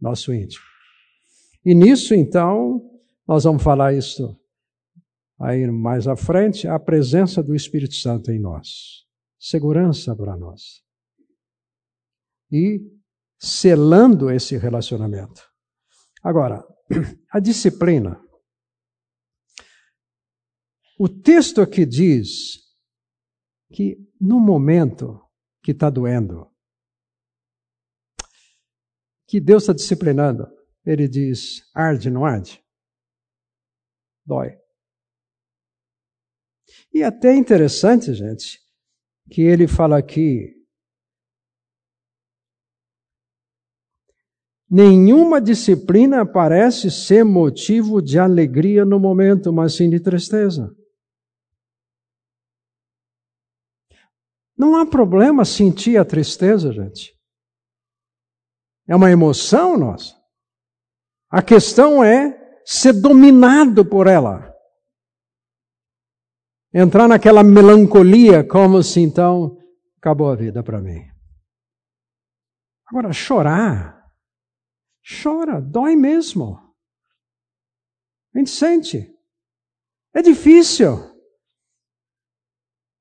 nosso 0.00 0.32
íntimo. 0.32 0.73
E 1.64 1.74
nisso, 1.74 2.14
então, 2.14 2.90
nós 3.26 3.44
vamos 3.44 3.62
falar 3.62 3.94
isso 3.94 4.38
aí 5.40 5.66
mais 5.70 6.06
à 6.06 6.16
frente, 6.16 6.68
a 6.68 6.78
presença 6.78 7.42
do 7.42 7.54
Espírito 7.54 7.94
Santo 7.94 8.30
em 8.30 8.38
nós. 8.38 9.04
Segurança 9.38 10.14
para 10.14 10.36
nós. 10.36 10.82
E 12.52 12.80
selando 13.38 14.30
esse 14.30 14.56
relacionamento. 14.56 15.42
Agora, 16.22 16.64
a 17.30 17.40
disciplina. 17.40 18.22
O 20.98 21.08
texto 21.08 21.60
aqui 21.60 21.84
diz 21.84 22.62
que 23.72 23.98
no 24.20 24.38
momento 24.38 25.20
que 25.62 25.72
está 25.72 25.90
doendo, 25.90 26.50
que 29.26 29.40
Deus 29.40 29.64
está 29.64 29.72
disciplinando, 29.72 30.46
ele 30.84 31.08
diz: 31.08 31.62
arde, 31.74 32.10
não 32.10 32.24
arde? 32.24 32.62
Dói. 34.26 34.58
E 36.92 37.02
é 37.02 37.06
até 37.06 37.34
interessante, 37.34 38.12
gente, 38.14 38.60
que 39.30 39.42
ele 39.42 39.66
fala 39.66 39.98
aqui. 39.98 40.54
Nenhuma 44.70 45.40
disciplina 45.40 46.26
parece 46.26 46.90
ser 46.90 47.24
motivo 47.24 48.02
de 48.02 48.18
alegria 48.18 48.84
no 48.84 48.98
momento, 48.98 49.52
mas 49.52 49.74
sim 49.74 49.88
de 49.88 50.00
tristeza. 50.00 50.74
Não 54.56 54.76
há 54.76 54.86
problema 54.86 55.44
sentir 55.44 55.96
a 55.96 56.04
tristeza, 56.04 56.72
gente. 56.72 57.14
É 58.88 58.94
uma 58.94 59.10
emoção 59.10 59.76
nossa. 59.76 60.23
A 61.34 61.42
questão 61.42 62.04
é 62.04 62.60
ser 62.64 62.92
dominado 62.92 63.84
por 63.84 64.06
ela 64.06 64.54
entrar 66.72 67.08
naquela 67.08 67.42
melancolia, 67.42 68.46
como 68.46 68.80
se 68.84 69.00
então 69.00 69.58
acabou 69.98 70.30
a 70.30 70.36
vida 70.36 70.62
para 70.62 70.80
mim. 70.80 71.00
Agora, 72.86 73.12
chorar, 73.12 74.08
chora, 75.02 75.60
dói 75.60 75.96
mesmo. 75.96 76.56
A 78.32 78.38
gente 78.38 78.50
sente. 78.50 79.12
É 80.14 80.22
difícil. 80.22 80.98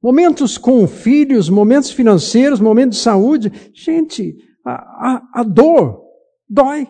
Momentos 0.02 0.58
com 0.58 0.88
filhos, 0.88 1.50
momentos 1.50 1.92
financeiros, 1.92 2.60
momentos 2.60 2.98
de 2.98 3.04
saúde. 3.04 3.52
Gente, 3.76 4.36
a, 4.66 4.72
a, 4.72 5.42
a 5.42 5.44
dor 5.44 6.04
dói. 6.50 6.88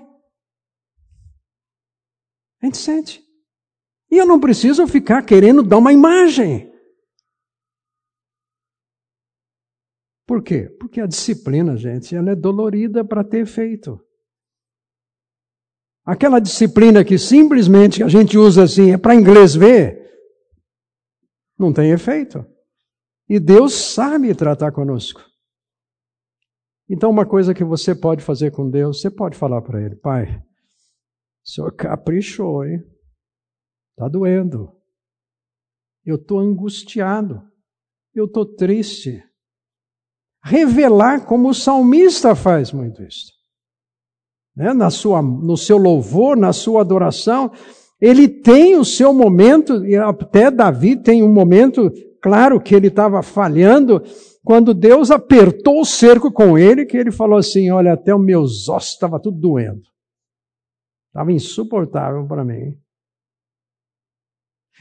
A 2.63 2.65
gente 2.65 2.77
sente. 2.77 3.21
E 4.09 4.17
eu 4.17 4.25
não 4.25 4.39
preciso 4.39 4.87
ficar 4.87 5.21
querendo 5.25 5.61
dar 5.61 5.79
uma 5.79 5.91
imagem. 5.91 6.71
Por 10.25 10.41
quê? 10.41 10.69
Porque 10.79 11.01
a 11.01 11.05
disciplina, 11.05 11.75
gente, 11.75 12.15
ela 12.15 12.31
é 12.31 12.35
dolorida 12.35 13.03
para 13.03 13.21
ter 13.21 13.41
efeito. 13.41 13.99
Aquela 16.05 16.39
disciplina 16.39 17.03
que 17.03 17.17
simplesmente 17.17 18.01
a 18.01 18.07
gente 18.07 18.37
usa 18.37 18.63
assim, 18.63 18.91
é 18.91 18.97
para 18.97 19.15
inglês 19.15 19.53
ver, 19.53 20.09
não 21.59 21.73
tem 21.73 21.91
efeito. 21.91 22.45
E 23.27 23.41
Deus 23.41 23.73
sabe 23.73 24.33
tratar 24.33 24.71
conosco. 24.71 25.21
Então, 26.89 27.09
uma 27.09 27.25
coisa 27.25 27.53
que 27.53 27.63
você 27.63 27.93
pode 27.93 28.23
fazer 28.23 28.51
com 28.51 28.69
Deus, 28.69 29.01
você 29.01 29.09
pode 29.09 29.37
falar 29.37 29.61
para 29.61 29.81
Ele: 29.81 29.95
Pai, 29.95 30.43
o 31.45 31.49
Senhor 31.49 31.75
caprichou, 31.75 32.65
hein? 32.65 32.83
Está 33.91 34.07
doendo. 34.07 34.71
Eu 36.05 36.15
estou 36.15 36.39
angustiado. 36.39 37.41
Eu 38.13 38.25
estou 38.25 38.45
triste 38.45 39.23
revelar 40.43 41.25
como 41.25 41.49
o 41.49 41.53
salmista 41.53 42.35
faz 42.35 42.71
muito 42.71 43.01
isso. 43.01 43.31
Né? 44.55 44.73
Na 44.73 44.89
sua, 44.89 45.21
no 45.21 45.55
seu 45.55 45.77
louvor, 45.77 46.35
na 46.35 46.51
sua 46.51 46.81
adoração, 46.81 47.51
ele 47.99 48.27
tem 48.27 48.75
o 48.75 48.83
seu 48.83 49.13
momento, 49.13 49.85
e 49.85 49.95
até 49.95 50.51
Davi 50.51 50.97
tem 50.97 51.23
um 51.23 51.31
momento, 51.31 51.89
claro 52.21 52.59
que 52.59 52.75
ele 52.75 52.87
estava 52.87 53.23
falhando, 53.23 54.03
quando 54.43 54.73
Deus 54.73 55.09
apertou 55.09 55.79
o 55.79 55.85
cerco 55.85 56.29
com 56.29 56.57
ele, 56.57 56.85
que 56.85 56.97
ele 56.97 57.11
falou 57.11 57.37
assim: 57.37 57.71
Olha, 57.71 57.93
até 57.93 58.13
os 58.13 58.21
meus 58.21 58.67
ossos 58.67 58.91
estavam 58.91 59.19
tudo 59.19 59.39
doendo. 59.39 59.92
Estava 61.13 61.31
insuportável 61.31 62.27
para 62.27 62.43
mim. 62.43 62.75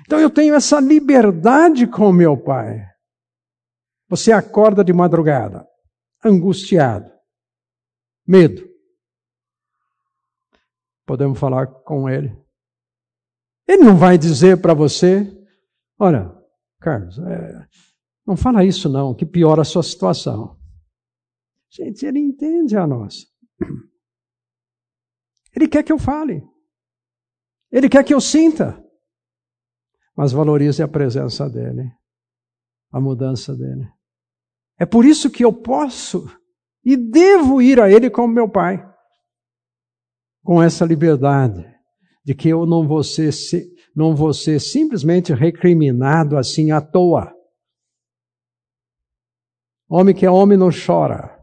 Então 0.00 0.18
eu 0.18 0.30
tenho 0.30 0.54
essa 0.54 0.80
liberdade 0.80 1.86
com 1.86 2.10
meu 2.10 2.42
pai. 2.42 2.88
Você 4.08 4.32
acorda 4.32 4.82
de 4.82 4.94
madrugada, 4.94 5.68
angustiado, 6.24 7.12
medo. 8.26 8.66
Podemos 11.04 11.38
falar 11.38 11.66
com 11.66 12.08
ele. 12.08 12.34
Ele 13.68 13.84
não 13.84 13.98
vai 13.98 14.16
dizer 14.16 14.58
para 14.62 14.72
você: 14.72 15.30
olha, 15.98 16.34
Carlos, 16.80 17.18
é, 17.18 17.68
não 18.26 18.38
fala 18.38 18.64
isso 18.64 18.88
não, 18.88 19.14
que 19.14 19.26
piora 19.26 19.60
a 19.60 19.66
sua 19.66 19.82
situação. 19.82 20.58
Gente, 21.70 22.06
ele 22.06 22.20
entende 22.20 22.74
a 22.74 22.86
nossa. 22.86 23.26
Ele 25.54 25.68
quer 25.68 25.82
que 25.82 25.92
eu 25.92 25.98
fale. 25.98 26.42
Ele 27.70 27.88
quer 27.88 28.04
que 28.04 28.14
eu 28.14 28.20
sinta. 28.20 28.82
Mas 30.16 30.32
valorize 30.32 30.82
a 30.82 30.88
presença 30.88 31.48
dele, 31.48 31.90
a 32.90 33.00
mudança 33.00 33.54
dele. 33.56 33.90
É 34.78 34.84
por 34.84 35.04
isso 35.04 35.30
que 35.30 35.44
eu 35.44 35.52
posso 35.52 36.26
e 36.84 36.96
devo 36.96 37.62
ir 37.62 37.80
a 37.80 37.90
Ele 37.90 38.10
como 38.10 38.34
meu 38.34 38.48
Pai, 38.48 38.84
com 40.42 40.62
essa 40.62 40.84
liberdade 40.84 41.64
de 42.24 42.34
que 42.34 42.48
eu 42.48 42.66
não 42.66 42.86
vou 42.86 43.02
ser, 43.02 43.32
não 43.94 44.14
vou 44.14 44.34
ser 44.34 44.60
simplesmente 44.60 45.32
recriminado 45.32 46.36
assim 46.36 46.70
à 46.70 46.80
toa. 46.80 47.32
Homem 49.88 50.14
que 50.14 50.26
é 50.26 50.30
homem 50.30 50.58
não 50.58 50.70
chora. 50.70 51.38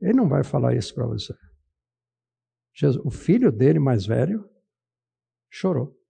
Ele 0.00 0.14
não 0.14 0.28
vai 0.28 0.44
falar 0.44 0.76
isso 0.76 0.94
para 0.94 1.06
você. 1.06 1.34
Jesus, 2.78 3.04
o 3.04 3.10
filho 3.10 3.50
dele 3.50 3.80
mais 3.80 4.06
velho 4.06 4.48
chorou. 5.50 6.00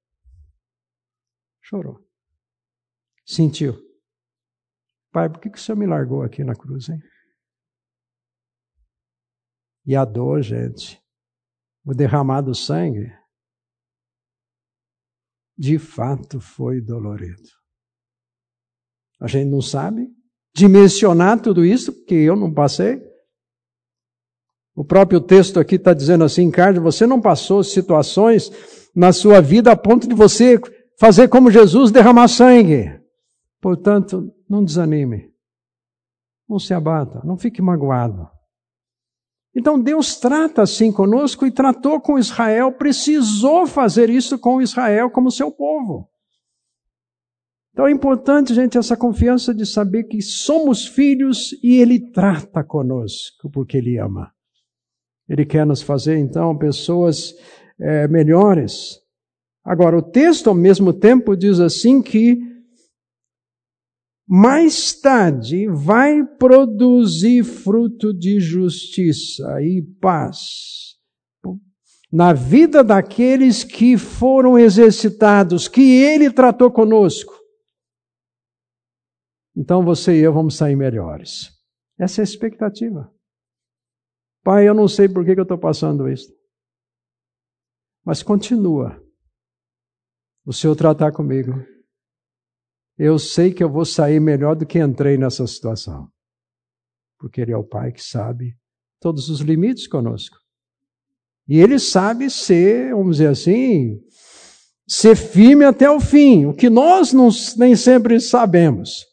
Chorou. 1.63 2.07
Sentiu. 3.25 3.73
Pai, 5.11 5.31
por 5.31 5.41
que, 5.41 5.49
que 5.49 5.57
o 5.57 5.61
Senhor 5.61 5.79
me 5.79 5.87
largou 5.87 6.23
aqui 6.23 6.45
na 6.45 6.55
cruz, 6.55 6.91
hein? 6.91 7.01
E 9.87 9.97
a 9.97 10.05
dor, 10.05 10.43
gente, 10.43 11.03
o 11.87 11.95
derramado 11.95 12.55
sangue, 12.55 13.11
de 15.57 15.79
fato 15.79 16.39
foi 16.39 16.83
dolorido. 16.83 17.49
A 19.19 19.27
gente 19.27 19.49
não 19.49 19.63
sabe 19.63 20.07
dimensionar 20.55 21.41
tudo 21.41 21.65
isso, 21.65 21.95
porque 21.95 22.15
eu 22.15 22.37
não 22.37 22.53
passei. 22.53 23.08
O 24.79 24.85
próprio 24.85 25.21
texto 25.21 25.59
aqui 25.59 25.75
está 25.75 25.93
dizendo 25.93 26.23
assim, 26.23 26.53
Carlos, 26.53 26.81
você 26.81 27.05
não 27.05 27.21
passou 27.21 27.65
situações 27.65 28.49
na 28.95 29.13
sua 29.13 29.41
vida 29.41 29.73
a 29.73 29.77
ponto 29.77 30.07
de 30.07 30.15
você 30.15 30.57
fazer 30.97 31.27
como 31.27 31.51
Jesus 31.51 31.91
derramar 31.91 32.29
sangue. 32.29 32.89
Portanto, 33.61 34.33
não 34.49 34.63
desanime. 34.63 35.33
Não 36.49 36.61
se 36.61 36.73
abata, 36.73 37.21
não 37.25 37.37
fique 37.37 37.61
magoado. 37.61 38.29
Então 39.53 39.83
Deus 39.83 40.15
trata 40.15 40.63
assim 40.63 40.93
conosco 40.93 41.45
e 41.45 41.51
tratou 41.51 42.01
com 42.01 42.17
Israel, 42.17 42.71
precisou 42.71 43.67
fazer 43.67 44.09
isso 44.09 44.39
com 44.39 44.63
Israel 44.63 45.11
como 45.11 45.33
seu 45.33 45.51
povo. 45.51 46.09
Então 47.73 47.89
é 47.89 47.91
importante, 47.91 48.55
gente, 48.55 48.79
essa 48.79 48.97
confiança 48.97 49.53
de 49.53 49.67
saber 49.67 50.05
que 50.05 50.23
somos 50.23 50.87
filhos 50.87 51.53
e 51.65 51.81
Ele 51.81 52.13
trata 52.13 52.63
conosco 52.63 53.51
porque 53.51 53.77
Ele 53.77 53.99
ama. 53.99 54.38
Ele 55.29 55.45
quer 55.45 55.67
nos 55.67 55.83
fazer, 55.83 56.19
então, 56.19 56.57
pessoas 56.57 57.35
é, 57.81 58.09
melhores. 58.09 58.99
Agora, 59.65 59.99
o 59.99 60.03
texto, 60.03 60.49
ao 60.49 60.55
mesmo 60.55 60.93
tempo, 60.93 61.37
diz 61.37 61.61
assim 61.61 62.01
que 62.01 62.39
mais 64.27 64.93
tarde 64.93 65.67
vai 65.69 66.25
produzir 66.25 67.45
fruto 67.45 68.13
de 68.13 68.41
justiça 68.41 69.63
e 69.63 69.83
paz 70.01 70.89
na 72.11 72.33
vida 72.33 72.83
daqueles 72.83 73.63
que 73.63 73.99
foram 73.99 74.59
exercitados, 74.59 75.69
que 75.69 75.83
ele 75.83 76.31
tratou 76.31 76.71
conosco. 76.71 77.35
então 79.57 79.85
você 79.85 80.19
e 80.19 80.23
eu 80.23 80.33
vamos 80.33 80.57
sair 80.57 80.77
melhores. 80.77 81.51
Essa 81.99 82.21
é 82.21 82.23
a 82.23 82.25
expectativa. 82.25 83.13
Pai, 84.49 84.67
eu 84.67 84.73
não 84.73 84.89
sei 84.89 85.07
por 85.11 85.27
que, 85.27 85.33
eu 85.33 85.43
estou 85.43 85.59
passando 85.59 86.09
isso. 86.09 86.35
Mas 88.03 88.23
continua. 88.23 88.99
O 90.43 90.55
Senhor 90.55 90.75
tratar 90.75 91.13
comigo. 91.13 91.53
Eu 92.97 93.19
sei 93.19 93.53
que 93.53 93.63
eu 93.63 93.69
vou 93.69 93.85
sair 93.85 94.19
melhor 94.19 94.57
do 94.57 94.65
que 94.65 94.79
entrei 94.79 95.19
nessa 95.19 95.47
situação. 95.47 96.11
Porque 97.19 97.43
Ele 97.43 97.53
é 97.53 97.59
o 97.59 97.63
Pai 97.63 97.93
que 97.93 98.03
sabe 98.03 98.57
todos 98.99 99.29
os 99.29 99.41
limites 99.41 99.87
conosco. 99.87 100.39
E 101.47 101.61
Ele 101.61 101.79
sabe 101.79 102.31
ser, 102.31 102.95
vamos 102.95 103.19
dizer 103.19 103.29
assim, 103.29 104.01
ser 104.89 105.15
firme 105.15 105.67
até 105.67 105.91
o 105.91 106.01
fim, 106.01 106.47
o 106.47 106.55
que 106.55 106.71
nós 106.71 107.13
não, 107.13 107.29
nem 107.59 107.77
sempre 107.77 108.19
sabemos. 108.19 109.05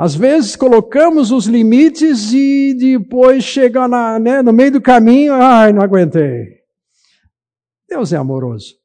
Às 0.00 0.14
vezes 0.14 0.56
colocamos 0.56 1.30
os 1.30 1.44
limites 1.44 2.32
e 2.32 2.72
depois 2.72 3.44
chega 3.44 3.86
na, 3.86 4.18
né, 4.18 4.40
no 4.40 4.50
meio 4.50 4.72
do 4.72 4.80
caminho, 4.80 5.34
ai, 5.34 5.74
não 5.74 5.82
aguentei. 5.82 6.62
Deus 7.86 8.10
é 8.10 8.16
amoroso. 8.16 8.76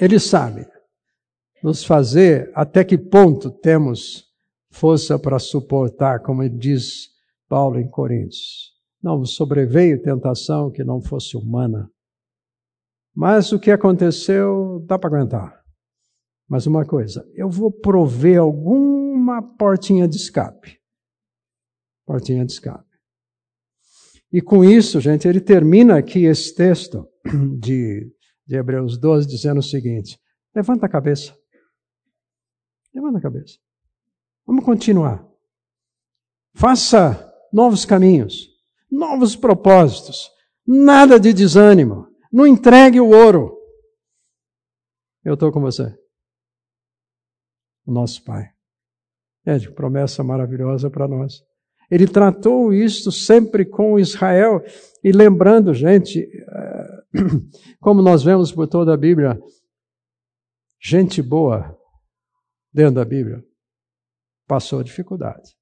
Ele 0.00 0.20
sabe 0.20 0.68
nos 1.64 1.82
fazer 1.82 2.52
até 2.54 2.84
que 2.84 2.96
ponto 2.96 3.50
temos 3.50 4.24
força 4.70 5.18
para 5.18 5.40
suportar, 5.40 6.20
como 6.20 6.48
diz 6.48 7.08
Paulo 7.48 7.80
em 7.80 7.90
Coríntios. 7.90 8.70
Não 9.02 9.24
sobreveio 9.24 10.00
tentação 10.00 10.70
que 10.70 10.84
não 10.84 11.02
fosse 11.02 11.36
humana. 11.36 11.90
Mas 13.12 13.50
o 13.50 13.58
que 13.58 13.72
aconteceu, 13.72 14.78
dá 14.86 14.96
para 14.96 15.08
aguentar. 15.08 15.61
Mas 16.48 16.66
uma 16.66 16.84
coisa, 16.84 17.26
eu 17.34 17.48
vou 17.48 17.70
prover 17.70 18.38
alguma 18.38 19.42
portinha 19.42 20.06
de 20.06 20.16
escape. 20.16 20.78
Portinha 22.04 22.44
de 22.44 22.52
escape. 22.52 22.92
E 24.32 24.40
com 24.40 24.64
isso, 24.64 25.00
gente, 25.00 25.28
ele 25.28 25.40
termina 25.40 25.98
aqui 25.98 26.24
esse 26.24 26.54
texto 26.54 27.06
de, 27.60 28.10
de 28.46 28.56
Hebreus 28.56 28.98
12 28.98 29.26
dizendo 29.26 29.58
o 29.58 29.62
seguinte: 29.62 30.18
levanta 30.54 30.86
a 30.86 30.88
cabeça. 30.88 31.36
Levanta 32.94 33.18
a 33.18 33.22
cabeça. 33.22 33.58
Vamos 34.46 34.64
continuar. 34.64 35.26
Faça 36.54 37.30
novos 37.52 37.84
caminhos, 37.84 38.48
novos 38.90 39.36
propósitos, 39.36 40.30
nada 40.66 41.18
de 41.18 41.32
desânimo. 41.32 42.08
Não 42.32 42.46
entregue 42.46 43.00
o 43.00 43.10
ouro. 43.10 43.58
Eu 45.24 45.34
estou 45.34 45.52
com 45.52 45.60
você. 45.60 45.94
O 47.86 47.92
nosso 47.92 48.24
Pai. 48.24 48.50
É 49.44 49.58
de 49.58 49.70
promessa 49.70 50.22
maravilhosa 50.22 50.88
para 50.90 51.08
nós. 51.08 51.42
Ele 51.90 52.06
tratou 52.06 52.72
isto 52.72 53.12
sempre 53.12 53.66
com 53.66 53.98
Israel 53.98 54.62
e 55.04 55.12
lembrando, 55.12 55.74
gente, 55.74 56.20
eh, 56.20 57.02
como 57.80 58.00
nós 58.00 58.22
vemos 58.22 58.50
por 58.52 58.66
toda 58.66 58.94
a 58.94 58.96
Bíblia, 58.96 59.38
gente 60.80 61.20
boa 61.20 61.76
dentro 62.72 62.94
da 62.94 63.04
Bíblia 63.04 63.44
passou 64.46 64.82
dificuldade. 64.82 65.54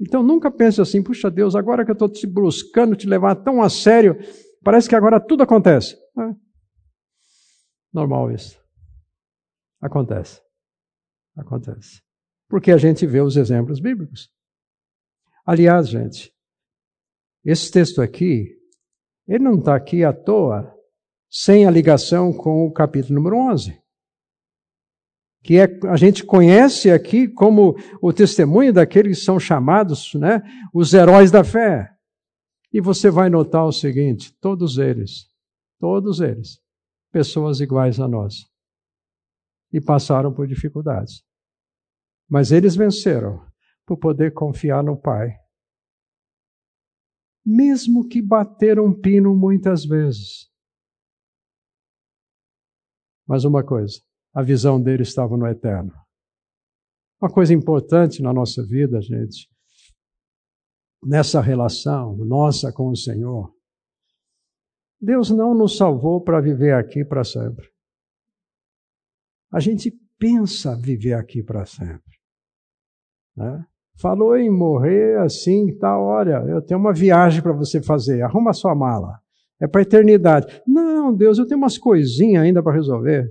Então 0.00 0.22
nunca 0.22 0.50
pense 0.50 0.80
assim, 0.80 1.02
puxa 1.02 1.30
Deus, 1.30 1.56
agora 1.56 1.84
que 1.84 1.90
eu 1.90 1.94
estou 1.94 2.08
te 2.08 2.26
buscando, 2.26 2.96
te 2.96 3.06
levar 3.06 3.34
tão 3.36 3.60
a 3.62 3.68
sério, 3.68 4.16
parece 4.62 4.88
que 4.88 4.94
agora 4.94 5.20
tudo 5.20 5.42
acontece. 5.42 5.96
É. 5.96 6.34
Normal 7.92 8.30
isso. 8.30 8.60
Acontece. 9.80 10.40
Acontece. 11.36 12.02
Porque 12.48 12.72
a 12.72 12.76
gente 12.76 13.06
vê 13.06 13.20
os 13.20 13.36
exemplos 13.36 13.80
bíblicos. 13.80 14.30
Aliás, 15.44 15.88
gente, 15.88 16.32
esse 17.44 17.70
texto 17.70 18.02
aqui, 18.02 18.56
ele 19.26 19.44
não 19.44 19.58
está 19.58 19.74
aqui 19.74 20.04
à 20.04 20.12
toa, 20.12 20.74
sem 21.30 21.66
a 21.66 21.70
ligação 21.70 22.32
com 22.32 22.66
o 22.66 22.72
capítulo 22.72 23.14
número 23.14 23.36
11 23.36 23.78
que 25.42 25.58
é, 25.58 25.66
a 25.86 25.96
gente 25.96 26.24
conhece 26.24 26.90
aqui 26.90 27.28
como 27.28 27.74
o 28.02 28.12
testemunho 28.12 28.72
daqueles 28.72 29.18
que 29.18 29.24
são 29.24 29.38
chamados 29.38 30.12
né, 30.14 30.42
os 30.74 30.92
heróis 30.92 31.30
da 31.30 31.44
fé. 31.44 31.90
E 32.72 32.80
você 32.80 33.10
vai 33.10 33.30
notar 33.30 33.64
o 33.64 33.72
seguinte: 33.72 34.30
todos 34.40 34.78
eles, 34.78 35.26
todos 35.80 36.20
eles, 36.20 36.60
pessoas 37.10 37.60
iguais 37.60 37.98
a 37.98 38.06
nós, 38.06 38.46
e 39.72 39.80
passaram 39.80 40.32
por 40.32 40.46
dificuldades. 40.46 41.22
Mas 42.28 42.52
eles 42.52 42.76
venceram 42.76 43.46
por 43.86 43.98
poder 43.98 44.32
confiar 44.32 44.82
no 44.82 45.00
Pai. 45.00 45.30
Mesmo 47.44 48.06
que 48.06 48.20
bateram 48.20 48.92
pino 48.92 49.34
muitas 49.34 49.84
vezes. 49.84 50.50
Mas 53.26 53.44
uma 53.44 53.64
coisa, 53.64 54.00
a 54.34 54.42
visão 54.42 54.80
dele 54.80 55.02
estava 55.02 55.36
no 55.36 55.46
eterno. 55.46 55.92
Uma 57.20 57.30
coisa 57.30 57.52
importante 57.52 58.22
na 58.22 58.32
nossa 58.32 58.64
vida, 58.64 59.00
gente, 59.00 59.50
nessa 61.02 61.40
relação 61.40 62.16
nossa 62.16 62.72
com 62.72 62.90
o 62.90 62.96
Senhor, 62.96 63.52
Deus 65.00 65.30
não 65.30 65.54
nos 65.54 65.76
salvou 65.76 66.22
para 66.22 66.40
viver 66.40 66.74
aqui 66.74 67.04
para 67.04 67.24
sempre. 67.24 67.68
A 69.50 69.60
gente 69.60 69.90
pensa 70.18 70.76
viver 70.76 71.14
aqui 71.14 71.42
para 71.42 71.64
sempre. 71.64 72.18
Né? 73.36 73.64
Falou 74.00 74.36
em 74.36 74.50
morrer 74.50 75.18
assim, 75.18 75.76
tá, 75.78 75.98
olha, 75.98 76.44
eu 76.48 76.62
tenho 76.62 76.78
uma 76.78 76.92
viagem 76.92 77.42
para 77.42 77.52
você 77.52 77.82
fazer, 77.82 78.22
arruma 78.22 78.52
sua 78.52 78.74
mala. 78.74 79.20
É 79.60 79.66
para 79.66 79.80
a 79.80 79.82
eternidade. 79.82 80.62
Não, 80.66 81.14
Deus, 81.14 81.38
eu 81.38 81.46
tenho 81.46 81.58
umas 81.58 81.76
coisinhas 81.78 82.44
ainda 82.44 82.62
para 82.62 82.74
resolver. 82.74 83.28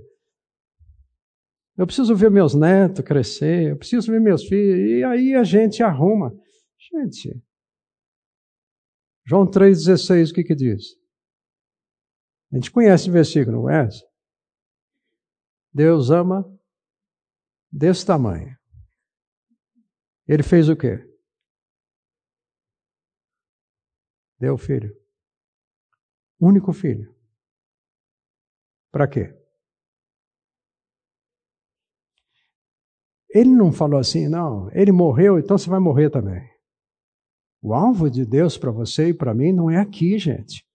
Eu 1.76 1.86
preciso 1.86 2.14
ver 2.14 2.30
meus 2.30 2.54
netos 2.54 3.04
crescer, 3.04 3.70
eu 3.70 3.76
preciso 3.76 4.10
ver 4.10 4.20
meus 4.20 4.44
filhos, 4.44 4.78
e 4.78 5.04
aí 5.04 5.34
a 5.34 5.44
gente 5.44 5.82
arruma. 5.82 6.34
Gente, 6.92 7.40
João 9.24 9.46
3,16, 9.46 10.30
o 10.30 10.34
que 10.34 10.42
que 10.42 10.54
diz? 10.54 10.96
A 12.50 12.56
gente 12.56 12.70
conhece 12.70 13.08
o 13.08 13.12
versículo, 13.12 13.58
não 13.58 13.62
conhece? 13.64 14.02
Deus 15.78 16.10
ama 16.10 16.44
desse 17.70 18.04
tamanho. 18.04 18.58
Ele 20.26 20.42
fez 20.42 20.68
o 20.68 20.74
quê? 20.76 20.98
Deu 24.40 24.58
filho. 24.58 24.92
Único 26.40 26.72
filho. 26.72 27.14
Para 28.90 29.06
quê? 29.06 29.32
Ele 33.30 33.50
não 33.50 33.70
falou 33.70 34.00
assim, 34.00 34.26
não, 34.26 34.68
ele 34.72 34.90
morreu, 34.90 35.38
então 35.38 35.56
você 35.56 35.70
vai 35.70 35.78
morrer 35.78 36.10
também. 36.10 36.42
O 37.62 37.72
alvo 37.72 38.10
de 38.10 38.26
Deus 38.26 38.58
para 38.58 38.72
você 38.72 39.10
e 39.10 39.14
para 39.14 39.32
mim 39.32 39.52
não 39.52 39.70
é 39.70 39.78
aqui, 39.78 40.18
gente. 40.18 40.66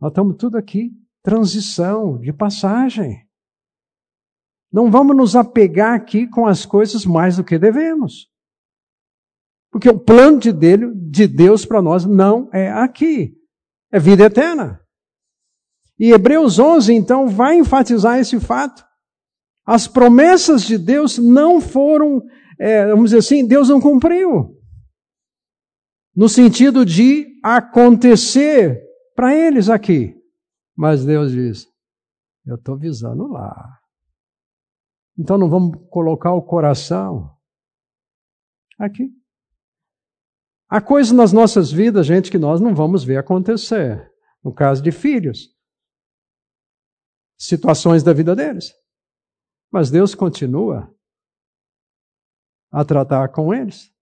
Nós 0.00 0.10
estamos 0.10 0.36
tudo 0.36 0.58
aqui, 0.58 0.90
transição, 1.22 2.18
de 2.18 2.32
passagem. 2.32 3.23
Não 4.74 4.90
vamos 4.90 5.16
nos 5.16 5.36
apegar 5.36 5.94
aqui 5.94 6.26
com 6.26 6.48
as 6.48 6.66
coisas 6.66 7.06
mais 7.06 7.36
do 7.36 7.44
que 7.44 7.56
devemos. 7.56 8.28
Porque 9.70 9.88
o 9.88 9.96
plano 9.96 10.40
de, 10.40 10.52
dele, 10.52 10.92
de 10.92 11.28
Deus 11.28 11.64
para 11.64 11.80
nós 11.80 12.04
não 12.04 12.50
é 12.52 12.72
aqui, 12.72 13.36
é 13.92 14.00
vida 14.00 14.24
eterna. 14.24 14.80
E 15.96 16.10
Hebreus 16.10 16.58
11, 16.58 16.92
então, 16.92 17.28
vai 17.28 17.56
enfatizar 17.56 18.18
esse 18.18 18.40
fato. 18.40 18.84
As 19.64 19.86
promessas 19.86 20.64
de 20.64 20.76
Deus 20.76 21.18
não 21.18 21.60
foram, 21.60 22.20
é, 22.58 22.88
vamos 22.88 23.10
dizer 23.10 23.18
assim, 23.18 23.46
Deus 23.46 23.68
não 23.68 23.80
cumpriu. 23.80 24.60
No 26.16 26.28
sentido 26.28 26.84
de 26.84 27.28
acontecer 27.44 28.82
para 29.14 29.32
eles 29.36 29.68
aqui. 29.68 30.16
Mas 30.76 31.04
Deus 31.04 31.30
diz: 31.30 31.68
eu 32.44 32.56
estou 32.56 32.76
visando 32.76 33.28
lá. 33.28 33.83
Então 35.18 35.38
não 35.38 35.48
vamos 35.48 35.78
colocar 35.90 36.32
o 36.32 36.42
coração 36.42 37.36
aqui. 38.78 39.10
Há 40.68 40.80
coisas 40.80 41.12
nas 41.12 41.32
nossas 41.32 41.70
vidas, 41.70 42.06
gente, 42.06 42.30
que 42.30 42.38
nós 42.38 42.60
não 42.60 42.74
vamos 42.74 43.04
ver 43.04 43.16
acontecer. 43.16 44.12
No 44.42 44.52
caso 44.52 44.82
de 44.82 44.90
filhos, 44.90 45.54
situações 47.38 48.02
da 48.02 48.12
vida 48.12 48.34
deles. 48.34 48.72
Mas 49.70 49.90
Deus 49.90 50.14
continua 50.14 50.92
a 52.70 52.84
tratar 52.84 53.28
com 53.28 53.54
eles. 53.54 53.92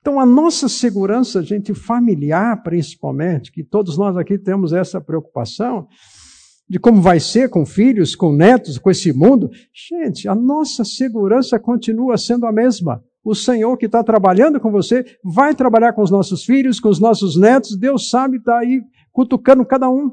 Então, 0.00 0.20
a 0.20 0.26
nossa 0.26 0.68
segurança, 0.68 1.42
gente, 1.42 1.74
familiar 1.74 2.62
principalmente, 2.62 3.50
que 3.50 3.64
todos 3.64 3.96
nós 3.96 4.16
aqui 4.16 4.38
temos 4.38 4.72
essa 4.72 5.00
preocupação, 5.00 5.88
de 6.68 6.78
como 6.78 7.00
vai 7.00 7.20
ser 7.20 7.50
com 7.50 7.66
filhos, 7.66 8.14
com 8.16 8.32
netos, 8.32 8.78
com 8.78 8.90
esse 8.90 9.12
mundo. 9.12 9.50
Gente, 9.72 10.28
a 10.28 10.34
nossa 10.34 10.84
segurança 10.84 11.58
continua 11.58 12.16
sendo 12.16 12.46
a 12.46 12.52
mesma. 12.52 13.02
O 13.22 13.34
Senhor 13.34 13.76
que 13.76 13.86
está 13.86 14.02
trabalhando 14.02 14.60
com 14.60 14.70
você 14.70 15.04
vai 15.22 15.54
trabalhar 15.54 15.92
com 15.92 16.02
os 16.02 16.10
nossos 16.10 16.44
filhos, 16.44 16.80
com 16.80 16.88
os 16.88 17.00
nossos 17.00 17.38
netos. 17.38 17.78
Deus 17.78 18.10
sabe, 18.10 18.38
está 18.38 18.58
aí 18.58 18.82
cutucando 19.12 19.64
cada 19.64 19.88
um. 19.88 20.10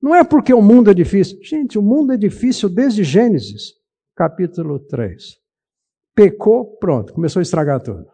Não 0.00 0.14
é 0.14 0.24
porque 0.24 0.52
o 0.52 0.62
mundo 0.62 0.90
é 0.90 0.94
difícil. 0.94 1.38
Gente, 1.42 1.78
o 1.78 1.82
mundo 1.82 2.12
é 2.12 2.16
difícil 2.16 2.68
desde 2.68 3.04
Gênesis, 3.04 3.74
capítulo 4.16 4.80
3. 4.80 5.36
Pecou, 6.14 6.76
pronto, 6.76 7.12
começou 7.12 7.40
a 7.40 7.42
estragar 7.42 7.80
tudo. 7.80 8.06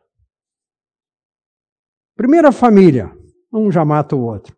Primeira 2.15 2.53
família, 2.53 3.11
um 3.53 3.71
já 3.71 3.85
mata 3.85 4.15
o 4.15 4.23
outro. 4.23 4.58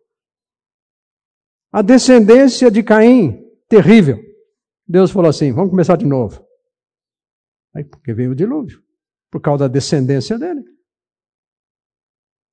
A 1.71 1.81
descendência 1.81 2.69
de 2.69 2.83
Caim, 2.83 3.49
terrível. 3.69 4.19
Deus 4.85 5.11
falou 5.11 5.29
assim: 5.29 5.53
vamos 5.53 5.69
começar 5.69 5.95
de 5.95 6.05
novo. 6.05 6.45
Aí, 7.73 7.85
porque 7.85 8.13
veio 8.13 8.31
o 8.31 8.35
dilúvio, 8.35 8.83
por 9.31 9.39
causa 9.39 9.67
da 9.67 9.73
descendência 9.73 10.37
dele. 10.37 10.63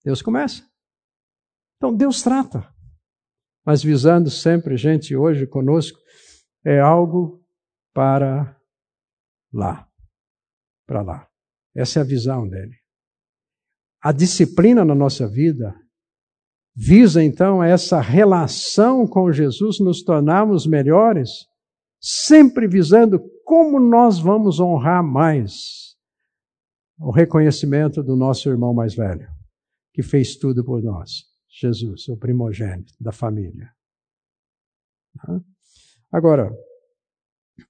Deus 0.04 0.22
começa. 0.22 0.62
Então 1.76 1.94
Deus 1.94 2.22
trata. 2.22 2.72
Mas 3.64 3.82
visando 3.82 4.30
sempre, 4.30 4.76
gente, 4.76 5.14
hoje 5.14 5.46
conosco, 5.46 5.98
é 6.64 6.80
algo 6.80 7.44
para 7.92 8.58
lá. 9.52 9.90
Para 10.86 11.02
lá. 11.02 11.28
Essa 11.74 11.98
é 11.98 12.02
a 12.02 12.06
visão 12.06 12.48
dele. 12.48 12.76
A 14.00 14.12
disciplina 14.12 14.84
na 14.84 14.94
nossa 14.94 15.28
vida 15.28 15.74
visa 16.80 17.24
então 17.24 17.60
essa 17.60 18.00
relação 18.00 19.04
com 19.04 19.32
Jesus, 19.32 19.80
nos 19.80 20.04
tornarmos 20.04 20.64
melhores, 20.64 21.28
sempre 22.00 22.68
visando 22.68 23.20
como 23.44 23.80
nós 23.80 24.20
vamos 24.20 24.60
honrar 24.60 25.02
mais 25.02 25.96
o 27.00 27.10
reconhecimento 27.10 28.00
do 28.00 28.14
nosso 28.14 28.48
irmão 28.48 28.72
mais 28.72 28.94
velho, 28.94 29.28
que 29.92 30.04
fez 30.04 30.36
tudo 30.36 30.64
por 30.64 30.80
nós, 30.80 31.24
Jesus, 31.50 32.06
o 32.08 32.16
primogênito 32.16 32.92
da 33.00 33.10
família. 33.10 33.72
Agora, 36.12 36.48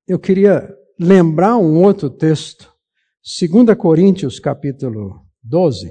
eu 0.07 0.19
queria 0.19 0.69
lembrar 1.01 1.57
um 1.57 1.83
outro 1.83 2.11
texto, 2.11 2.71
2 3.41 3.75
Coríntios 3.79 4.39
capítulo 4.39 5.27
12, 5.43 5.91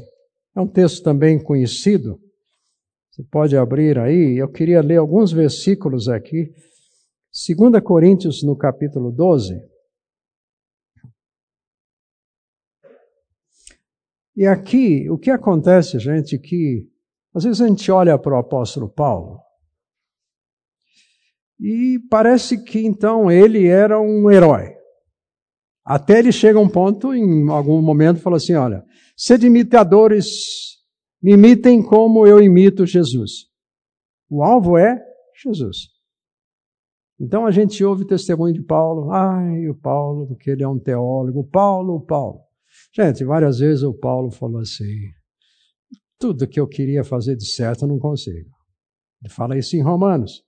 é 0.56 0.62
um 0.62 0.68
texto 0.68 1.02
também 1.04 1.42
conhecido, 1.42 2.20
você 3.18 3.24
pode 3.32 3.58
abrir 3.58 3.98
aí, 3.98 4.38
eu 4.38 4.48
queria 4.48 4.80
ler 4.80 4.98
alguns 4.98 5.32
versículos 5.32 6.08
aqui. 6.08 6.54
2 7.32 7.84
Coríntios, 7.84 8.44
no 8.44 8.56
capítulo 8.56 9.12
12. 9.12 9.60
E 14.36 14.46
aqui, 14.46 15.10
o 15.10 15.18
que 15.18 15.32
acontece, 15.32 15.98
gente, 15.98 16.38
que 16.38 16.88
às 17.34 17.44
vezes 17.44 17.60
a 17.60 17.68
gente 17.68 17.92
olha 17.92 18.20
para 18.20 18.36
o 18.36 18.38
apóstolo 18.38 18.88
Paulo 18.88 19.40
e 21.60 21.98
parece 22.12 22.64
que 22.64 22.86
então 22.86 23.32
ele 23.32 23.66
era 23.66 24.00
um 24.00 24.30
herói. 24.30 24.76
Até 25.84 26.20
ele 26.20 26.32
chega 26.32 26.60
a 26.60 26.62
um 26.62 26.70
ponto, 26.70 27.16
em 27.16 27.50
algum 27.50 27.82
momento, 27.82 28.20
fala 28.20 28.38
assim: 28.38 28.54
olha, 28.54 28.86
sede 29.16 29.48
imitadores 29.48 30.77
me 31.22 31.34
imitem 31.34 31.82
como 31.82 32.26
eu 32.26 32.42
imito 32.42 32.86
Jesus. 32.86 33.48
O 34.30 34.44
alvo 34.44 34.78
é 34.78 35.04
Jesus. 35.44 35.90
Então 37.20 37.46
a 37.46 37.52
gente 37.52 37.84
ouve 37.84 38.04
o 38.04 38.08
testemunho 38.08 38.54
de 38.54 38.62
Paulo, 38.62 39.12
ai, 39.12 39.68
o 39.68 39.76
Paulo, 39.76 40.28
porque 40.28 40.52
ele 40.52 40.64
é 40.64 40.68
um 40.68 40.78
teólogo, 40.78 41.44
Paulo, 41.44 41.96
o 41.96 42.02
Paulo. 42.02 42.42
Gente, 42.94 43.24
várias 43.24 43.60
vezes 43.60 43.84
o 43.84 43.94
Paulo 43.94 44.30
falou 44.30 44.62
assim: 44.62 45.12
tudo 46.20 46.48
que 46.48 46.60
eu 46.60 46.68
queria 46.68 47.04
fazer 47.04 47.36
de 47.36 47.46
certo 47.46 47.84
eu 47.84 47.88
não 47.88 47.98
consigo. 47.98 48.50
Ele 49.22 49.34
fala 49.34 49.58
isso 49.58 49.76
em 49.76 49.82
Romanos. 49.82 50.44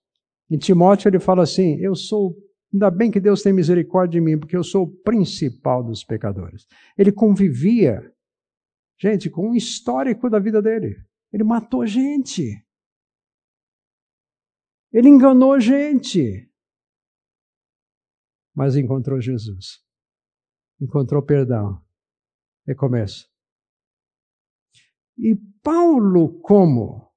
Em 0.49 0.57
Timóteo 0.57 1.09
ele 1.09 1.19
fala 1.19 1.43
assim: 1.43 1.77
eu 1.79 1.95
sou, 1.95 2.35
ainda 2.71 2.91
bem 2.91 3.09
que 3.09 3.19
Deus 3.19 3.41
tem 3.41 3.51
misericórdia 3.51 4.19
de 4.19 4.25
mim, 4.25 4.37
porque 4.37 4.55
eu 4.55 4.63
sou 4.63 4.83
o 4.83 4.91
principal 5.03 5.83
dos 5.83 6.03
pecadores. 6.03 6.65
Ele 6.95 7.11
convivia 7.11 8.01
Gente, 9.01 9.29
com 9.29 9.49
um 9.49 9.55
histórico 9.55 10.29
da 10.29 10.39
vida 10.39 10.61
dele. 10.61 10.95
Ele 11.31 11.43
matou 11.43 11.87
gente. 11.87 12.65
Ele 14.91 15.07
enganou 15.07 15.59
gente. 15.59 16.51
Mas 18.53 18.75
encontrou 18.75 19.21
Jesus. 19.21 19.81
Encontrou 20.81 21.23
perdão. 21.23 21.81
Recomeça. 22.67 23.25
E 25.17 25.35
Paulo, 25.63 26.39
como 26.41 27.09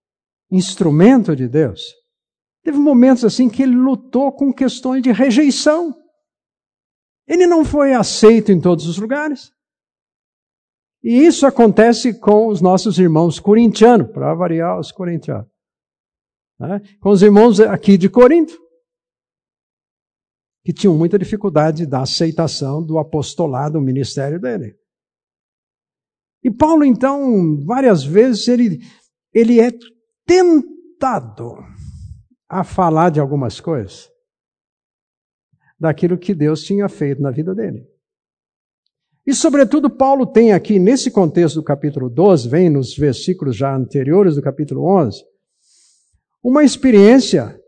instrumento 0.51 1.35
de 1.35 1.49
Deus, 1.49 1.81
teve 2.63 2.79
momentos 2.79 3.25
assim 3.25 3.49
que 3.49 3.63
ele 3.63 3.75
lutou 3.75 4.33
com 4.33 4.53
questões 4.53 5.03
de 5.03 5.11
rejeição. 5.11 5.99
Ele 7.27 7.47
não 7.47 7.65
foi 7.65 7.93
aceito 7.93 8.53
em 8.53 8.61
todos 8.61 8.87
os 8.87 8.99
lugares. 8.99 9.53
E 11.03 11.27
isso 11.27 11.47
acontece 11.47 12.19
com 12.19 12.47
os 12.47 12.61
nossos 12.61 12.99
irmãos 12.99 13.41
corintianos, 13.41 14.11
para 14.13 14.35
variar 14.35 14.79
os 14.79 14.93
corintianos. 14.93 15.49
Né? 16.59 16.81
Com 17.01 17.11
os 17.11 17.23
irmãos 17.23 17.59
aqui 17.59 17.99
de 17.99 18.09
Corinto, 18.09 18.57
que 20.65 20.73
tinham 20.73 20.97
muita 20.97 21.19
dificuldade 21.19 21.87
da 21.87 22.03
aceitação 22.03 22.85
do 22.85 22.99
apostolado, 22.99 23.79
o 23.79 23.83
ministério 23.83 24.41
dele. 24.41 24.77
E 26.45 26.51
Paulo, 26.51 26.85
então, 26.85 27.65
várias 27.65 28.05
vezes, 28.05 28.47
ele, 28.47 28.79
ele 29.33 29.61
é 29.61 29.73
tentado 30.25 31.57
a 32.49 32.63
falar 32.63 33.11
de 33.11 33.19
algumas 33.19 33.61
coisas, 33.61 34.09
daquilo 35.79 36.19
que 36.19 36.33
Deus 36.33 36.63
tinha 36.63 36.89
feito 36.89 37.21
na 37.21 37.33
vida 37.33 37.55
dele. 37.55 37.92
E, 39.27 39.33
sobretudo, 39.33 39.89
Paulo 39.89 40.27
tem 40.27 40.53
aqui, 40.53 40.79
nesse 40.79 41.11
contexto 41.11 41.57
do 41.57 41.65
capítulo 41.65 42.11
12, 42.11 42.49
vem 42.49 42.69
nos 42.69 42.97
versículos 42.97 43.57
já 43.57 43.75
anteriores 43.75 44.35
do 44.35 44.43
capítulo 44.43 44.85
11, 44.85 45.25
uma 46.43 46.65
experiência 46.65 47.59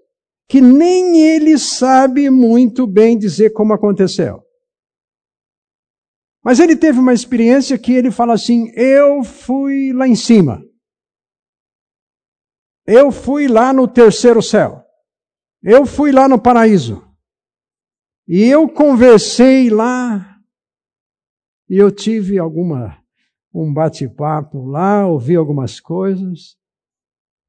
que 0.48 0.60
nem 0.60 1.20
ele 1.20 1.56
sabe 1.56 2.28
muito 2.28 2.86
bem 2.86 3.16
dizer 3.16 3.50
como 3.50 3.72
aconteceu. 3.72 4.42
Mas 6.42 6.58
ele 6.60 6.76
teve 6.76 6.98
uma 6.98 7.14
experiência 7.14 7.78
que 7.78 7.92
ele 7.92 8.10
fala 8.10 8.34
assim: 8.34 8.70
eu 8.76 9.22
fui 9.22 9.92
lá 9.92 10.06
em 10.06 10.16
cima. 10.16 10.62
Eu 12.86 13.10
fui 13.10 13.48
lá 13.48 13.72
no 13.72 13.88
terceiro 13.88 14.42
céu. 14.42 14.84
Eu 15.62 15.86
fui 15.86 16.12
lá 16.12 16.28
no 16.28 16.38
paraíso. 16.38 17.02
E 18.28 18.44
eu 18.44 18.68
conversei 18.68 19.70
lá 19.70 20.33
e 21.68 21.76
eu 21.76 21.90
tive 21.90 22.38
alguma 22.38 23.02
um 23.54 23.72
bate-papo 23.72 24.64
lá, 24.66 25.06
ouvi 25.06 25.36
algumas 25.36 25.78
coisas 25.78 26.58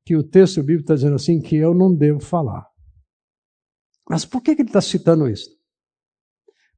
que 0.06 0.16
o 0.16 0.24
texto 0.24 0.62
bíblico 0.62 0.84
está 0.84 0.94
dizendo 0.94 1.16
assim 1.16 1.42
que 1.42 1.56
eu 1.56 1.74
não 1.74 1.96
devo 1.96 2.20
falar. 2.20 2.70
Mas 4.08 4.24
por 4.24 4.42
que, 4.42 4.56
que 4.56 4.62
ele 4.62 4.70
está 4.70 4.82
citando 4.82 5.28
isso? 5.28 5.50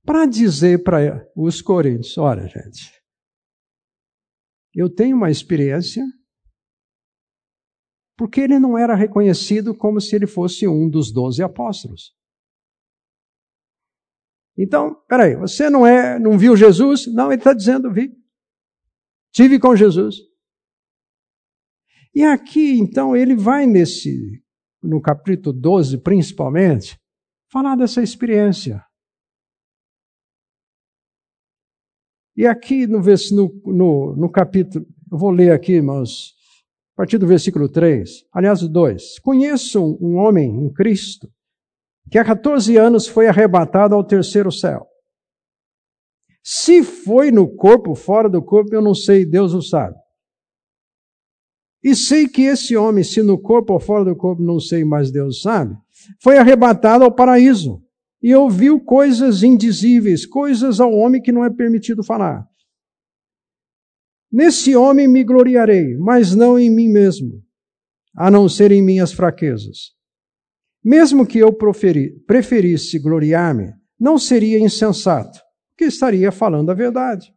Para 0.05 0.25
dizer 0.25 0.81
para 0.81 1.29
os 1.35 1.61
coríntios, 1.61 2.17
olha 2.17 2.47
gente, 2.47 3.03
eu 4.73 4.89
tenho 4.89 5.17
uma 5.17 5.29
experiência 5.29 6.05
porque 8.17 8.41
ele 8.41 8.57
não 8.57 8.77
era 8.77 8.95
reconhecido 8.95 9.75
como 9.75 9.99
se 9.99 10.15
ele 10.15 10.25
fosse 10.25 10.67
um 10.67 10.89
dos 10.89 11.11
doze 11.11 11.43
apóstolos. 11.43 12.16
Então, 14.57 14.95
peraí, 15.07 15.35
você 15.35 15.69
não 15.69 15.85
é, 15.85 16.17
não 16.17 16.37
viu 16.37 16.57
Jesus? 16.57 17.05
Não, 17.05 17.31
ele 17.31 17.39
está 17.39 17.53
dizendo, 17.53 17.93
vi. 17.93 18.11
Tive 19.31 19.59
com 19.59 19.75
Jesus. 19.75 20.15
E 22.15 22.23
aqui, 22.23 22.79
então, 22.79 23.15
ele 23.15 23.35
vai 23.35 23.67
nesse, 23.67 24.43
no 24.81 24.99
capítulo 24.99 25.55
12, 25.55 25.99
principalmente, 25.99 26.99
falar 27.51 27.75
dessa 27.75 28.01
experiência. 28.01 28.83
E 32.35 32.47
aqui 32.47 32.87
no, 32.87 32.99
no, 33.65 34.15
no, 34.15 34.31
capítulo, 34.31 34.87
eu 35.11 35.17
vou 35.17 35.29
ler 35.29 35.51
aqui, 35.51 35.73
irmãos, 35.73 36.33
a 36.93 36.97
partir 36.97 37.19
do 37.19 37.27
versículo 37.27 37.69
3, 37.69 38.25
aliás, 38.33 38.63
o 38.63 38.69
2. 38.69 39.19
Conheço 39.19 39.97
um 40.01 40.15
homem 40.15 40.49
em 40.49 40.73
Cristo 40.73 41.31
que 42.09 42.17
há 42.17 42.23
14 42.23 42.77
anos 42.77 43.07
foi 43.07 43.27
arrebatado 43.27 43.95
ao 43.95 44.03
terceiro 44.03 44.51
céu. 44.51 44.87
Se 46.43 46.81
foi 46.83 47.31
no 47.31 47.47
corpo, 47.55 47.93
fora 47.93 48.29
do 48.29 48.41
corpo, 48.41 48.73
eu 48.73 48.81
não 48.81 48.95
sei, 48.95 49.25
Deus 49.25 49.53
o 49.53 49.61
sabe. 49.61 49.97
E 51.83 51.95
sei 51.95 52.27
que 52.27 52.43
esse 52.43 52.75
homem, 52.75 53.03
se 53.03 53.21
no 53.21 53.37
corpo 53.37 53.73
ou 53.73 53.79
fora 53.79 54.05
do 54.05 54.15
corpo, 54.15 54.41
não 54.41 54.59
sei, 54.59 54.83
mas 54.83 55.11
Deus 55.11 55.41
sabe, 55.41 55.75
foi 56.21 56.37
arrebatado 56.37 57.03
ao 57.03 57.13
paraíso 57.13 57.83
e 58.21 58.33
ouviu 58.33 58.79
coisas 58.79 59.43
indizíveis, 59.43 60.25
coisas 60.25 60.79
ao 60.79 60.91
homem 60.91 61.21
que 61.21 61.31
não 61.31 61.43
é 61.43 61.49
permitido 61.49 62.03
falar. 62.03 62.47
Nesse 64.31 64.75
homem 64.75 65.07
me 65.07 65.23
gloriarei, 65.23 65.95
mas 65.97 66.35
não 66.35 66.57
em 66.57 66.69
mim 66.69 66.89
mesmo, 66.89 67.43
a 68.15 68.31
não 68.31 68.49
ser 68.49 68.71
em 68.71 68.81
minhas 68.81 69.11
fraquezas. 69.11 69.96
Mesmo 70.87 71.27
que 71.27 71.37
eu 71.37 71.49
preferisse 71.53 72.97
gloriar-me, 72.97 73.73
não 73.99 74.17
seria 74.17 74.57
insensato, 74.57 75.37
porque 75.71 75.83
estaria 75.83 76.31
falando 76.31 76.69
a 76.71 76.73
verdade. 76.73 77.35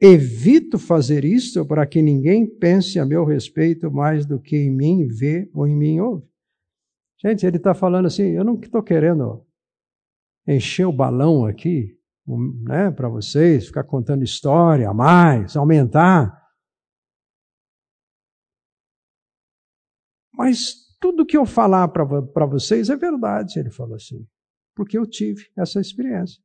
Evito 0.00 0.80
fazer 0.80 1.24
isto 1.24 1.64
para 1.64 1.86
que 1.86 2.02
ninguém 2.02 2.44
pense 2.44 2.98
a 2.98 3.06
meu 3.06 3.24
respeito 3.24 3.88
mais 3.88 4.26
do 4.26 4.40
que 4.40 4.56
em 4.56 4.76
mim 4.76 5.06
vê 5.06 5.48
ou 5.54 5.68
em 5.68 5.76
mim 5.76 6.00
ouve. 6.00 6.28
Gente, 7.24 7.46
ele 7.46 7.58
está 7.58 7.72
falando 7.72 8.06
assim: 8.06 8.32
eu 8.32 8.42
não 8.42 8.58
estou 8.58 8.82
querendo 8.82 9.46
encher 10.44 10.86
o 10.86 10.92
balão 10.92 11.46
aqui, 11.46 11.96
né, 12.64 12.90
para 12.90 13.08
vocês, 13.08 13.68
ficar 13.68 13.84
contando 13.84 14.24
história 14.24 14.88
a 14.88 14.92
mais, 14.92 15.56
aumentar. 15.56 16.36
Mas 20.34 20.85
tudo 21.00 21.26
que 21.26 21.36
eu 21.36 21.44
falar 21.44 21.88
para 21.88 22.46
vocês 22.46 22.90
é 22.90 22.96
verdade, 22.96 23.58
ele 23.58 23.70
falou 23.70 23.96
assim, 23.96 24.26
porque 24.74 24.96
eu 24.96 25.06
tive 25.06 25.50
essa 25.56 25.80
experiência. 25.80 26.42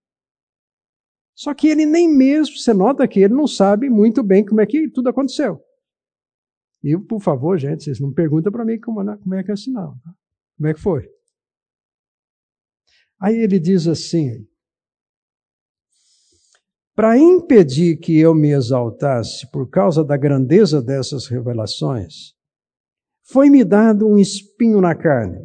Só 1.36 1.54
que 1.54 1.68
ele 1.68 1.86
nem 1.86 2.08
mesmo, 2.14 2.58
você 2.58 2.74
nota 2.74 3.08
que 3.08 3.20
ele 3.20 3.34
não 3.34 3.48
sabe 3.48 3.90
muito 3.90 4.22
bem 4.22 4.46
como 4.46 4.62
é 4.62 4.66
que 4.66 4.90
tudo 4.90 5.10
aconteceu. 5.10 5.62
E, 6.84 6.98
por 6.98 7.22
favor, 7.22 7.58
gente, 7.58 7.84
vocês 7.84 8.00
não 8.00 8.12
perguntam 8.12 8.52
para 8.52 8.66
mim 8.66 8.80
como, 8.80 9.04
como, 9.18 9.36
é 9.36 9.44
que 9.44 9.52
é 9.52 9.54
assim, 9.54 9.72
não. 9.72 9.98
Tá? 10.00 10.14
Como 10.58 10.68
é 10.68 10.74
que 10.74 10.80
foi? 10.80 11.10
Aí 13.20 13.38
ele 13.38 13.60
diz 13.60 13.88
assim: 13.88 14.48
para 16.96 17.18
impedir 17.18 17.98
que 17.98 18.20
eu 18.20 18.34
me 18.34 18.52
exaltasse 18.52 19.50
por 19.52 19.70
causa 19.70 20.04
da 20.04 20.18
grandeza 20.18 20.82
dessas 20.82 21.28
revelações, 21.28 22.36
foi-me 23.32 23.64
dado 23.64 24.08
um 24.08 24.18
espinho 24.18 24.82
na 24.82 24.94
carne, 24.94 25.40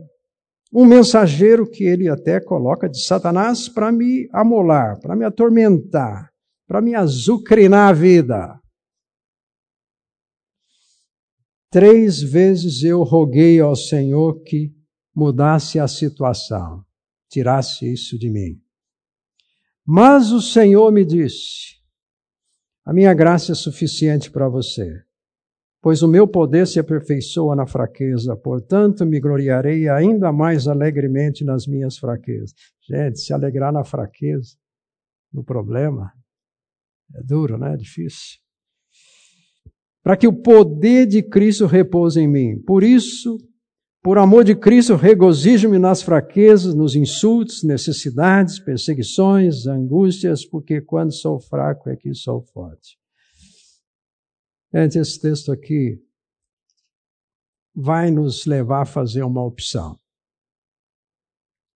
um 0.73 0.85
mensageiro 0.85 1.69
que 1.69 1.85
ele 1.85 2.09
até 2.09 2.41
coloca 2.41 2.89
de 2.89 3.03
Satanás 3.03 3.69
para 3.69 3.93
me 3.93 4.29
amolar, 4.33 4.99
para 5.01 5.15
me 5.15 5.25
atormentar, 5.25 6.31
para 6.67 6.83
me 6.83 6.95
azucrinar 6.95 7.91
a 7.91 7.93
vida. 7.93 8.61
Três 11.71 12.21
vezes 12.21 12.83
eu 12.83 13.03
roguei 13.03 13.61
ao 13.61 13.77
Senhor 13.77 14.43
que 14.43 14.75
mudasse 15.15 15.79
a 15.79 15.87
situação, 15.87 16.85
tirasse 17.31 17.93
isso 17.93 18.19
de 18.19 18.31
mim. 18.31 18.61
Mas 19.87 20.33
o 20.33 20.41
Senhor 20.41 20.91
me 20.91 21.05
disse: 21.05 21.77
A 22.85 22.93
minha 22.93 23.15
graça 23.15 23.53
é 23.53 23.55
suficiente 23.55 24.31
para 24.31 24.49
você 24.49 25.06
pois 25.87 26.03
o 26.03 26.09
meu 26.09 26.27
poder 26.27 26.67
se 26.67 26.81
aperfeiçoa 26.81 27.55
na 27.55 27.65
fraqueza, 27.65 28.37
portanto 28.37 29.07
me 29.07 29.21
gloriarei 29.21 29.89
ainda 29.89 30.33
mais 30.33 30.67
alegremente 30.67 31.45
nas 31.45 31.65
minhas 31.65 31.97
fraquezas. 31.97 32.53
Gente, 32.91 33.21
se 33.21 33.33
alegrar 33.33 33.73
na 33.73 33.85
fraqueza, 33.85 34.57
no 35.33 35.45
problema, 35.45 36.13
é 37.15 37.23
duro, 37.23 37.57
né? 37.57 37.75
É 37.75 37.77
difícil. 37.77 38.41
Para 40.03 40.17
que 40.17 40.27
o 40.27 40.33
poder 40.33 41.07
de 41.07 41.23
Cristo 41.23 41.67
repouse 41.67 42.19
em 42.19 42.27
mim. 42.27 42.61
Por 42.67 42.83
isso, 42.83 43.39
por 44.03 44.19
amor 44.19 44.43
de 44.43 44.57
Cristo, 44.57 44.97
regozijo-me 44.97 45.79
nas 45.79 46.03
fraquezas, 46.03 46.75
nos 46.75 46.97
insultos, 46.97 47.63
necessidades, 47.63 48.59
perseguições, 48.59 49.69
angústias, 49.69 50.45
porque 50.45 50.81
quando 50.81 51.13
sou 51.13 51.39
fraco 51.39 51.89
é 51.89 51.95
que 51.95 52.13
sou 52.13 52.43
forte. 52.43 52.99
Gente, 54.75 54.99
esse 54.99 55.21
texto 55.21 55.53
aqui 55.53 56.03
vai 57.75 58.11
nos 58.11 58.47
levar 58.47 58.83
a 58.83 58.87
fazer 58.87 59.23
uma 59.23 59.45
opção. 59.45 59.99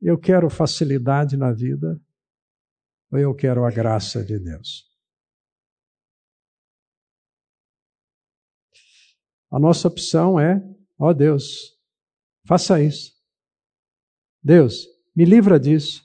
Eu 0.00 0.18
quero 0.18 0.48
facilidade 0.48 1.36
na 1.36 1.52
vida 1.52 2.00
ou 3.12 3.18
eu 3.18 3.34
quero 3.34 3.64
a 3.64 3.70
graça 3.70 4.24
de 4.24 4.38
Deus? 4.38 4.88
A 9.50 9.58
nossa 9.58 9.88
opção 9.88 10.38
é: 10.38 10.62
ó 10.98 11.12
Deus, 11.12 11.76
faça 12.46 12.80
isso. 12.80 13.12
Deus, 14.42 14.86
me 15.14 15.24
livra 15.24 15.58
disso. 15.58 16.02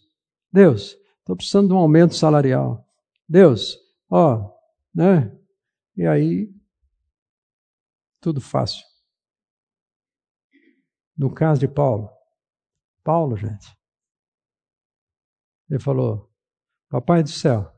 Deus, 0.51 0.97
estou 1.19 1.35
precisando 1.35 1.67
de 1.67 1.73
um 1.73 1.77
aumento 1.77 2.15
salarial. 2.15 2.87
Deus, 3.27 3.77
ó, 4.09 4.51
né? 4.93 5.37
E 5.95 6.05
aí 6.05 6.54
tudo 8.25 8.41
fácil. 8.41 8.83
No 11.15 11.31
caso 11.31 11.59
de 11.59 11.67
Paulo, 11.67 12.09
Paulo, 13.03 13.37
gente, 13.37 13.67
ele 15.69 15.79
falou: 15.79 16.33
Papai 16.89 17.21
do 17.21 17.29
céu, 17.29 17.71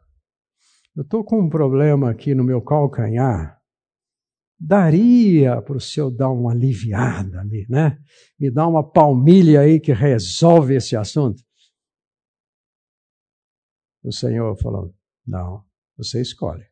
eu 0.96 1.04
estou 1.04 1.22
com 1.26 1.42
um 1.42 1.50
problema 1.50 2.10
aqui 2.10 2.34
no 2.34 2.46
meu 2.46 2.62
calcanhar. 2.62 3.62
Daria 4.58 5.62
para 5.62 5.76
o 5.76 5.82
senhor 5.82 6.12
dar 6.12 6.30
uma 6.30 6.54
aliviada 6.54 7.42
ali, 7.42 7.68
né? 7.70 8.02
Me 8.40 8.50
dar 8.50 8.68
uma 8.68 8.90
palmilha 8.90 9.60
aí 9.60 9.82
que 9.82 9.92
resolve 9.92 10.76
esse 10.76 10.96
assunto. 10.96 11.44
O 14.02 14.14
Senhor 14.14 14.58
falou: 14.58 14.96
Não, 15.26 15.66
você 15.98 16.22
escolhe. 16.22 16.66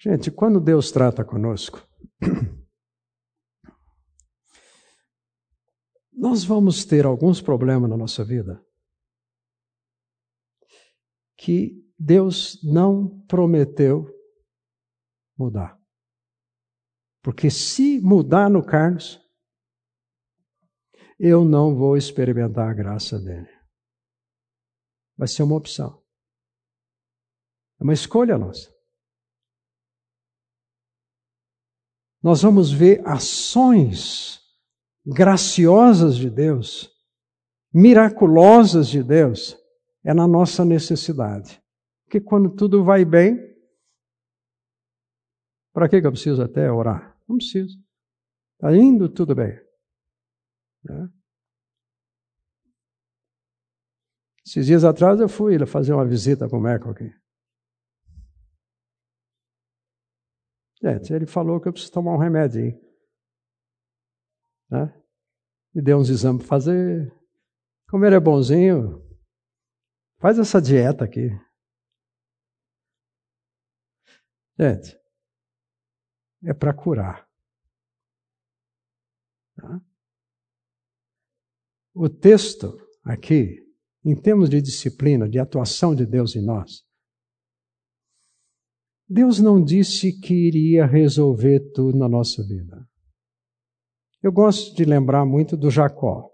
Gente, 0.00 0.30
quando 0.30 0.60
Deus 0.60 0.92
trata 0.92 1.24
conosco, 1.24 1.84
nós 6.12 6.44
vamos 6.44 6.84
ter 6.84 7.04
alguns 7.04 7.40
problemas 7.40 7.90
na 7.90 7.96
nossa 7.96 8.24
vida 8.24 8.64
que 11.36 11.84
Deus 11.98 12.62
não 12.62 13.20
prometeu 13.26 14.06
mudar. 15.36 15.76
Porque 17.20 17.50
se 17.50 18.00
mudar 18.00 18.48
no 18.48 18.64
Carlos, 18.64 19.20
eu 21.18 21.44
não 21.44 21.74
vou 21.76 21.96
experimentar 21.96 22.70
a 22.70 22.74
graça 22.74 23.18
dele. 23.18 23.50
Vai 25.16 25.26
ser 25.26 25.42
uma 25.42 25.56
opção. 25.56 26.00
É 27.80 27.82
uma 27.82 27.92
escolha 27.92 28.38
nossa. 28.38 28.77
Nós 32.22 32.42
vamos 32.42 32.72
ver 32.72 33.00
ações 33.06 34.40
graciosas 35.06 36.16
de 36.16 36.28
Deus, 36.28 36.90
miraculosas 37.72 38.88
de 38.88 39.02
Deus, 39.02 39.56
é 40.04 40.12
na 40.12 40.26
nossa 40.26 40.64
necessidade. 40.64 41.62
Porque 42.04 42.20
quando 42.20 42.50
tudo 42.50 42.84
vai 42.84 43.04
bem, 43.04 43.38
para 45.72 45.88
que 45.88 45.96
eu 45.96 46.10
preciso 46.10 46.42
até 46.42 46.70
orar? 46.70 47.16
Não 47.28 47.36
preciso. 47.36 47.78
Está 48.54 48.74
indo 48.74 49.08
tudo 49.08 49.34
bem. 49.34 49.60
Né? 50.82 51.08
Esses 54.44 54.66
dias 54.66 54.82
atrás 54.82 55.20
eu 55.20 55.28
fui 55.28 55.64
fazer 55.66 55.92
uma 55.92 56.06
visita 56.06 56.48
para 56.48 56.58
o 56.58 56.60
Meco 56.60 56.90
aqui. 56.90 57.12
Gente, 60.80 61.12
ele 61.12 61.26
falou 61.26 61.60
que 61.60 61.68
eu 61.68 61.72
preciso 61.72 61.92
tomar 61.92 62.14
um 62.14 62.18
remédio. 62.18 62.64
Hein? 62.64 62.80
Né? 64.70 65.02
Me 65.74 65.82
deu 65.82 65.98
uns 65.98 66.08
exames 66.08 66.42
para 66.42 66.48
fazer. 66.48 67.12
Como 67.88 68.04
ele 68.04 68.14
é 68.14 68.20
bonzinho, 68.20 69.02
faz 70.18 70.38
essa 70.38 70.60
dieta 70.60 71.04
aqui. 71.04 71.30
Gente, 74.58 74.98
é 76.44 76.52
para 76.52 76.74
curar. 76.74 77.28
Tá? 79.56 79.80
O 81.94 82.08
texto 82.08 82.76
aqui, 83.02 83.66
em 84.04 84.14
termos 84.14 84.48
de 84.48 84.62
disciplina, 84.62 85.28
de 85.28 85.38
atuação 85.38 85.94
de 85.94 86.06
Deus 86.06 86.36
em 86.36 86.44
nós, 86.44 86.87
Deus 89.08 89.40
não 89.40 89.62
disse 89.62 90.12
que 90.12 90.34
iria 90.34 90.84
resolver 90.84 91.72
tudo 91.72 91.96
na 91.96 92.08
nossa 92.08 92.42
vida. 92.42 92.86
Eu 94.22 94.30
gosto 94.30 94.74
de 94.74 94.84
lembrar 94.84 95.24
muito 95.24 95.56
do 95.56 95.70
Jacó. 95.70 96.28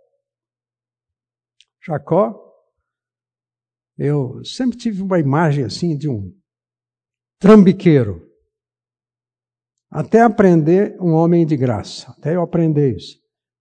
Jacó, 1.87 2.41
eu 3.97 4.43
sempre 4.45 4.77
tive 4.77 5.03
uma 5.03 5.21
imagem 5.21 5.65
assim 5.65 5.97
de 5.97 6.09
um 6.09 6.35
trambiqueiro. 7.39 8.29
até 9.89 10.23
aprender 10.23 11.01
um 11.01 11.13
homem 11.13 11.47
de 11.47 11.57
graça, 11.57 12.11
até 12.11 12.35
eu 12.35 12.43
aprender 12.43 12.97
isso, 12.97 13.17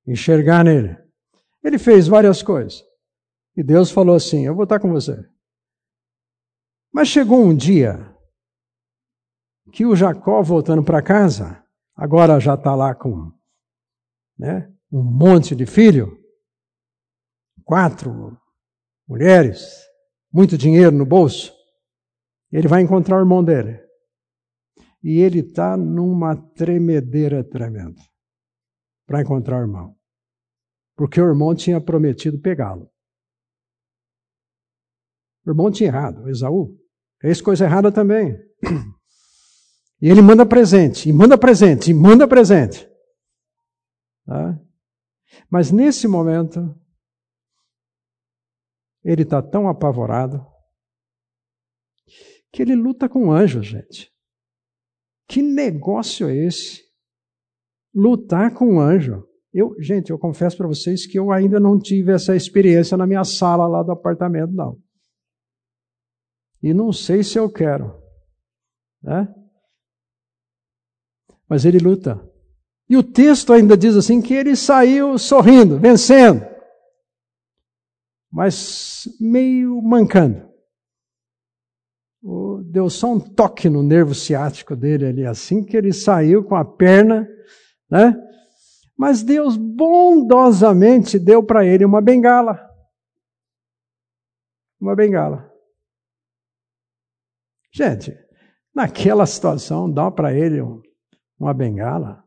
enxergar 0.07 0.64
nele. 0.64 0.98
Ele 1.64 1.77
fez 1.77 2.07
várias 2.07 2.41
coisas. 2.41 2.84
E 3.56 3.61
Deus 3.61 3.91
falou 3.91 4.15
assim: 4.15 4.48
Eu 4.48 4.56
vou 4.56 4.64
estar 4.64 4.80
com 4.80 4.91
você. 4.91 5.15
Mas 6.91 7.07
chegou 7.07 7.40
um 7.40 7.56
dia 7.56 8.12
que 9.72 9.85
o 9.85 9.95
Jacó, 9.95 10.41
voltando 10.41 10.84
para 10.84 11.02
casa, 11.02 11.64
agora 11.95 12.40
já 12.40 12.56
está 12.56 12.76
lá 12.76 12.94
com 12.94 13.31
né, 14.38 14.72
um 14.91 15.03
monte 15.03 15.56
de 15.56 15.65
filho, 15.65 16.18
quatro 17.64 18.38
mulheres, 19.07 19.80
muito 20.31 20.57
dinheiro 20.57 20.91
no 20.91 21.06
bolso. 21.06 21.53
Ele 22.52 22.68
vai 22.68 22.81
encontrar 22.81 23.18
o 23.18 23.22
irmão 23.22 23.44
dele. 23.44 23.81
E 25.03 25.19
ele 25.19 25.40
está 25.40 25.76
numa 25.76 26.35
tremedeira 26.35 27.44
tremenda 27.44 28.02
para 29.06 29.22
encontrar 29.22 29.57
o 29.57 29.61
irmão. 29.61 29.98
Porque 30.95 31.19
o 31.19 31.27
irmão 31.27 31.53
tinha 31.56 31.81
prometido 31.81 32.40
pegá-lo. 32.40 32.90
O 35.45 35.49
irmão 35.49 35.72
tinha 35.72 35.90
errado, 35.90 36.30
Esaú. 36.30 36.77
Fez 37.19 37.41
coisa 37.41 37.65
errada 37.65 37.91
também. 37.91 38.38
E 40.04 40.10
ele 40.10 40.22
manda 40.22 40.46
presente, 40.46 41.08
e 41.08 41.14
manda 41.14 41.38
presente, 41.38 41.90
e 41.90 41.94
manda 41.94 42.28
presente. 42.28 42.86
Tá? 44.26 44.62
Mas 45.50 45.72
nesse 45.72 46.10
momento, 46.10 46.78
ele 49.02 49.22
está 49.22 49.42
tão 49.42 49.66
apavorado 49.70 50.46
que 52.52 52.62
ele 52.62 52.76
luta 52.76 53.08
com 53.08 53.32
anjos, 53.32 53.66
gente. 53.66 54.14
Que 55.26 55.42
negócio 55.42 56.28
é 56.28 56.36
esse? 56.36 56.84
Lutar 57.96 58.54
com 58.54 58.74
um 58.74 58.80
anjo. 58.82 59.26
Eu, 59.54 59.74
gente, 59.80 60.10
eu 60.10 60.20
confesso 60.20 60.58
para 60.58 60.68
vocês 60.68 61.08
que 61.08 61.18
eu 61.18 61.32
ainda 61.32 61.62
não 61.62 61.80
tive 61.80 62.12
essa 62.12 62.36
experiência 62.36 62.98
na 62.98 63.08
minha 63.08 63.24
sala 63.24 63.68
lá 63.68 63.82
do 63.82 63.94
apartamento, 63.94 64.52
não. 64.52 64.78
E 66.62 66.74
não 66.74 66.92
sei 66.92 67.24
se 67.24 67.40
eu 67.40 67.50
quero. 67.50 68.04
Né? 69.02 69.34
Mas 71.54 71.66
ele 71.66 71.78
luta. 71.78 72.20
E 72.90 72.98
o 72.98 73.04
texto 73.04 73.54
ainda 73.54 73.78
diz 73.78 73.96
assim 73.96 74.24
que 74.24 74.34
ele 74.34 74.56
saiu 74.56 75.20
sorrindo, 75.20 75.80
vencendo, 75.80 76.44
mas 78.32 79.08
meio 79.22 79.80
mancando. 79.84 80.52
Deu 82.72 82.90
só 82.90 83.14
um 83.14 83.20
toque 83.20 83.70
no 83.70 83.84
nervo 83.84 84.16
ciático 84.16 84.76
dele 84.76 85.06
ali, 85.06 85.26
assim 85.28 85.64
que 85.64 85.78
ele 85.78 85.94
saiu 85.94 86.44
com 86.44 86.56
a 86.56 86.66
perna, 86.66 87.30
né? 87.88 88.20
Mas 88.98 89.22
Deus 89.22 89.56
bondosamente 89.56 91.20
deu 91.20 91.44
para 91.44 91.64
ele 91.64 91.86
uma 91.86 92.02
bengala. 92.02 92.68
Uma 94.82 94.96
bengala. 94.96 95.54
Gente, 97.72 98.12
naquela 98.74 99.28
situação, 99.28 99.88
dá 99.88 100.10
para 100.10 100.34
ele 100.34 100.60
uma 101.44 101.53
bengala. 101.53 102.24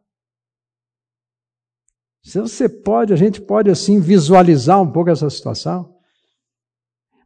Se 2.22 2.40
você 2.40 2.68
pode, 2.68 3.12
a 3.12 3.16
gente 3.16 3.40
pode 3.40 3.70
assim 3.70 4.00
visualizar 4.00 4.82
um 4.82 4.90
pouco 4.90 5.10
essa 5.10 5.30
situação. 5.30 5.96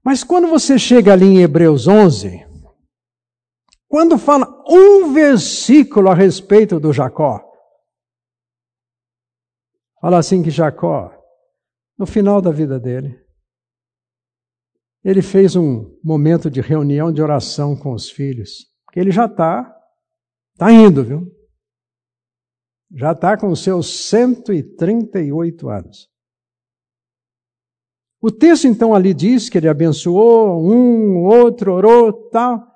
Mas 0.04 0.22
quando 0.22 0.46
você 0.46 0.78
chega 0.78 1.12
ali 1.12 1.26
em 1.26 1.42
Hebreus 1.42 1.88
11, 1.88 2.46
quando 3.88 4.18
fala 4.18 4.46
um 4.68 5.12
versículo 5.12 6.10
a 6.10 6.14
respeito 6.14 6.78
do 6.78 6.92
Jacó, 6.92 7.42
fala 10.00 10.18
assim 10.18 10.42
que 10.42 10.50
Jacó, 10.50 11.12
no 11.98 12.06
final 12.06 12.40
da 12.40 12.50
vida 12.50 12.78
dele, 12.78 13.18
ele 15.02 15.22
fez 15.22 15.56
um 15.56 15.98
momento 16.04 16.50
de 16.50 16.60
reunião 16.60 17.10
de 17.10 17.22
oração 17.22 17.74
com 17.74 17.92
os 17.92 18.10
filhos, 18.10 18.66
porque 18.84 19.00
ele 19.00 19.10
já 19.10 19.24
está, 19.24 19.74
está 20.54 20.70
indo, 20.70 21.02
viu? 21.02 21.39
Já 22.92 23.12
está 23.12 23.36
com 23.36 23.54
seus 23.54 24.08
138 24.08 25.68
anos. 25.68 26.10
O 28.20 28.30
texto 28.30 28.66
então 28.66 28.94
ali 28.94 29.14
diz 29.14 29.48
que 29.48 29.56
ele 29.56 29.68
abençoou 29.68 30.60
um, 30.60 31.24
outro, 31.24 31.72
orou, 31.72 32.28
tal. 32.30 32.66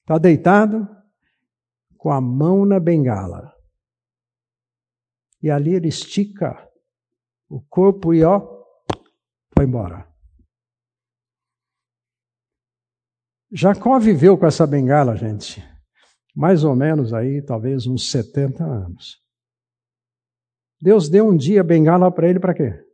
Está 0.00 0.18
deitado 0.18 0.88
com 1.98 2.10
a 2.10 2.20
mão 2.20 2.64
na 2.64 2.80
bengala. 2.80 3.54
E 5.42 5.50
ali 5.50 5.74
ele 5.74 5.88
estica 5.88 6.68
o 7.48 7.60
corpo 7.60 8.14
e 8.14 8.24
ó, 8.24 8.40
foi 9.54 9.66
embora. 9.66 10.08
Jacó 13.52 13.98
viveu 13.98 14.36
com 14.36 14.46
essa 14.46 14.66
bengala, 14.66 15.14
gente 15.14 15.75
mais 16.36 16.64
ou 16.64 16.76
menos 16.76 17.14
aí, 17.14 17.40
talvez 17.40 17.86
uns 17.86 18.10
70 18.10 18.62
anos. 18.62 19.24
Deus 20.78 21.08
deu 21.08 21.26
um 21.26 21.34
dia 21.34 21.64
bengala 21.64 22.12
para 22.12 22.28
ele 22.28 22.38
para 22.38 22.52
quê? 22.52 22.86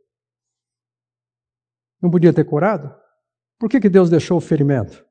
Não 2.01 2.09
podia 2.09 2.33
ter 2.33 2.45
curado? 2.45 2.97
Por 3.59 3.69
que, 3.69 3.81
que 3.81 3.89
Deus 3.89 4.09
deixou 4.09 4.37
o 4.37 4.41
ferimento? 4.41 5.05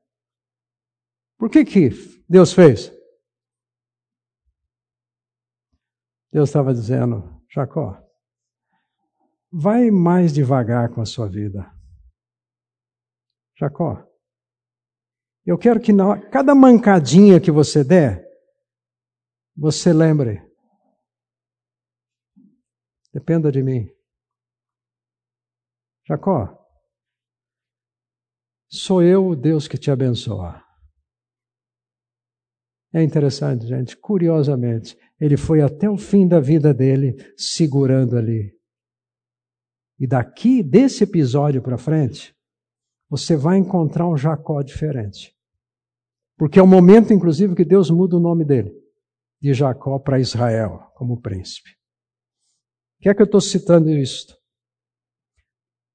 Por 1.37 1.47
que, 1.47 1.63
que 1.63 1.89
Deus 2.27 2.51
fez? 2.51 2.91
Deus 6.31 6.49
estava 6.49 6.73
dizendo, 6.73 7.39
Jacó, 7.53 8.03
vai 9.51 9.91
mais 9.91 10.33
devagar 10.33 10.89
com 10.89 11.01
a 11.01 11.05
sua 11.05 11.29
vida. 11.29 11.71
Jacó, 13.55 14.03
eu 15.45 15.57
quero 15.57 15.79
que 15.79 15.91
na, 15.91 16.19
cada 16.29 16.55
mancadinha 16.55 17.39
que 17.39 17.51
você 17.51 17.83
der, 17.83 18.25
você 19.55 19.91
lembre. 19.93 20.41
Dependa 23.13 23.51
de 23.51 23.61
mim. 23.61 23.87
Jacó, 26.07 26.57
sou 28.69 29.03
eu 29.03 29.27
o 29.27 29.35
Deus 29.35 29.67
que 29.67 29.77
te 29.77 29.91
abençoa. 29.91 30.63
É 32.93 33.01
interessante, 33.01 33.65
gente. 33.65 33.97
Curiosamente, 33.97 34.97
ele 35.19 35.37
foi 35.37 35.61
até 35.61 35.89
o 35.89 35.97
fim 35.97 36.27
da 36.27 36.39
vida 36.39 36.73
dele 36.73 37.15
segurando 37.37 38.17
ali. 38.17 38.53
E 39.99 40.07
daqui, 40.07 40.61
desse 40.61 41.03
episódio 41.03 41.61
para 41.61 41.77
frente, 41.77 42.35
você 43.13 43.37
vai 43.37 43.59
encontrar 43.59 44.09
um 44.09 44.17
Jacó 44.17 44.59
diferente. 44.63 45.37
Porque 46.35 46.57
é 46.57 46.63
o 46.63 46.67
momento, 46.67 47.13
inclusive, 47.13 47.53
que 47.53 47.63
Deus 47.63 47.91
muda 47.91 48.17
o 48.17 48.19
nome 48.19 48.43
dele, 48.43 48.73
de 49.39 49.53
Jacó 49.53 49.99
para 49.99 50.19
Israel, 50.19 50.79
como 50.95 51.21
príncipe. 51.21 51.69
O 52.97 53.03
que 53.03 53.09
é 53.09 53.13
que 53.13 53.21
eu 53.21 53.25
estou 53.25 53.39
citando 53.39 53.91
isto? 53.91 54.35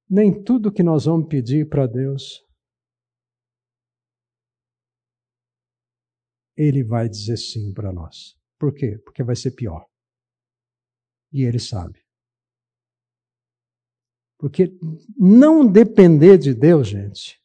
Nem 0.09 0.45
tudo 0.45 0.71
que 0.71 0.81
nós 0.81 1.07
vamos 1.07 1.27
pedir 1.27 1.69
para 1.69 1.89
Deus, 1.89 2.41
Ele 6.57 6.85
vai 6.85 7.09
dizer 7.09 7.37
sim 7.37 7.73
para 7.75 7.93
nós. 7.93 8.39
Por 8.61 8.73
quê? 8.73 8.97
Porque 9.05 9.25
vai 9.25 9.35
ser 9.35 9.51
pior. 9.57 9.85
E 11.33 11.43
Ele 11.43 11.59
sabe. 11.59 11.99
Porque 14.39 14.73
não 15.19 15.67
depender 15.67 16.39
de 16.39 16.55
Deus, 16.55 16.87
gente, 16.87 17.43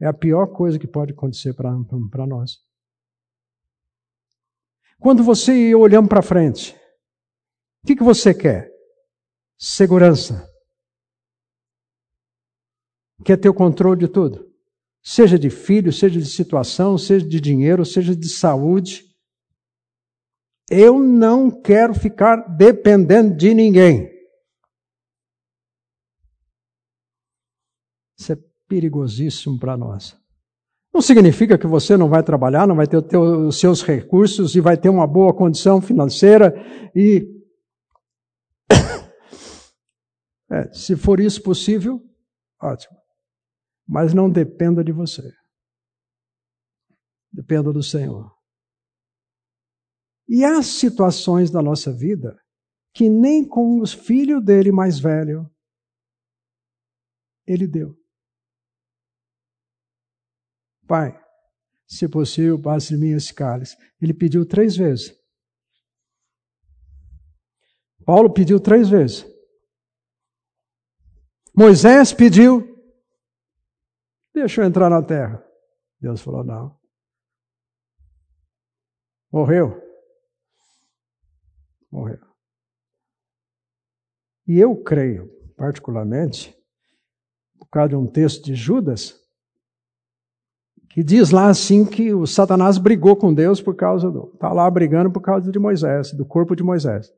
é 0.00 0.06
a 0.06 0.12
pior 0.12 0.46
coisa 0.46 0.78
que 0.78 0.86
pode 0.86 1.12
acontecer 1.12 1.52
para 1.54 2.26
nós. 2.26 2.60
Quando 5.00 5.24
você 5.24 5.52
e 5.52 5.70
eu 5.72 5.80
olhamos 5.80 6.08
para 6.08 6.22
frente, 6.22 6.72
o 7.82 7.86
que, 7.86 7.96
que 7.96 8.04
você 8.04 8.32
quer? 8.32 8.72
Segurança. 9.58 10.48
Quer 13.24 13.36
ter 13.36 13.48
o 13.48 13.54
controle 13.54 14.00
de 14.00 14.08
tudo? 14.08 14.50
Seja 15.02 15.38
de 15.38 15.50
filho, 15.50 15.92
seja 15.92 16.18
de 16.20 16.28
situação, 16.28 16.96
seja 16.96 17.26
de 17.26 17.40
dinheiro, 17.40 17.84
seja 17.84 18.14
de 18.14 18.28
saúde. 18.28 19.04
Eu 20.70 20.98
não 20.98 21.50
quero 21.50 21.92
ficar 21.92 22.36
dependendo 22.56 23.36
de 23.36 23.52
ninguém. 23.52 24.13
Isso 28.24 28.32
é 28.32 28.36
perigosíssimo 28.66 29.58
para 29.58 29.76
nós. 29.76 30.18
Não 30.94 31.02
significa 31.02 31.58
que 31.58 31.66
você 31.66 31.94
não 31.94 32.08
vai 32.08 32.22
trabalhar, 32.22 32.66
não 32.66 32.74
vai 32.74 32.86
ter 32.86 32.96
os 32.96 33.60
seus 33.60 33.82
recursos 33.82 34.54
e 34.54 34.60
vai 34.60 34.78
ter 34.78 34.88
uma 34.88 35.06
boa 35.06 35.34
condição 35.34 35.80
financeira 35.82 36.54
e. 36.96 37.30
É, 40.50 40.72
se 40.72 40.94
for 40.94 41.18
isso 41.18 41.42
possível, 41.42 42.00
ótimo. 42.62 42.96
Mas 43.88 44.12
não 44.14 44.30
dependa 44.30 44.84
de 44.84 44.92
você. 44.92 45.32
Dependa 47.32 47.72
do 47.72 47.82
Senhor. 47.82 48.30
E 50.28 50.44
há 50.44 50.62
situações 50.62 51.50
da 51.50 51.62
nossa 51.62 51.90
vida 51.92 52.36
que 52.92 53.08
nem 53.08 53.48
com 53.48 53.80
os 53.80 53.94
filhos 53.94 54.44
dele 54.44 54.70
mais 54.70 55.00
velho 55.00 55.50
ele 57.46 57.66
deu. 57.66 58.03
Pai, 60.86 61.18
se 61.86 62.08
possível, 62.08 62.60
passe 62.60 62.94
de 62.94 63.00
mim 63.00 63.10
esse 63.10 63.32
cálice. 63.32 63.76
Ele 64.00 64.12
pediu 64.12 64.46
três 64.46 64.76
vezes. 64.76 65.14
Paulo 68.04 68.32
pediu 68.32 68.60
três 68.60 68.88
vezes. 68.88 69.24
Moisés 71.56 72.12
pediu, 72.12 72.66
deixa 74.34 74.60
eu 74.60 74.66
entrar 74.66 74.90
na 74.90 75.02
terra. 75.02 75.42
Deus 76.00 76.20
falou: 76.20 76.44
não. 76.44 76.78
Morreu. 79.32 79.80
Morreu. 81.90 82.20
E 84.46 84.58
eu 84.58 84.82
creio, 84.82 85.28
particularmente, 85.56 86.54
por 87.58 87.68
causa 87.68 87.90
de 87.90 87.96
um 87.96 88.06
texto 88.06 88.44
de 88.44 88.54
Judas, 88.54 89.23
que 90.94 91.02
diz 91.02 91.32
lá 91.32 91.48
assim 91.48 91.84
que 91.84 92.14
o 92.14 92.24
Satanás 92.24 92.78
brigou 92.78 93.16
com 93.16 93.34
Deus 93.34 93.60
por 93.60 93.74
causa 93.74 94.08
do. 94.08 94.30
Está 94.32 94.52
lá 94.52 94.70
brigando 94.70 95.10
por 95.10 95.20
causa 95.20 95.50
de 95.50 95.58
Moisés, 95.58 96.12
do 96.12 96.24
corpo 96.24 96.54
de 96.54 96.62
Moisés. 96.62 97.12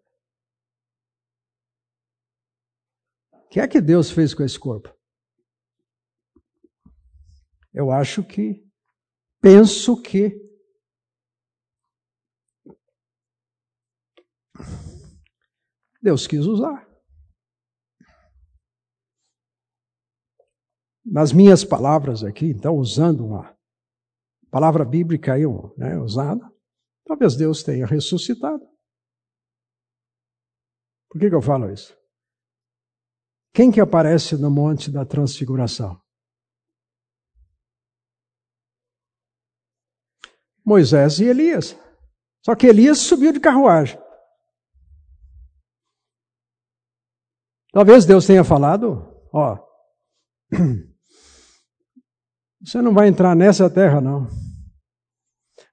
O 3.34 3.48
que 3.50 3.60
é 3.60 3.68
que 3.68 3.78
Deus 3.78 4.10
fez 4.10 4.32
com 4.32 4.42
esse 4.42 4.58
corpo? 4.58 4.96
Eu 7.74 7.90
acho 7.90 8.24
que, 8.24 8.66
penso 9.42 10.00
que, 10.00 10.40
Deus 16.00 16.26
quis 16.26 16.46
usar. 16.46 16.88
Nas 21.04 21.30
minhas 21.30 21.62
palavras 21.62 22.24
aqui, 22.24 22.46
então, 22.46 22.74
usando 22.74 23.26
uma 23.26 23.55
palavra 24.56 24.86
bíblica 24.86 25.34
aí, 25.34 25.42
né, 25.76 25.98
usada, 25.98 26.50
talvez 27.04 27.36
Deus 27.36 27.62
tenha 27.62 27.84
ressuscitado. 27.84 28.66
Por 31.10 31.20
que, 31.20 31.28
que 31.28 31.34
eu 31.34 31.42
falo 31.42 31.70
isso? 31.70 31.94
Quem 33.52 33.70
que 33.70 33.82
aparece 33.82 34.34
no 34.38 34.50
Monte 34.50 34.90
da 34.90 35.04
Transfiguração? 35.04 36.00
Moisés 40.64 41.18
e 41.18 41.24
Elias. 41.24 41.78
Só 42.42 42.56
que 42.56 42.66
Elias 42.66 42.96
subiu 42.96 43.34
de 43.34 43.40
carruagem. 43.40 44.00
Talvez 47.72 48.06
Deus 48.06 48.26
tenha 48.26 48.42
falado, 48.42 49.06
ó, 49.34 49.58
você 52.64 52.80
não 52.80 52.94
vai 52.94 53.08
entrar 53.08 53.36
nessa 53.36 53.68
terra, 53.68 54.00
não. 54.00 54.45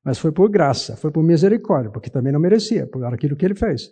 Mas 0.04 0.20
foi 0.20 0.34
por 0.34 0.50
graça, 0.50 0.98
foi 0.98 1.12
por 1.12 1.24
misericórdia, 1.24 1.90
porque 1.90 2.10
também 2.10 2.34
não 2.34 2.40
merecia, 2.40 2.86
por 2.88 3.04
aquilo 3.06 3.38
que 3.38 3.46
ele 3.46 3.56
fez. 3.56 3.90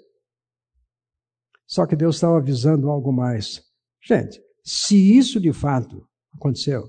Só 1.65 1.87
que 1.87 1.95
Deus 1.95 2.15
estava 2.15 2.37
avisando 2.37 2.89
algo 2.89 3.13
mais. 3.13 3.61
Gente, 4.03 4.43
se 4.61 5.17
isso 5.17 5.39
de 5.39 5.53
fato 5.53 6.05
aconteceu, 6.35 6.83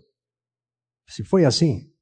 se 1.09 1.23
foi 1.23 1.45
assim, 1.45 1.95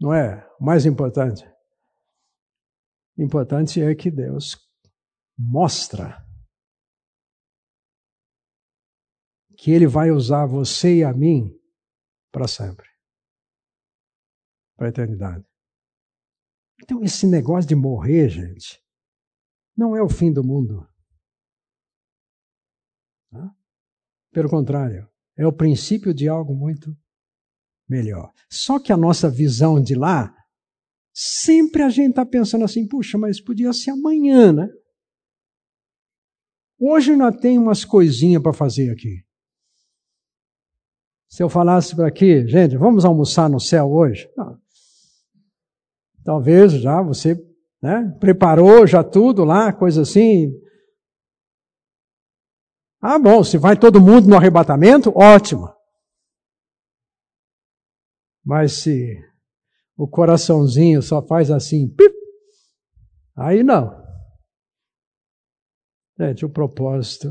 não 0.00 0.14
é 0.14 0.48
o 0.60 0.64
mais 0.64 0.86
importante. 0.86 1.44
O 3.16 3.22
importante 3.22 3.82
é 3.82 3.92
que 3.94 4.10
Deus 4.10 4.56
mostra 5.36 6.24
que 9.56 9.70
Ele 9.70 9.86
vai 9.86 10.10
usar 10.10 10.46
você 10.46 10.98
e 10.98 11.04
a 11.04 11.12
mim 11.12 11.50
para 12.30 12.46
sempre 12.46 12.93
para 14.76 14.86
a 14.86 14.90
eternidade. 14.90 15.44
Então, 16.82 17.02
esse 17.02 17.26
negócio 17.26 17.68
de 17.68 17.74
morrer, 17.74 18.28
gente, 18.28 18.82
não 19.76 19.96
é 19.96 20.02
o 20.02 20.08
fim 20.08 20.32
do 20.32 20.44
mundo. 20.44 20.86
Pelo 24.32 24.48
contrário, 24.48 25.08
é 25.36 25.46
o 25.46 25.52
princípio 25.52 26.12
de 26.12 26.28
algo 26.28 26.54
muito 26.54 26.96
melhor. 27.88 28.32
Só 28.50 28.80
que 28.80 28.92
a 28.92 28.96
nossa 28.96 29.30
visão 29.30 29.80
de 29.80 29.94
lá, 29.94 30.34
sempre 31.12 31.82
a 31.82 31.88
gente 31.88 32.10
está 32.10 32.26
pensando 32.26 32.64
assim, 32.64 32.86
puxa, 32.86 33.16
mas 33.16 33.40
podia 33.40 33.72
ser 33.72 33.92
amanhã, 33.92 34.52
né? 34.52 34.68
Hoje 36.78 37.12
ainda 37.12 37.30
tem 37.30 37.56
umas 37.58 37.84
coisinhas 37.84 38.42
para 38.42 38.52
fazer 38.52 38.90
aqui. 38.90 39.24
Se 41.28 41.42
eu 41.42 41.48
falasse 41.48 41.94
para 41.94 42.08
aqui, 42.08 42.46
gente, 42.48 42.76
vamos 42.76 43.04
almoçar 43.04 43.48
no 43.48 43.60
céu 43.60 43.90
hoje? 43.90 44.28
Não. 44.36 44.60
Talvez 46.24 46.72
já 46.72 47.02
você 47.02 47.34
né, 47.82 48.16
preparou 48.18 48.86
já 48.86 49.04
tudo 49.04 49.44
lá, 49.44 49.72
coisa 49.72 50.02
assim, 50.02 50.50
ah, 53.06 53.18
bom, 53.18 53.44
se 53.44 53.58
vai 53.58 53.78
todo 53.78 54.00
mundo 54.00 54.26
no 54.26 54.36
arrebatamento, 54.36 55.12
ótimo. 55.14 55.68
Mas 58.42 58.82
se 58.82 59.14
o 59.94 60.08
coraçãozinho 60.08 61.02
só 61.02 61.20
faz 61.26 61.50
assim, 61.50 61.86
pip, 61.94 62.14
aí 63.36 63.62
não. 63.62 64.02
Gente, 66.18 66.46
o 66.46 66.50
propósito 66.50 67.28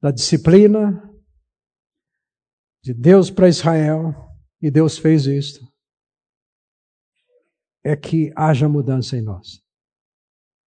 da 0.00 0.12
disciplina 0.12 1.02
de 2.80 2.94
Deus 2.94 3.30
para 3.30 3.48
Israel, 3.48 4.14
e 4.62 4.70
Deus 4.70 4.98
fez 4.98 5.26
isto, 5.26 5.66
é 7.84 7.94
que 7.94 8.32
haja 8.34 8.68
mudança 8.68 9.16
em 9.16 9.22
nós. 9.22 9.62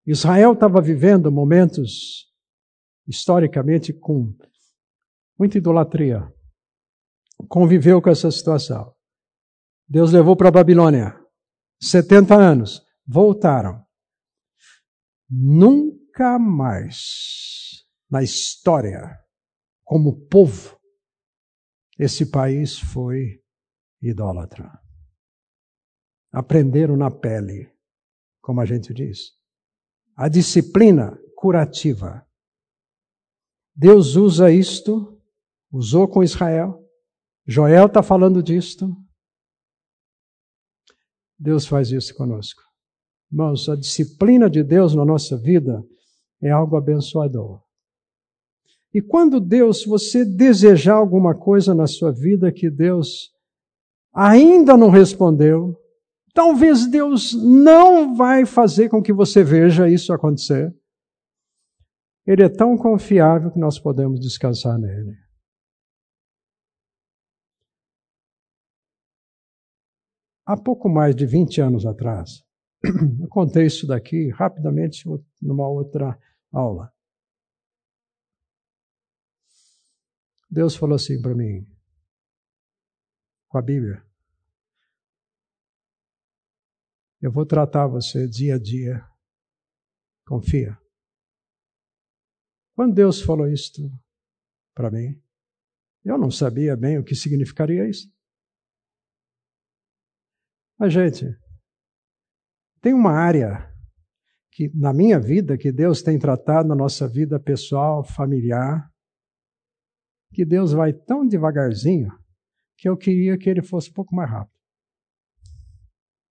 Israel 0.05 0.53
estava 0.53 0.79
vivendo 0.81 1.31
momentos 1.31 2.27
historicamente 3.07 3.91
com 3.91 4.33
muita 5.37 5.57
idolatria. 5.57 6.31
Conviveu 7.49 8.01
com 8.01 8.09
essa 8.09 8.29
situação. 8.29 8.93
Deus 9.87 10.11
levou 10.11 10.35
para 10.35 10.49
a 10.49 10.51
Babilônia. 10.51 11.19
70 11.81 12.35
anos. 12.35 12.81
Voltaram. 13.05 13.83
Nunca 15.29 16.37
mais 16.39 17.85
na 18.09 18.23
história, 18.23 19.17
como 19.83 20.25
povo, 20.27 20.77
esse 21.99 22.29
país 22.29 22.79
foi 22.79 23.41
idólatra. 24.01 24.71
Aprenderam 26.37 26.95
na 26.95 27.09
pele, 27.09 27.71
como 28.41 28.61
a 28.61 28.65
gente 28.65 28.93
diz. 28.93 29.31
A 30.15 30.27
disciplina 30.27 31.17
curativa 31.35 32.27
Deus 33.75 34.15
usa 34.15 34.51
isto, 34.51 35.19
usou 35.71 36.07
com 36.07 36.23
Israel. 36.23 36.83
Joel 37.45 37.85
está 37.85 38.01
falando 38.01 38.41
disto. 38.41 38.91
Deus 41.37 41.67
faz 41.67 41.91
isso 41.91 42.15
conosco. 42.15 42.61
Irmãos, 43.31 43.69
a 43.69 43.75
disciplina 43.75 44.49
de 44.49 44.63
Deus 44.63 44.95
na 44.95 45.05
nossa 45.05 45.37
vida 45.37 45.83
é 46.41 46.49
algo 46.49 46.75
abençoador. 46.75 47.61
E 48.91 48.99
quando 48.99 49.39
Deus, 49.39 49.85
você 49.85 50.25
desejar 50.25 50.95
alguma 50.95 51.35
coisa 51.35 51.75
na 51.75 51.85
sua 51.85 52.11
vida 52.11 52.51
que 52.51 52.71
Deus 52.71 53.31
ainda 54.11 54.75
não 54.75 54.89
respondeu, 54.89 55.79
talvez 56.37 56.85
Deus 56.85 57.33
não 57.33 58.15
vai 58.15 58.45
fazer 58.45 58.89
com 58.89 59.01
que 59.01 59.11
você 59.11 59.43
veja 59.43 59.89
isso 59.89 60.13
acontecer. 60.13 60.71
Ele 62.27 62.43
é 62.43 62.49
tão 62.49 62.77
confiável 62.77 63.51
que 63.51 63.57
nós 63.57 63.79
podemos 63.79 64.19
descansar 64.19 64.77
nele. 64.77 65.17
Há 70.45 70.55
pouco 70.55 70.87
mais 70.87 71.15
de 71.15 71.25
20 71.25 71.59
anos 71.59 71.87
atrás, 71.87 72.45
eu 73.19 73.27
contei 73.29 73.65
isso 73.65 73.87
daqui 73.87 74.29
rapidamente 74.29 75.09
numa 75.41 75.67
outra 75.67 76.15
aula. 76.53 76.93
Deus 80.51 80.75
falou 80.75 80.95
assim 80.95 81.19
para 81.19 81.33
mim, 81.33 81.65
com 83.49 83.57
a 83.57 83.61
Bíblia: 83.61 84.06
Eu 87.19 87.31
vou 87.31 87.45
tratar 87.45 87.87
você 87.87 88.27
dia 88.27 88.55
a 88.55 88.59
dia. 88.59 89.03
Confia. 90.27 90.77
Quando 92.75 92.93
Deus 92.93 93.21
falou 93.21 93.47
isto 93.47 93.81
para 94.75 94.91
mim, 94.91 95.19
eu 96.05 96.17
não 96.17 96.29
sabia 96.29 96.75
bem 96.77 96.99
o 96.99 97.03
que 97.03 97.15
significaria 97.15 97.89
isso. 97.89 98.07
Mas, 100.77 100.93
gente, 100.93 101.25
tem 102.81 102.93
uma 102.93 103.13
área 103.13 103.73
que 104.51 104.69
na 104.75 104.93
minha 104.93 105.19
vida 105.19 105.57
que 105.57 105.71
Deus 105.71 106.03
tem 106.03 106.19
tratado 106.19 106.67
na 106.67 106.75
nossa 106.75 107.07
vida 107.07 107.39
pessoal, 107.39 108.03
familiar, 108.03 108.91
que 110.33 110.45
Deus 110.45 110.71
vai 110.71 110.93
tão 110.93 111.27
devagarzinho 111.27 112.11
que 112.77 112.87
eu 112.87 112.95
queria 112.95 113.37
que 113.39 113.49
ele 113.49 113.63
fosse 113.63 113.89
um 113.89 113.93
pouco 113.93 114.15
mais 114.15 114.29
rápido 114.29 114.56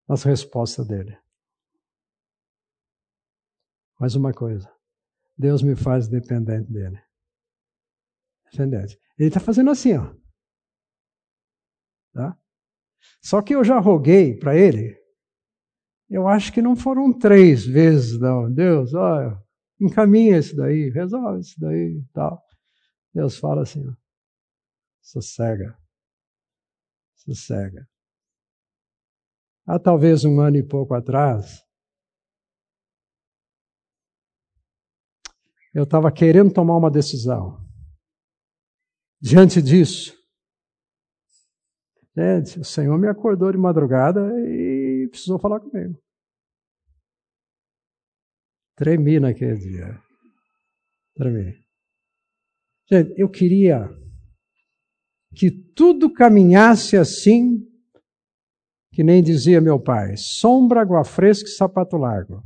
nas 0.08 0.22
respostas 0.22 0.86
dele. 0.86 1.18
Mais 3.98 4.14
uma 4.14 4.32
coisa, 4.32 4.70
Deus 5.36 5.62
me 5.62 5.74
faz 5.74 6.06
dependente 6.06 6.70
dele. 6.70 7.02
Dependente. 8.50 8.98
Ele 9.18 9.28
está 9.28 9.40
fazendo 9.40 9.70
assim, 9.70 9.96
ó. 9.96 10.14
Tá? 12.12 12.38
Só 13.20 13.42
que 13.42 13.54
eu 13.54 13.64
já 13.64 13.78
roguei 13.78 14.38
para 14.38 14.56
ele, 14.56 14.96
eu 16.08 16.28
acho 16.28 16.52
que 16.52 16.62
não 16.62 16.76
foram 16.76 17.12
três 17.12 17.66
vezes, 17.66 18.18
não. 18.18 18.52
Deus, 18.52 18.94
olha, 18.94 19.42
encaminha 19.80 20.38
isso 20.38 20.54
daí, 20.54 20.90
resolve 20.90 21.40
isso 21.40 21.58
daí 21.58 22.02
tal. 22.12 22.42
Deus 23.12 23.38
fala 23.38 23.62
assim, 23.62 23.86
ó, 23.88 23.94
sossega, 25.00 25.76
sossega. 27.14 27.88
Há 29.66 29.78
talvez 29.80 30.24
um 30.24 30.40
ano 30.40 30.56
e 30.56 30.62
pouco 30.62 30.94
atrás, 30.94 31.64
eu 35.74 35.82
estava 35.82 36.12
querendo 36.12 36.52
tomar 36.52 36.76
uma 36.76 36.90
decisão. 36.90 37.66
Diante 39.20 39.60
disso, 39.60 40.16
gente, 42.16 42.60
o 42.60 42.64
Senhor 42.64 42.96
me 42.96 43.08
acordou 43.08 43.50
de 43.50 43.58
madrugada 43.58 44.20
e 44.48 45.08
precisou 45.10 45.38
falar 45.38 45.58
comigo. 45.58 46.00
Tremi 48.76 49.18
naquele 49.18 49.56
dia. 49.56 50.00
Tremi. 51.14 51.66
Gente, 52.88 53.18
eu 53.20 53.28
queria 53.28 53.88
que 55.34 55.50
tudo 55.50 56.12
caminhasse 56.12 56.96
assim, 56.96 57.66
que 58.96 59.04
nem 59.04 59.22
dizia 59.22 59.60
meu 59.60 59.78
pai: 59.78 60.16
sombra, 60.16 60.80
água 60.80 61.04
fresca 61.04 61.46
e 61.46 61.52
sapato 61.52 61.98
largo. 61.98 62.42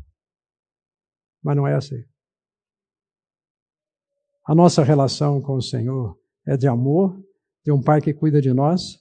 Mas 1.41 1.57
não 1.57 1.65
é 1.65 1.77
assim. 1.77 2.03
A 4.45 4.53
nossa 4.53 4.83
relação 4.83 5.41
com 5.41 5.55
o 5.55 5.63
Senhor 5.63 6.19
é 6.45 6.57
de 6.57 6.67
amor, 6.67 7.17
de 7.65 7.71
um 7.71 7.81
pai 7.81 8.01
que 8.01 8.13
cuida 8.13 8.43
de 8.43 8.53
nós, 8.53 8.99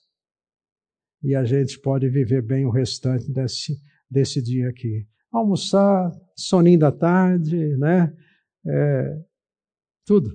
e 1.23 1.35
a 1.35 1.43
gente 1.43 1.81
pode 1.81 2.07
viver 2.07 2.43
bem 2.43 2.67
o 2.67 2.69
restante 2.69 3.33
desse, 3.33 3.75
desse 4.07 4.43
dia 4.43 4.69
aqui. 4.69 5.07
Almoçar, 5.31 6.11
soninho 6.35 6.77
da 6.77 6.91
tarde, 6.91 7.75
né? 7.77 8.15
É, 8.63 9.25
tudo 10.05 10.29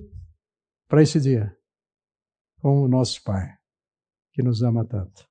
para 0.89 1.01
esse 1.01 1.21
dia 1.21 1.55
com 2.59 2.81
o 2.81 2.89
nosso 2.89 3.23
Pai, 3.23 3.47
que 4.33 4.43
nos 4.43 4.61
ama 4.61 4.85
tanto. 4.85 5.25